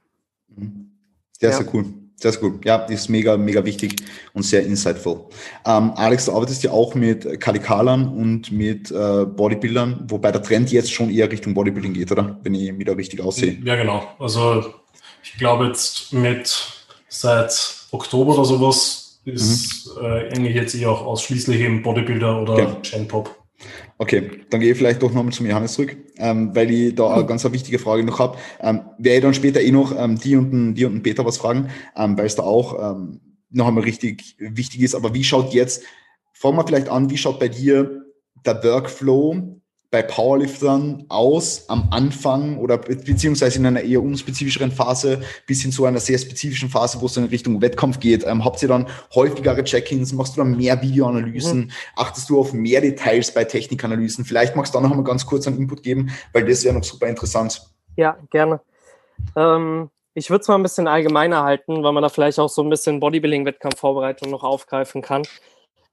[0.48, 0.92] Mhm.
[1.38, 1.56] Sehr, ja.
[1.56, 1.84] sehr cool.
[2.20, 2.64] Sehr, sehr gut.
[2.64, 3.96] Ja, ist mega, mega wichtig
[4.34, 5.24] und sehr insightful.
[5.64, 10.70] Ähm, Alex, du arbeitest ja auch mit Kalikalern und mit äh, Bodybuildern, wobei der Trend
[10.70, 12.38] jetzt schon eher Richtung Bodybuilding geht, oder?
[12.42, 13.58] Wenn ich da richtig aussehe.
[13.64, 14.06] Ja, genau.
[14.18, 14.64] Also
[15.22, 16.54] ich glaube jetzt mit
[17.08, 20.04] seit Oktober oder sowas ist mhm.
[20.04, 22.82] äh, eigentlich jetzt eher auch ausschließlich eben Bodybuilder oder okay.
[22.82, 23.39] Chain Pop.
[24.00, 27.26] Okay, dann gehe ich vielleicht doch nochmal zum Johannes zurück, ähm, weil ich da eine
[27.26, 28.38] ganz eine wichtige Frage noch habe.
[28.58, 31.26] Ähm, werde ich dann später eh noch ähm, die, und den, die und den Peter
[31.26, 33.20] was fragen, ähm, weil es da auch ähm,
[33.50, 34.94] noch einmal richtig wichtig ist.
[34.94, 35.82] Aber wie schaut jetzt,
[36.32, 38.06] fangen wir vielleicht an, wie schaut bei dir
[38.46, 39.59] der Workflow
[39.90, 45.84] bei Powerliftern aus am Anfang oder beziehungsweise in einer eher unspezifischeren Phase bis hin zu
[45.84, 48.24] einer sehr spezifischen Phase, wo es in Richtung Wettkampf geht?
[48.24, 50.12] Ähm, habt ihr dann häufigere Check-ins?
[50.12, 51.58] Machst du dann mehr Videoanalysen?
[51.58, 51.70] Mhm.
[51.96, 54.24] Achtest du auf mehr Details bei Technikanalysen?
[54.24, 56.84] Vielleicht magst du da noch einmal ganz kurz einen Input geben, weil das wäre noch
[56.84, 57.60] super interessant.
[57.96, 58.60] Ja, gerne.
[59.34, 62.62] Ähm, ich würde es mal ein bisschen allgemeiner halten, weil man da vielleicht auch so
[62.62, 65.22] ein bisschen Bodybuilding-Wettkampfvorbereitung noch aufgreifen kann.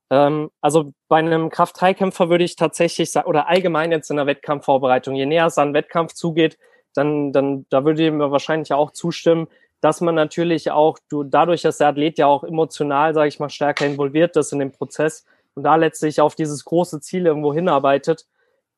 [0.10, 5.16] Ähm, also bei einem Kraft-3-Kämpfer würde ich tatsächlich sagen, oder allgemein jetzt in der Wettkampfvorbereitung,
[5.16, 6.58] je näher es an Wettkampf zugeht,
[6.94, 9.48] dann, dann da würde ich mir wahrscheinlich auch zustimmen,
[9.82, 13.50] dass man natürlich auch, du, dadurch, dass der Athlet ja auch emotional, sage ich mal,
[13.50, 18.26] stärker involviert ist in dem Prozess und da letztlich auf dieses große Ziel irgendwo hinarbeitet,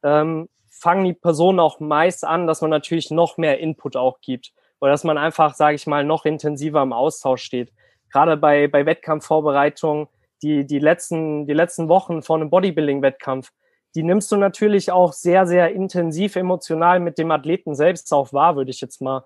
[0.03, 4.51] ähm, fangen die Personen auch meist an, dass man natürlich noch mehr Input auch gibt
[4.81, 7.72] oder dass man einfach, sage ich mal, noch intensiver im Austausch steht.
[8.11, 10.07] Gerade bei, bei Wettkampfvorbereitungen
[10.41, 13.51] die, die, letzten, die letzten Wochen vor einem Bodybuilding-Wettkampf,
[13.95, 18.55] die nimmst du natürlich auch sehr, sehr intensiv emotional mit dem Athleten selbst auch wahr,
[18.55, 19.25] würde ich jetzt mal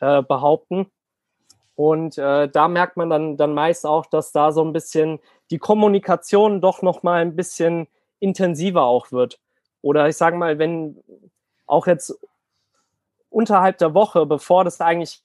[0.00, 0.90] äh, behaupten.
[1.74, 5.18] Und äh, da merkt man dann, dann meist auch, dass da so ein bisschen
[5.50, 7.88] die Kommunikation doch noch mal ein bisschen
[8.20, 9.40] intensiver auch wird.
[9.80, 11.02] Oder ich sage mal, wenn
[11.66, 12.18] auch jetzt
[13.30, 15.22] unterhalb der Woche, bevor das eigentlich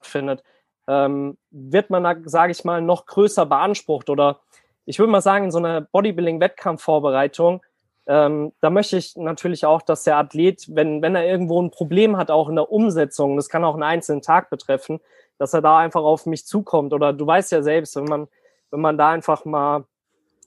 [0.00, 0.44] findet,
[0.86, 4.40] ähm, wird man da, sage ich mal, noch größer beansprucht oder
[4.88, 7.62] ich würde mal sagen, in so einer Bodybuilding-Wettkampfvorbereitung
[8.08, 12.16] ähm, da möchte ich natürlich auch, dass der Athlet, wenn, wenn er irgendwo ein Problem
[12.16, 14.98] hat, auch in der Umsetzung, das kann auch einen einzelnen Tag betreffen,
[15.36, 16.94] dass er da einfach auf mich zukommt.
[16.94, 18.28] Oder du weißt ja selbst, wenn man,
[18.70, 19.84] wenn man da einfach mal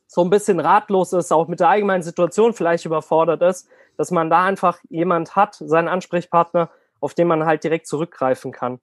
[0.08, 4.32] so ein bisschen ratlos ist, auch mit der allgemeinen Situation vielleicht überfordert ist, dass man
[4.32, 8.80] da einfach jemand hat, seinen Ansprechpartner, auf den man halt direkt zurückgreifen kann.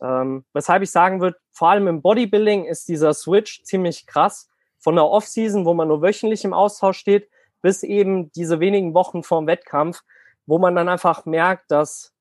[0.00, 4.48] Ähm, weshalb ich sagen würde, vor allem im Bodybuilding ist dieser Switch ziemlich krass.
[4.82, 7.30] Von der Offseason, wo man nur wöchentlich im Austausch steht,
[7.62, 10.02] bis eben diese wenigen Wochen vorm Wettkampf,
[10.44, 12.12] wo man dann einfach merkt, dass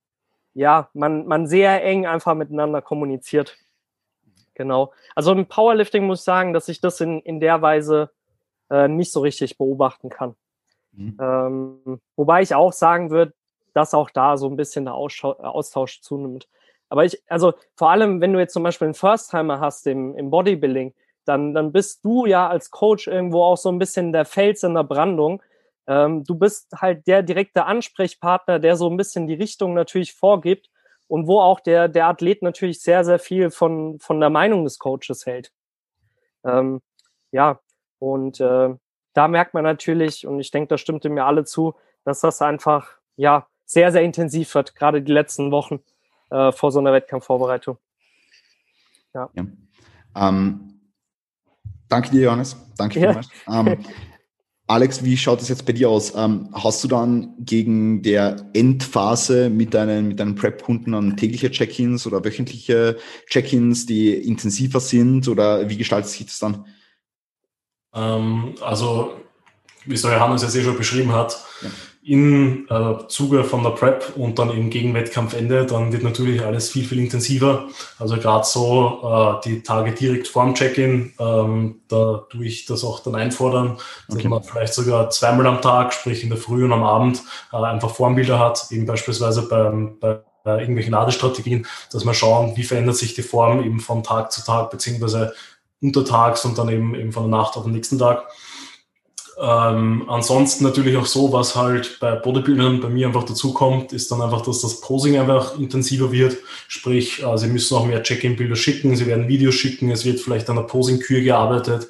[0.54, 3.58] ja, man, man sehr eng einfach miteinander kommuniziert.
[4.54, 4.94] Genau.
[5.16, 8.12] Also im Powerlifting muss ich sagen, dass ich das in, in der Weise
[8.70, 10.36] äh, nicht so richtig beobachten kann.
[10.92, 11.18] Mhm.
[11.20, 13.34] Ähm, wobei ich auch sagen würde,
[13.74, 16.48] dass auch da so ein bisschen der Austausch zunimmt.
[16.90, 20.30] Aber ich, also vor allem, wenn du jetzt zum Beispiel einen First-Timer hast im, im
[20.30, 20.94] Bodybuilding,
[21.26, 24.74] dann, dann bist du ja als Coach irgendwo auch so ein bisschen der Fels in
[24.74, 25.42] der Brandung.
[25.88, 30.70] Ähm, du bist halt der direkte Ansprechpartner, der so ein bisschen die Richtung natürlich vorgibt
[31.08, 34.80] und wo auch der, der Athlet natürlich sehr, sehr viel von, von der Meinung des
[34.80, 35.52] Coaches hält.
[36.44, 36.82] Ähm,
[37.32, 37.60] ja,
[38.00, 38.70] und äh,
[39.14, 42.98] da merkt man natürlich, und ich denke, da stimmte mir alle zu, dass das einfach
[43.16, 45.82] ja sehr, sehr intensiv wird, gerade die letzten Wochen
[46.30, 47.78] äh, vor so einer Wettkampfvorbereitung.
[49.14, 49.30] Ja.
[49.34, 49.46] ja.
[50.16, 50.71] Ähm,
[51.92, 52.56] danke dir, Johannes.
[52.78, 53.22] Danke ja.
[53.48, 53.78] Ähm,
[54.68, 56.14] Alex, wie schaut es jetzt bei dir aus?
[56.16, 62.08] Ähm, hast du dann gegen der Endphase mit deinen, mit deinen Prep-Kunden dann tägliche Check-ins
[62.08, 62.98] oder wöchentliche
[63.28, 66.66] Check-ins, die intensiver sind oder wie gestaltet sich das dann?
[67.94, 69.18] Ähm, also,
[69.86, 71.70] wie es der Johannes jetzt eh schon beschrieben hat, ja
[72.04, 76.70] in äh, Zuge von der Prep und dann eben gegen Wettkampfende, dann wird natürlich alles
[76.70, 77.68] viel, viel intensiver.
[78.00, 83.02] Also gerade so äh, die Tage direkt vorm Check-in, ähm, da tue ich das auch
[83.02, 84.28] dann einfordern, dass okay.
[84.28, 87.22] man vielleicht sogar zweimal am Tag, sprich in der Früh und am Abend,
[87.54, 92.96] äh, einfach Formbilder hat, eben beispielsweise beim, bei irgendwelchen Ladestrategien, dass man schauen, wie verändert
[92.96, 95.34] sich die Form eben von Tag zu Tag, beziehungsweise
[95.82, 98.26] untertags und dann eben, eben von der Nacht auf den nächsten Tag.
[99.44, 104.12] Ähm, ansonsten natürlich auch so, was halt bei Bodybuildern bei mir einfach dazu kommt, ist
[104.12, 106.38] dann einfach, dass das Posing einfach intensiver wird.
[106.68, 110.48] Sprich, äh, sie müssen auch mehr Check-in-Bilder schicken, sie werden Videos schicken, es wird vielleicht
[110.52, 111.88] an der Posing-Kür gearbeitet.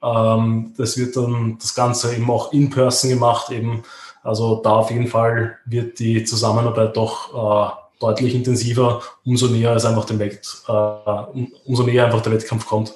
[0.00, 3.50] Ähm, das wird dann das Ganze eben auch in person gemacht.
[3.50, 3.82] Eben.
[4.22, 9.84] Also da auf jeden Fall wird die Zusammenarbeit doch äh, deutlich intensiver, umso näher es
[9.84, 12.94] einfach dem Wett, äh, umso näher einfach der Wettkampf kommt.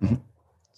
[0.00, 0.27] Mhm.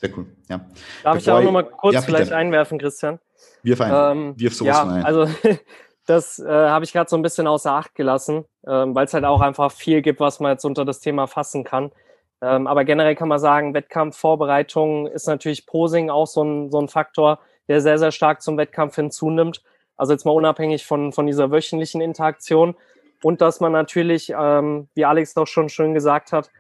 [0.01, 0.59] Sehr cool, ja.
[1.03, 3.19] Darf Bevor ich auch nochmal kurz ja, vielleicht einwerfen, Christian?
[3.63, 3.93] Wir fein.
[3.95, 5.05] Ähm, Wirf sowas ja, ein.
[5.05, 5.27] Also
[6.07, 9.27] das äh, habe ich gerade so ein bisschen außer Acht gelassen, ähm, weil es halt
[9.27, 11.93] auch einfach viel gibt, was man jetzt unter das Thema fassen kann.
[12.41, 16.89] Ähm, aber generell kann man sagen, Wettkampfvorbereitung ist natürlich Posing auch so ein, so ein
[16.89, 19.63] Faktor, der sehr, sehr stark zum Wettkampf hinzunimmt.
[19.99, 22.75] Also jetzt mal unabhängig von, von dieser wöchentlichen Interaktion.
[23.23, 26.51] Und dass man natürlich, ähm, wie Alex doch schon schön gesagt hat,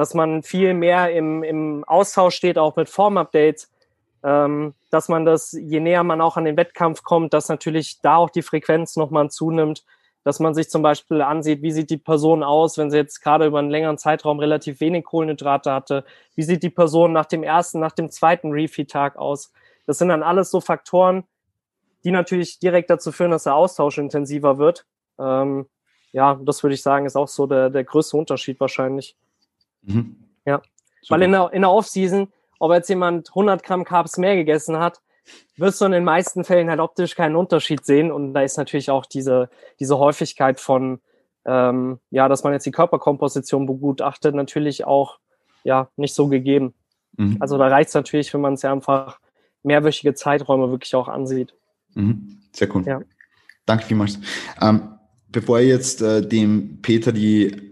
[0.00, 3.70] dass man viel mehr im, im Austausch steht, auch mit Form-Updates,
[4.22, 8.16] ähm, dass man das, je näher man auch an den Wettkampf kommt, dass natürlich da
[8.16, 9.84] auch die Frequenz nochmal zunimmt,
[10.24, 13.44] dass man sich zum Beispiel ansieht, wie sieht die Person aus, wenn sie jetzt gerade
[13.44, 17.78] über einen längeren Zeitraum relativ wenig Kohlenhydrate hatte, wie sieht die Person nach dem ersten,
[17.78, 19.52] nach dem zweiten Refeed-Tag aus.
[19.86, 21.24] Das sind dann alles so Faktoren,
[22.04, 24.86] die natürlich direkt dazu führen, dass der Austausch intensiver wird.
[25.18, 25.66] Ähm,
[26.12, 29.14] ja, das würde ich sagen, ist auch so der, der größte Unterschied wahrscheinlich.
[29.82, 30.16] Mhm.
[30.44, 30.62] Ja,
[31.02, 31.14] Super.
[31.14, 32.28] weil in der, in der Off-Season,
[32.58, 35.00] ob jetzt jemand 100 Gramm Carbs mehr gegessen hat,
[35.56, 38.10] wirst du in den meisten Fällen halt optisch keinen Unterschied sehen.
[38.10, 41.00] Und da ist natürlich auch diese, diese Häufigkeit von,
[41.44, 45.18] ähm, ja, dass man jetzt die Körperkomposition begutachtet, natürlich auch
[45.64, 46.74] ja nicht so gegeben.
[47.16, 47.36] Mhm.
[47.40, 49.20] Also da reicht es natürlich, wenn man es ja einfach
[49.62, 51.54] mehrwöchige Zeiträume wirklich auch ansieht.
[51.94, 52.40] Mhm.
[52.52, 52.84] Sehr cool.
[52.86, 53.00] Ja.
[53.66, 54.18] Danke vielmals.
[54.60, 54.94] Ähm,
[55.28, 57.69] bevor ich jetzt äh, dem Peter die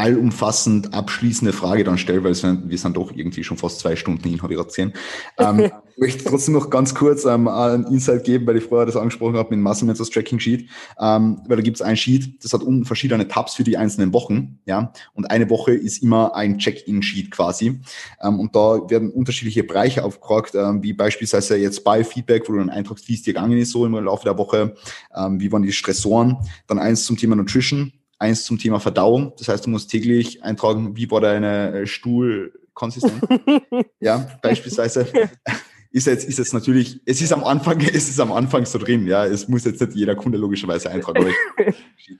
[0.00, 4.42] allumfassend abschließende Frage dann stelle, weil wir sind doch irgendwie schon fast zwei Stunden hin,
[4.42, 4.92] habe ich gerade gesehen.
[5.38, 5.70] Ähm,
[6.00, 9.50] möchte trotzdem noch ganz kurz ähm, einen Insight geben, weil ich vorher das angesprochen habe
[9.50, 12.62] mit dem Muscle Mentors Tracking Sheet, ähm, weil da gibt es ein Sheet, das hat
[12.62, 17.30] unten verschiedene Tabs für die einzelnen Wochen, ja, und eine Woche ist immer ein Check-in-Sheet
[17.30, 17.80] quasi,
[18.22, 22.70] ähm, und da werden unterschiedliche Bereiche aufgefragt, ähm, wie beispielsweise jetzt Biofeedback, wo du dann
[22.70, 24.74] eintragst, wie es dir gegangen ist so im Laufe der Woche,
[25.14, 29.32] ähm, wie waren die Stressoren, dann eins zum Thema Nutrition, eins zum Thema Verdauung.
[29.38, 33.14] Das heißt, du musst täglich eintragen, wie war deine äh, Stuhlkonsistenz.
[34.00, 35.08] ja, beispielsweise
[35.90, 39.06] ist jetzt, ist jetzt natürlich, es ist am Anfang, es ist am Anfang so drin,
[39.06, 39.24] ja.
[39.24, 41.18] Es muss jetzt nicht jeder Kunde logischerweise eintragen.
[41.18, 41.36] Aber ich,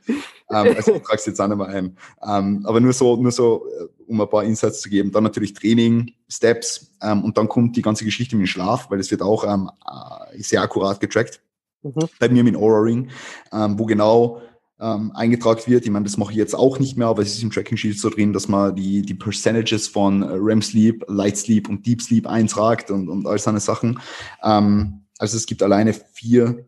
[0.09, 1.97] ähm, also ich trage es jetzt auch nicht mehr ein.
[2.27, 5.13] Ähm, aber nur so, nur so, äh, um ein paar Insights zu geben.
[5.13, 8.99] Dann natürlich Training, Steps ähm, und dann kommt die ganze Geschichte mit dem Schlaf, weil
[8.99, 11.43] das wird auch ähm, äh, sehr akkurat getrackt.
[11.83, 12.09] Mhm.
[12.19, 13.11] Bei mir mit Aura Ring,
[13.53, 14.41] ähm, wo genau
[14.81, 15.85] ähm, eingetragen wird.
[15.85, 17.99] Ich meine, das mache ich jetzt auch nicht mehr, aber es ist im Tracking Sheet
[17.99, 22.27] so drin, dass man die, die Percentages von REM Sleep, Light Sleep und Deep Sleep
[22.27, 24.01] eintragt und, und all seine Sachen.
[24.43, 26.67] Ähm, also es gibt alleine vier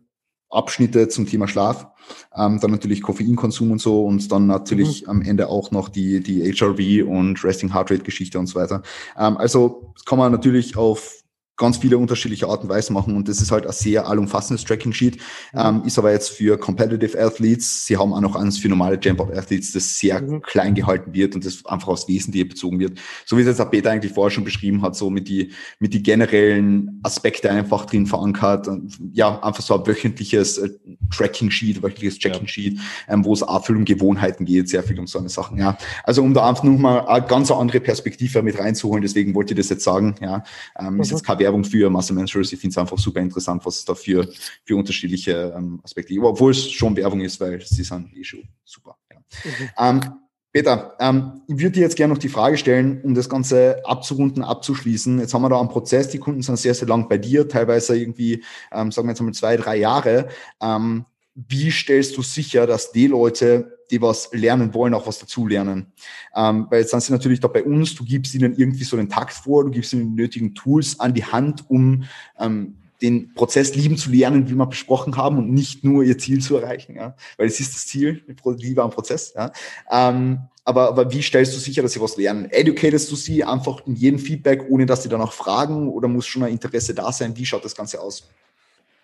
[0.49, 1.87] Abschnitte zum Thema Schlaf.
[2.35, 5.09] Ähm, dann natürlich Koffeinkonsum und so und dann natürlich mhm.
[5.09, 8.83] am Ende auch noch die, die HRV und Resting Heart Rate Geschichte und so weiter.
[9.17, 11.22] Ähm, also das kann man natürlich auf
[11.55, 15.17] ganz viele unterschiedliche Arten und Weisen machen und das ist halt ein sehr allumfassendes Tracking-Sheet,
[15.53, 19.71] ähm, ist aber jetzt für Competitive Athletes, sie haben auch noch eins für normale Jump-Up-Athletes,
[19.71, 20.41] das sehr mhm.
[20.41, 22.99] klein gehalten wird und das einfach aus Wesentliche bezogen wird.
[23.25, 25.93] So wie es jetzt auch Peter eigentlich vorher schon beschrieben hat, so mit die, mit
[25.93, 30.69] die generellen Aspekte einfach drin verankert und ja, einfach so ein wöchentliches äh,
[31.15, 35.19] Tracking-Sheet, wöchentliches Tracking-Sheet, ähm, wo es auch viel um Gewohnheiten geht, sehr viel um so
[35.19, 35.77] eine Sachen, ja.
[36.03, 39.69] Also um da einfach nochmal eine ganz andere Perspektive mit reinzuholen, deswegen wollte ich das
[39.69, 40.43] jetzt sagen, ja,
[40.79, 41.01] ähm, mhm.
[41.01, 42.51] ist jetzt kein Werbung für Muscle Mentors.
[42.53, 44.27] Ich finde es einfach super interessant, was es da für,
[44.63, 46.25] für unterschiedliche ähm, Aspekte gibt.
[46.25, 48.95] Obwohl es schon Werbung ist, weil sie sind eh schon super.
[49.11, 49.19] Ja.
[49.19, 49.99] Mhm.
[50.01, 50.13] Ähm,
[50.53, 54.43] Peter, ähm, ich würde dir jetzt gerne noch die Frage stellen, um das Ganze abzurunden,
[54.43, 55.19] abzuschließen.
[55.19, 57.97] Jetzt haben wir da einen Prozess, die Kunden sind sehr, sehr lang bei dir, teilweise
[57.97, 60.29] irgendwie, ähm, sagen wir jetzt mal zwei, drei Jahre.
[60.61, 65.93] Ähm, wie stellst du sicher, dass die Leute, die was lernen wollen, auch was dazulernen?
[66.35, 69.09] Ähm, weil jetzt sind sie natürlich da bei uns, du gibst ihnen irgendwie so den
[69.09, 72.03] Takt vor, du gibst ihnen die nötigen Tools an die Hand, um
[72.39, 76.41] ähm, den Prozess lieben zu lernen, wie wir besprochen haben, und nicht nur ihr Ziel
[76.41, 77.15] zu erreichen, ja?
[77.37, 78.23] weil es ist das Ziel,
[78.57, 79.33] Liebe am Prozess.
[79.35, 79.51] Ja?
[79.91, 82.45] Ähm, aber, aber wie stellst du sicher, dass sie was lernen?
[82.49, 86.43] Educatest du sie einfach in jedem Feedback, ohne dass sie danach fragen, oder muss schon
[86.43, 87.35] ein Interesse da sein?
[87.35, 88.29] Wie schaut das Ganze aus?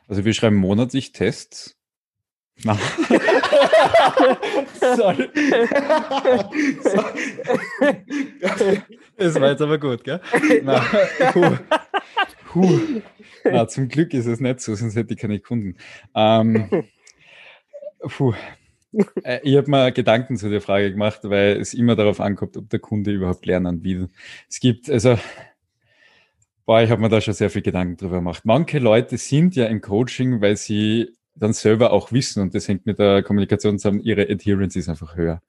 [0.07, 1.75] Also wir schreiben monatlich Tests
[2.63, 2.75] na.
[4.95, 5.29] Sorry.
[9.17, 10.19] Das war jetzt aber gut, gell?
[10.63, 10.79] Na,
[11.31, 11.57] puh.
[12.45, 12.79] Puh.
[13.43, 15.75] Na, zum Glück ist es nicht so, sonst hätte ich keine Kunden.
[16.15, 16.69] Ähm,
[18.01, 18.33] puh.
[19.23, 22.69] Äh, ich habe mir Gedanken zu der Frage gemacht, weil es immer darauf ankommt, ob
[22.69, 24.09] der Kunde überhaupt lernen will.
[24.49, 25.17] Es gibt, also,
[26.65, 28.45] boah, ich habe mir da schon sehr viel Gedanken drüber gemacht.
[28.45, 32.85] Manche Leute sind ja im Coaching, weil sie dann selber auch wissen und das hängt
[32.85, 35.41] mit der Kommunikation zusammen, ihre Adherence ist einfach höher.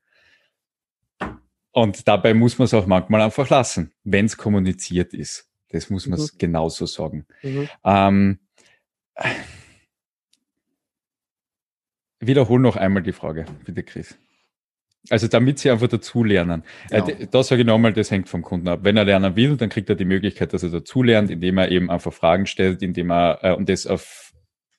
[1.72, 5.48] Und dabei muss man es auch manchmal einfach lassen, wenn es kommuniziert ist.
[5.68, 6.28] Das muss man mhm.
[6.38, 7.26] genauso sagen.
[7.42, 7.68] Mhm.
[7.84, 8.38] Ähm,
[12.18, 14.18] wiederhol noch einmal die Frage, bitte, Chris.
[15.08, 16.62] Also damit sie einfach dazulernen.
[16.90, 17.08] Genau.
[17.08, 18.80] Äh, da sage ich nochmal, das hängt vom Kunden ab.
[18.82, 21.90] Wenn er lernen will, dann kriegt er die Möglichkeit, dass er dazulernt, indem er eben
[21.90, 24.29] einfach Fragen stellt, indem er äh, und das auf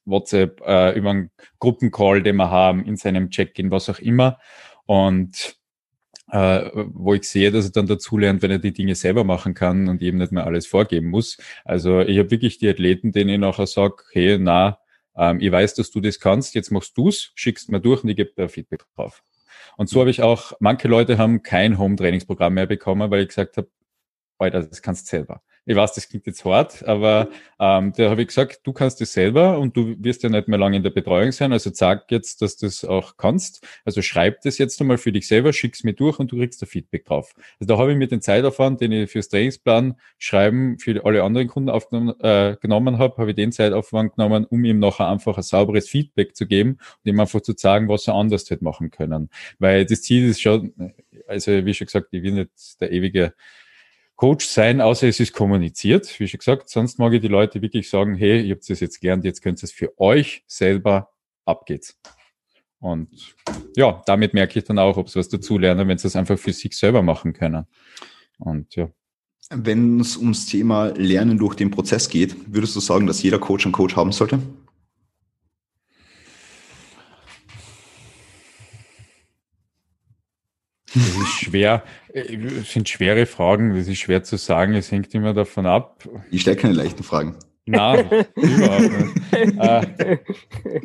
[0.05, 4.39] WhatsApp, äh, über einen Gruppencall, den wir haben, in seinem Check-in, was auch immer.
[4.85, 5.57] Und
[6.31, 9.53] äh, wo ich sehe, dass er dann dazu lernt, wenn er die Dinge selber machen
[9.53, 11.37] kann und eben nicht mehr alles vorgeben muss.
[11.65, 14.79] Also ich habe wirklich die Athleten, denen ich nachher sage, hey, na,
[15.15, 18.15] ähm, ich weiß, dass du das kannst, jetzt machst du's, schickst mir durch und ich
[18.15, 19.23] gebe da Feedback drauf.
[19.77, 23.57] Und so habe ich auch, manche Leute haben kein Home-Trainingsprogramm mehr bekommen, weil ich gesagt
[23.57, 23.69] habe,
[24.37, 27.29] Alter, das kannst du selber ich weiß, das klingt jetzt hart, aber
[27.59, 30.57] ähm, da habe ich gesagt, du kannst es selber und du wirst ja nicht mehr
[30.57, 33.65] lange in der Betreuung sein, also sag jetzt, dass du das auch kannst.
[33.85, 36.65] Also schreib das jetzt einmal für dich selber, schick's mir durch und du kriegst da
[36.65, 37.33] Feedback drauf.
[37.59, 41.47] Also da habe ich mir den Zeitaufwand, den ich fürs Trainingsplan schreiben für alle anderen
[41.47, 45.43] Kunden aufgenommen äh, genommen habe, habe ich den Zeitaufwand genommen, um ihm nachher einfach ein
[45.43, 49.29] sauberes Feedback zu geben und ihm einfach zu sagen, was er anders hätte machen können.
[49.59, 50.93] Weil das Ziel ist schon,
[51.27, 53.33] also wie schon gesagt, ich will nicht der ewige
[54.21, 56.69] Coach sein, außer es ist kommuniziert, wie schon gesagt.
[56.69, 59.63] Sonst mag ich die Leute wirklich sagen, hey, ihr habt es jetzt gelernt, jetzt könnt
[59.63, 61.09] ihr es für euch selber,
[61.43, 61.99] ab geht's.
[62.79, 63.35] Und
[63.75, 66.37] ja, damit merke ich dann auch, ob sie was dazu lernen, wenn sie es einfach
[66.37, 67.65] für sich selber machen können.
[68.37, 68.91] Und ja.
[69.49, 73.65] Wenn es ums Thema Lernen durch den Prozess geht, würdest du sagen, dass jeder Coach
[73.65, 74.37] einen Coach haben sollte?
[80.93, 85.13] Das ist schwer, das äh, sind schwere Fragen, das ist schwer zu sagen, es hängt
[85.13, 86.03] immer davon ab.
[86.31, 87.35] Ich stelle keine leichten Fragen.
[87.65, 90.21] Nein, überhaupt nicht.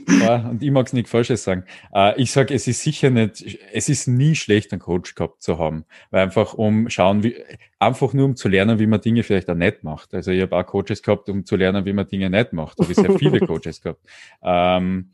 [0.08, 1.64] Äh, und ich mag es nicht Falsches sagen.
[1.92, 5.58] Äh, ich sage, es ist sicher nicht, es ist nie schlecht, einen Coach gehabt zu
[5.58, 5.84] haben.
[6.10, 7.36] Weil einfach um schauen, wie,
[7.78, 10.14] einfach nur um zu lernen, wie man Dinge vielleicht auch nicht macht.
[10.14, 12.78] Also ich habe auch Coaches gehabt, um zu lernen, wie man Dinge nicht macht.
[12.78, 14.00] Da habe ich sehr viele Coaches gehabt.
[14.42, 15.10] Ähm,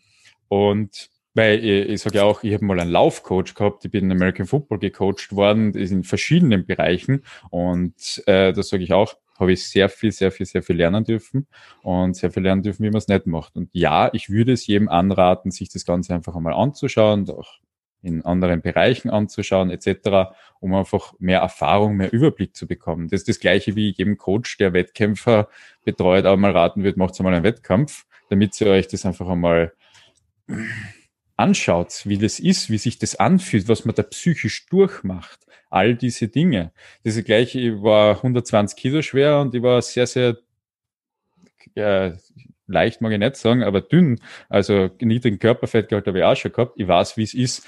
[0.49, 4.05] und weil ich, ich sage ja auch, ich habe mal einen Laufcoach gehabt, ich bin
[4.05, 7.25] in American Football gecoacht worden, in verschiedenen Bereichen.
[7.51, 11.05] Und äh, da sage ich auch, habe ich sehr viel, sehr viel, sehr viel lernen
[11.05, 11.47] dürfen
[11.83, 13.57] und sehr viel lernen dürfen, wie man es nicht macht.
[13.57, 17.59] Und ja, ich würde es jedem anraten, sich das Ganze einfach einmal anzuschauen, auch
[18.03, 23.09] in anderen Bereichen anzuschauen, etc., um einfach mehr Erfahrung, mehr Überblick zu bekommen.
[23.09, 25.49] Das ist das Gleiche wie jedem Coach, der Wettkämpfer
[25.85, 29.73] betreut, auch mal raten wird, macht einmal einen Wettkampf, damit ihr euch das einfach einmal
[31.37, 35.41] anschaut, wie das ist, wie sich das anfühlt, was man da psychisch durchmacht,
[35.71, 36.73] all diese Dinge.
[37.05, 40.37] Das gleiche, ich war 120 Kilo schwer und ich war sehr, sehr
[41.75, 42.13] äh,
[42.67, 46.75] leicht mag ich nicht sagen, aber dünn, also niedrigen Körperfettgehalt habe ich auch schon gehabt.
[46.77, 47.67] Ich weiß, wie es ist,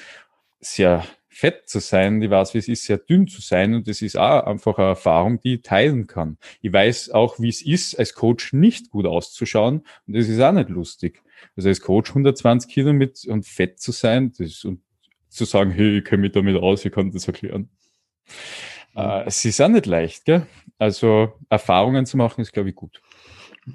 [0.61, 4.03] sehr fett zu sein, ich weiß, wie es ist, sehr dünn zu sein und das
[4.03, 6.39] ist auch einfach eine Erfahrung, die ich teilen kann.
[6.63, 10.53] Ich weiß auch, wie es ist, als Coach nicht gut auszuschauen und das ist auch
[10.53, 11.23] nicht lustig.
[11.57, 14.81] Also als Coach 120 Kilo mit und fett zu sein, das und
[15.29, 17.69] zu sagen, hey, ich kenne mich damit aus, ich kann das erklären.
[18.95, 20.47] Äh, es ist auch nicht leicht, gell?
[20.79, 23.01] Also Erfahrungen zu machen, ist, glaube ich, gut.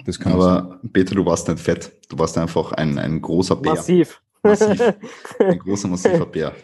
[0.04, 1.92] Das kann Aber Peter, du warst nicht fett.
[2.08, 3.74] Du warst einfach ein, ein großer Bär.
[3.74, 4.22] Massiv.
[4.42, 4.80] Massiv.
[5.38, 6.54] Ein großer, massiver Bär.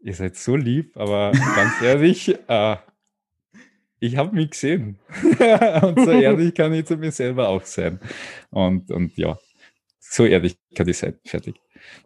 [0.00, 2.76] Ihr seid so lieb, aber ganz ehrlich, äh,
[3.98, 4.98] ich habe mich gesehen.
[5.82, 8.00] und so ehrlich kann ich zu mir selber auch sein.
[8.50, 9.38] Und, und ja,
[10.10, 11.18] so ehrlich kann ich sein.
[11.24, 11.56] Fertig.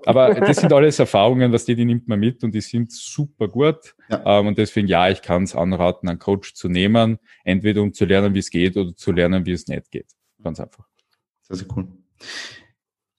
[0.05, 3.49] Aber das sind alles Erfahrungen, was die, die nimmt man mit und die sind super
[3.49, 3.95] gut.
[4.09, 4.41] Ja.
[4.41, 8.05] Ähm, und deswegen, ja, ich kann es anraten, einen Coach zu nehmen, entweder um zu
[8.05, 10.07] lernen, wie es geht oder zu lernen, wie es nicht geht.
[10.43, 10.87] Ganz einfach.
[11.43, 11.89] Sehr, sehr cool.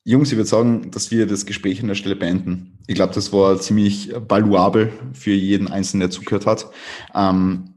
[0.03, 2.79] Jungs, ich würde sagen, dass wir das Gespräch an der Stelle beenden.
[2.87, 6.71] Ich glaube, das war ziemlich valuabel für jeden Einzelnen, der zugehört hat.
[7.13, 7.75] Ähm,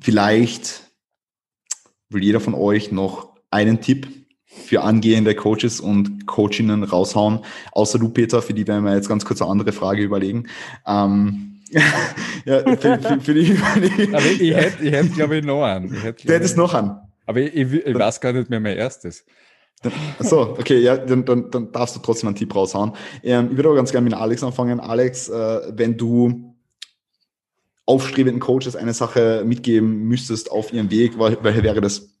[0.00, 0.92] vielleicht
[2.08, 4.17] will jeder von euch noch einen Tipp
[4.66, 7.40] für angehende Coaches und Coachinnen raushauen,
[7.72, 10.48] außer du, Peter, für die werden wir jetzt ganz kurz eine andere Frage überlegen.
[10.86, 11.60] Ähm,
[12.44, 13.56] ja, für, für, für die,
[14.12, 15.94] Aber ich hätte, ich hätte glaube ich, noch einen.
[15.94, 16.96] Ich hätte, du hättest noch einen.
[17.26, 19.24] Aber ich, ich, ich weiß gar nicht mehr mein erstes.
[20.18, 22.92] So, okay, ja, dann, dann, dann darfst du trotzdem einen Tipp raushauen.
[23.22, 24.80] Ähm, ich würde aber ganz gerne mit Alex anfangen.
[24.80, 26.56] Alex, äh, wenn du
[27.86, 32.17] aufstrebenden Coaches eine Sache mitgeben müsstest auf ihrem Weg, welche wäre das?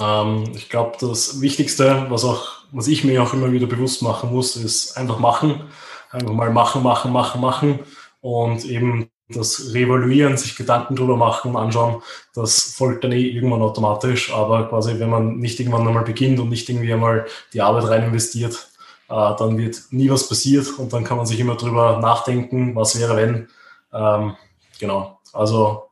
[0.00, 4.30] Ähm, ich glaube, das Wichtigste, was auch, was ich mir auch immer wieder bewusst machen
[4.32, 5.62] muss, ist einfach machen.
[6.10, 7.78] Einfach mal machen, machen, machen, machen
[8.20, 12.02] und eben das Revaluieren, sich Gedanken drüber machen, anschauen,
[12.34, 14.32] das folgt dann eh irgendwann automatisch.
[14.32, 18.04] Aber quasi, wenn man nicht irgendwann einmal beginnt und nicht irgendwie einmal die Arbeit rein
[18.04, 18.68] investiert,
[19.08, 22.98] äh, dann wird nie was passiert und dann kann man sich immer drüber nachdenken, was
[22.98, 23.48] wäre, wenn.
[23.92, 24.36] Ähm,
[24.78, 25.18] genau.
[25.32, 25.84] Also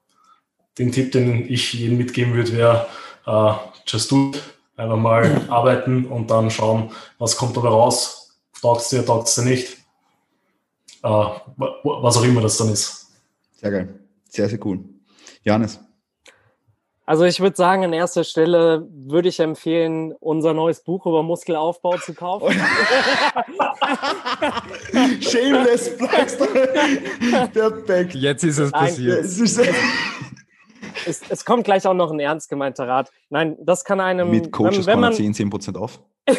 [0.79, 2.87] den Tipp, den ich jedem mitgeben würde, wäre
[3.27, 3.53] äh,
[3.87, 4.43] just do it.
[4.77, 8.39] Einfach mal arbeiten und dann schauen, was kommt dabei raus.
[8.63, 9.77] Taugt es dir, taugt es dir nicht.
[11.03, 11.25] Äh,
[11.85, 13.09] was auch immer das dann ist.
[13.57, 14.01] Sehr geil.
[14.29, 14.81] Sehr, sehr cool.
[15.45, 15.79] Johannes.
[17.11, 21.99] Also ich würde sagen, an erster Stelle würde ich empfehlen, unser neues Buch über Muskelaufbau
[21.99, 22.53] zu kaufen.
[25.21, 26.39] Shameless Plugs.
[27.53, 28.15] Perfekt.
[28.15, 29.27] Jetzt ist es passiert.
[31.07, 33.11] Es, es, kommt gleich auch noch ein ernst gemeinter Rat.
[33.29, 34.31] Nein, das kann einem...
[34.31, 36.01] Mit Coaches wenn, wenn man 10, 10% auf.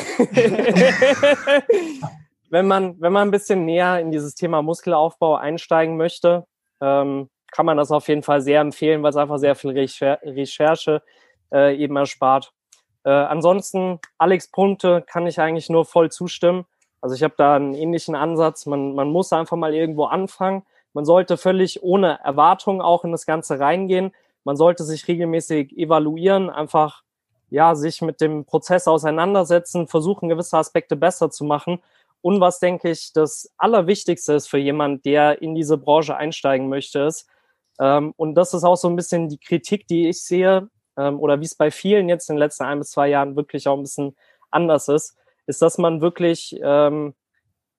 [2.49, 6.45] wenn, man, wenn man ein bisschen näher in dieses Thema Muskelaufbau einsteigen möchte,
[6.81, 10.19] ähm, kann man das auf jeden Fall sehr empfehlen, weil es einfach sehr viel Recher
[10.23, 11.01] Recherche
[11.53, 12.53] äh, eben erspart.
[13.03, 16.65] Äh, ansonsten, Alex Punkte kann ich eigentlich nur voll zustimmen.
[17.01, 18.65] Also ich habe da einen ähnlichen Ansatz.
[18.65, 20.63] Man, man muss einfach mal irgendwo anfangen.
[20.93, 24.11] Man sollte völlig ohne Erwartung auch in das Ganze reingehen.
[24.43, 27.03] Man sollte sich regelmäßig evaluieren, einfach
[27.51, 31.83] ja, sich mit dem Prozess auseinandersetzen, versuchen, gewisse Aspekte besser zu machen.
[32.21, 37.01] Und was, denke ich, das Allerwichtigste ist für jemand, der in diese Branche einsteigen möchte,
[37.01, 37.27] ist,
[37.79, 41.39] ähm, und das ist auch so ein bisschen die Kritik, die ich sehe, ähm, oder
[41.41, 43.83] wie es bei vielen jetzt in den letzten ein bis zwei Jahren wirklich auch ein
[43.83, 44.15] bisschen
[44.49, 47.15] anders ist, ist, dass man wirklich, ähm,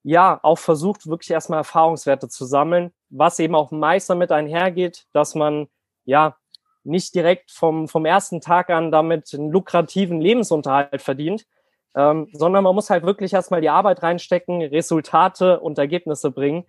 [0.03, 5.35] ja, auch versucht, wirklich erstmal Erfahrungswerte zu sammeln, was eben auch meist damit einhergeht, dass
[5.35, 5.69] man,
[6.05, 6.37] ja,
[6.85, 11.47] nicht direkt vom, vom ersten Tag an damit einen lukrativen Lebensunterhalt verdient,
[11.95, 16.65] ähm, sondern man muss halt wirklich erstmal die Arbeit reinstecken, Resultate und Ergebnisse bringen.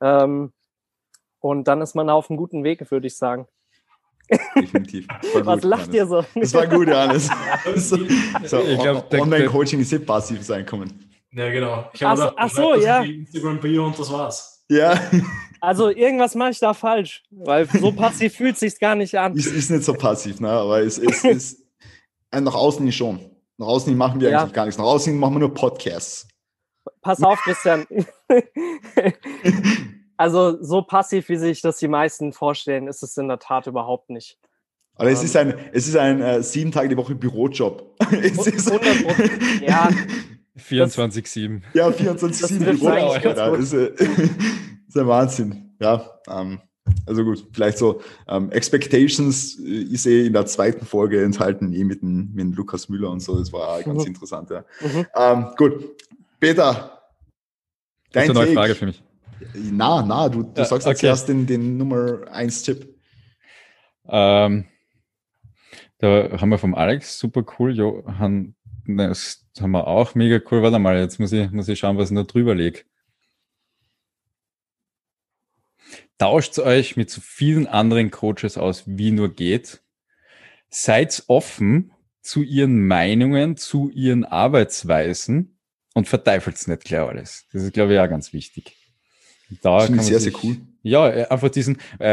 [0.00, 0.52] Ähm,
[1.40, 3.46] und dann ist man auf einem guten Weg, würde ich sagen.
[4.56, 5.06] Definitiv.
[5.42, 6.24] Was gut, lacht ihr so?
[6.34, 7.28] Das war gut, Johannes.
[7.76, 7.96] so,
[8.44, 11.10] so, ich glaub, Online-Coaching ist nicht passives Einkommen.
[11.32, 11.88] Ja, genau.
[11.92, 13.02] Ich ach, gedacht, ach so, ja.
[13.02, 14.59] Instagram-Bio und das war's.
[14.70, 14.98] Ja.
[15.60, 19.36] Also irgendwas mache ich da falsch, weil so passiv fühlt es sich gar nicht an.
[19.36, 20.48] Es ist nicht so passiv, ne?
[20.48, 21.66] aber es, es ist
[22.32, 23.20] nach außen nicht schon.
[23.58, 24.40] Nach außen machen wir ja.
[24.40, 24.78] eigentlich gar nichts.
[24.78, 26.26] Nach außen machen wir nur Podcasts.
[27.02, 27.86] Pass auf, Christian.
[30.16, 34.08] also so passiv, wie sich das die meisten vorstellen, ist es in der Tat überhaupt
[34.08, 34.38] nicht.
[34.94, 37.96] Aber es ist ein, es ist ein äh, sieben Tage die Woche Bürojob.
[38.12, 38.70] es ist
[39.60, 39.90] ja.
[40.58, 41.62] 24-7.
[41.74, 43.58] Ja, 24-7 trifft's eigentlich ganz ja, gut.
[43.60, 43.86] ist, äh,
[44.88, 45.74] ist ein Wahnsinn.
[45.80, 46.60] Ja, ähm,
[47.06, 51.84] also gut, vielleicht so ähm, Expectations äh, ist eh in der zweiten Folge enthalten, eh
[51.84, 53.38] mit dem, mit dem Lukas Müller und so.
[53.38, 54.08] Das war auch ganz Mhm.
[54.08, 54.50] interessant.
[54.50, 54.64] Ja.
[54.80, 55.06] Mhm.
[55.16, 55.84] Ähm, gut,
[56.40, 56.96] Peter,
[58.12, 58.54] Hast du eine neue Take.
[58.54, 59.02] Frage für mich?
[59.54, 61.06] Na, na, du, du Ja, sagst jetzt okay.
[61.06, 62.94] erst den, den Nummer 1 Tipp.
[64.08, 64.64] Ähm,
[65.98, 68.54] da haben wir vom Alex super cool, Johann,
[68.86, 70.62] das haben wir auch mega cool.
[70.62, 72.80] Warte mal, jetzt muss ich, muss ich schauen, was ich noch drüber lege.
[76.18, 79.82] Tauscht euch mit so vielen anderen Coaches aus, wie nur geht.
[80.68, 85.58] Seid offen zu ihren Meinungen, zu ihren Arbeitsweisen
[85.94, 87.46] und verteifelt nicht gleich alles.
[87.52, 88.76] Das ist, glaube ich, auch ganz wichtig.
[89.62, 90.56] Da Das man sehr, sich- sehr cool.
[90.82, 92.04] Ja, äh, einfach diesen, äh,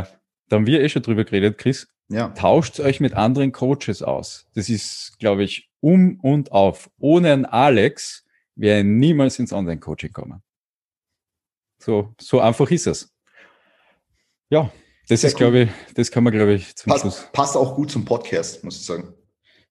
[0.00, 0.04] äh,
[0.48, 1.88] da haben wir eh schon drüber geredet, Chris.
[2.08, 4.46] Ja, Tauscht euch mit anderen Coaches aus.
[4.54, 6.88] Das ist, glaube ich, um und auf.
[6.98, 8.24] Ohne einen Alex
[8.56, 10.42] wäre ich niemals ins Online-Coaching kommen.
[11.78, 13.12] So, so einfach ist es.
[14.48, 14.72] Ja,
[15.08, 17.02] das Sehr ist, glaube ich, das kann man, glaube ich, zum Schluss.
[17.02, 19.12] passt, passt auch gut zum Podcast, muss ich sagen.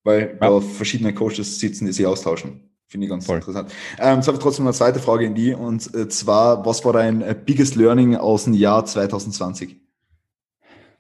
[0.03, 0.49] Weil Ja.
[0.49, 2.69] da verschiedene Coaches sitzen, die sich austauschen.
[2.88, 3.38] Finde ich ganz Voll.
[3.38, 3.73] interessant.
[3.98, 6.94] Ähm, jetzt habe ich trotzdem eine zweite Frage in die und äh, zwar, was war
[6.94, 9.81] dein äh, biggest learning aus dem Jahr 2020?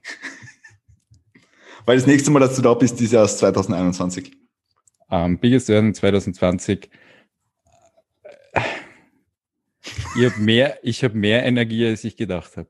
[1.85, 4.31] Weil das nächste Mal, dass du da bist, ist erst 2021.
[5.13, 6.89] Ähm, Biggest Learning 2020.
[10.15, 12.69] Ich habe mehr, ich habe mehr Energie, als ich gedacht habe.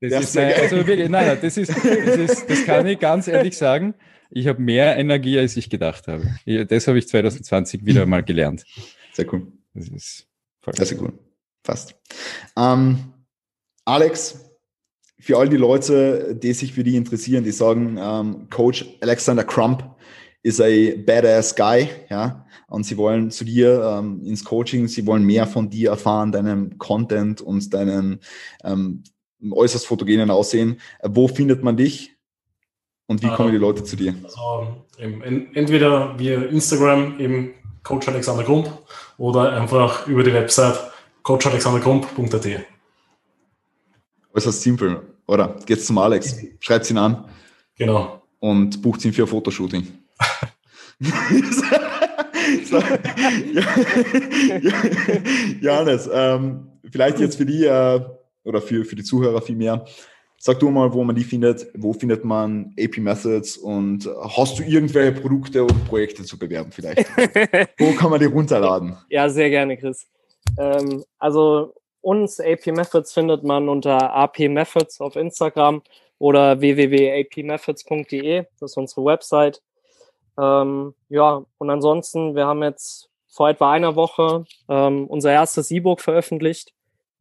[0.00, 0.60] Das ist mein, geil.
[0.60, 3.94] also wirklich, nein, nein, das ist, das ist, das kann ich ganz ehrlich sagen.
[4.30, 6.22] Ich habe mehr Energie, als ich gedacht habe.
[6.68, 8.64] Das habe ich 2020 wieder mal gelernt.
[9.12, 9.50] Sehr cool.
[9.72, 10.28] Das ist
[10.60, 10.74] voll.
[10.76, 11.18] Sehr, sehr cool.
[11.64, 11.96] Fast.
[12.56, 13.12] Ähm,
[13.86, 14.44] Alex,
[15.18, 19.96] für all die Leute, die sich für die interessieren, die sagen, ähm, Coach Alexander Crump
[20.42, 25.24] ist ein badass guy, ja, und sie wollen zu dir ähm, ins Coaching, sie wollen
[25.24, 28.20] mehr von dir erfahren, deinem Content und deinem
[28.64, 29.02] ähm,
[29.50, 30.80] äußerst fotogenen Aussehen.
[31.00, 32.14] Äh, wo findet man dich?
[33.06, 34.14] Und wie kommen die Leute zu dir?
[34.22, 38.70] Also eben, en- entweder via Instagram im Coach Alexander Grump
[39.16, 40.78] oder einfach über die Website
[41.22, 42.46] coachalexandergrump.at.
[44.34, 45.56] Äußerst simpel, oder?
[45.66, 47.24] Geht's zum Alex, schreibt ihn an.
[47.76, 48.22] Genau.
[48.40, 49.86] und bucht ihn für ein Fotoshooting.
[52.64, 52.78] So,
[53.52, 53.62] ja,
[55.60, 58.00] Johannes, ähm, vielleicht jetzt für die äh,
[58.44, 59.84] oder für, für die Zuhörer viel mehr.
[60.40, 64.62] Sag du mal, wo man die findet, wo findet man AP Methods und hast du
[64.62, 67.08] irgendwelche Produkte und Projekte zu bewerben vielleicht?
[67.78, 68.96] wo kann man die runterladen?
[69.10, 70.06] Ja, sehr gerne, Chris.
[70.56, 75.82] Ähm, also uns AP Methods findet man unter AP Methods auf Instagram
[76.18, 78.44] oder www.apmethods.de.
[78.60, 79.60] Das ist unsere Website.
[80.38, 86.00] Ähm, ja, und ansonsten, wir haben jetzt vor etwa einer Woche ähm, unser erstes E-Book
[86.00, 86.72] veröffentlicht,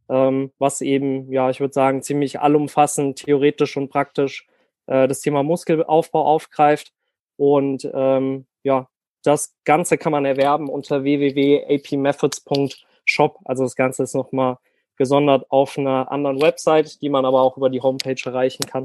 [0.10, 4.48] ähm, was eben, ja, ich würde sagen, ziemlich allumfassend, theoretisch und praktisch
[4.86, 6.94] äh, das Thema Muskelaufbau aufgreift.
[7.38, 8.88] Und ähm, ja,
[9.24, 13.40] das Ganze kann man erwerben unter www.apmethods.shop.
[13.46, 14.58] Also das Ganze ist nochmal
[14.96, 18.84] gesondert auf einer anderen Website, die man aber auch über die Homepage erreichen kann.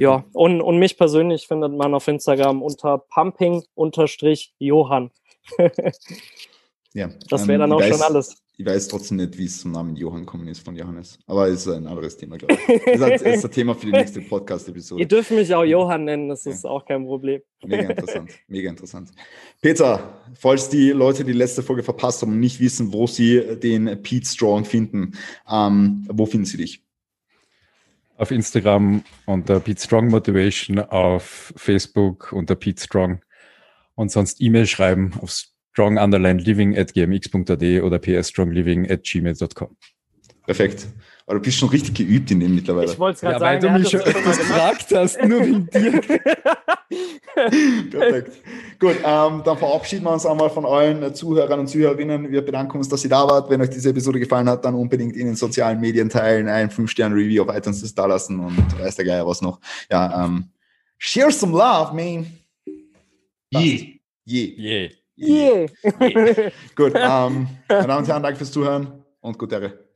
[0.00, 5.10] Ja, und, und mich persönlich findet man auf Instagram unter pumping-johann.
[6.94, 8.42] Ja, Das wäre ähm, dann auch ich schon weiß- alles.
[8.60, 11.16] Ich weiß trotzdem nicht, wie es zum Namen Johann gekommen ist von Johannes.
[11.28, 12.82] Aber es ist ein anderes Thema, glaube ich.
[12.86, 15.00] Das ist, das ist ein Thema für die nächste Podcast-Episode.
[15.00, 17.40] Ihr dürft mich auch Johann nennen, das ist auch kein Problem.
[17.64, 19.10] Mega interessant, mega interessant.
[19.60, 24.02] Peter, falls die Leute die letzte Folge verpasst haben und nicht wissen, wo sie den
[24.02, 25.12] Pete Strong finden,
[25.48, 26.82] ähm, wo finden sie dich?
[28.18, 33.22] Auf Instagram unter Pete Strong Motivation, auf Facebook unter Pete Strong
[33.94, 35.30] und sonst E-Mail schreiben auf
[35.72, 39.76] strong underline living at gmx.at oder psstrongliving at gmail.com.
[40.44, 40.88] Perfekt.
[41.28, 42.90] Aber du bist schon richtig geübt in dem mittlerweile.
[42.90, 45.40] Ich wollte es gerade Ja, weil sagen, du er mich schon öfters gefragt hast, nur
[45.40, 46.00] wegen dir.
[47.90, 48.32] Perfekt.
[48.78, 52.32] Gut, ähm, dann verabschieden wir uns einmal von allen Zuhörern und Zuhörerinnen.
[52.32, 53.50] Wir bedanken uns, dass ihr da wart.
[53.50, 57.42] Wenn euch diese Episode gefallen hat, dann unbedingt in den sozialen Medien teilen, ein 5-Sterne-Review
[57.42, 59.60] auf iTunes das da lassen und weiß der Geier was noch.
[59.90, 60.48] Ja, ähm,
[60.96, 62.26] share some love, man.
[63.50, 63.98] Je.
[64.24, 64.54] Je.
[64.56, 64.90] Yeah.
[65.18, 66.50] Yeah.
[66.74, 69.87] Gut, ähm, meine Damen und Herren, danke fürs Zuhören und gute Ehre.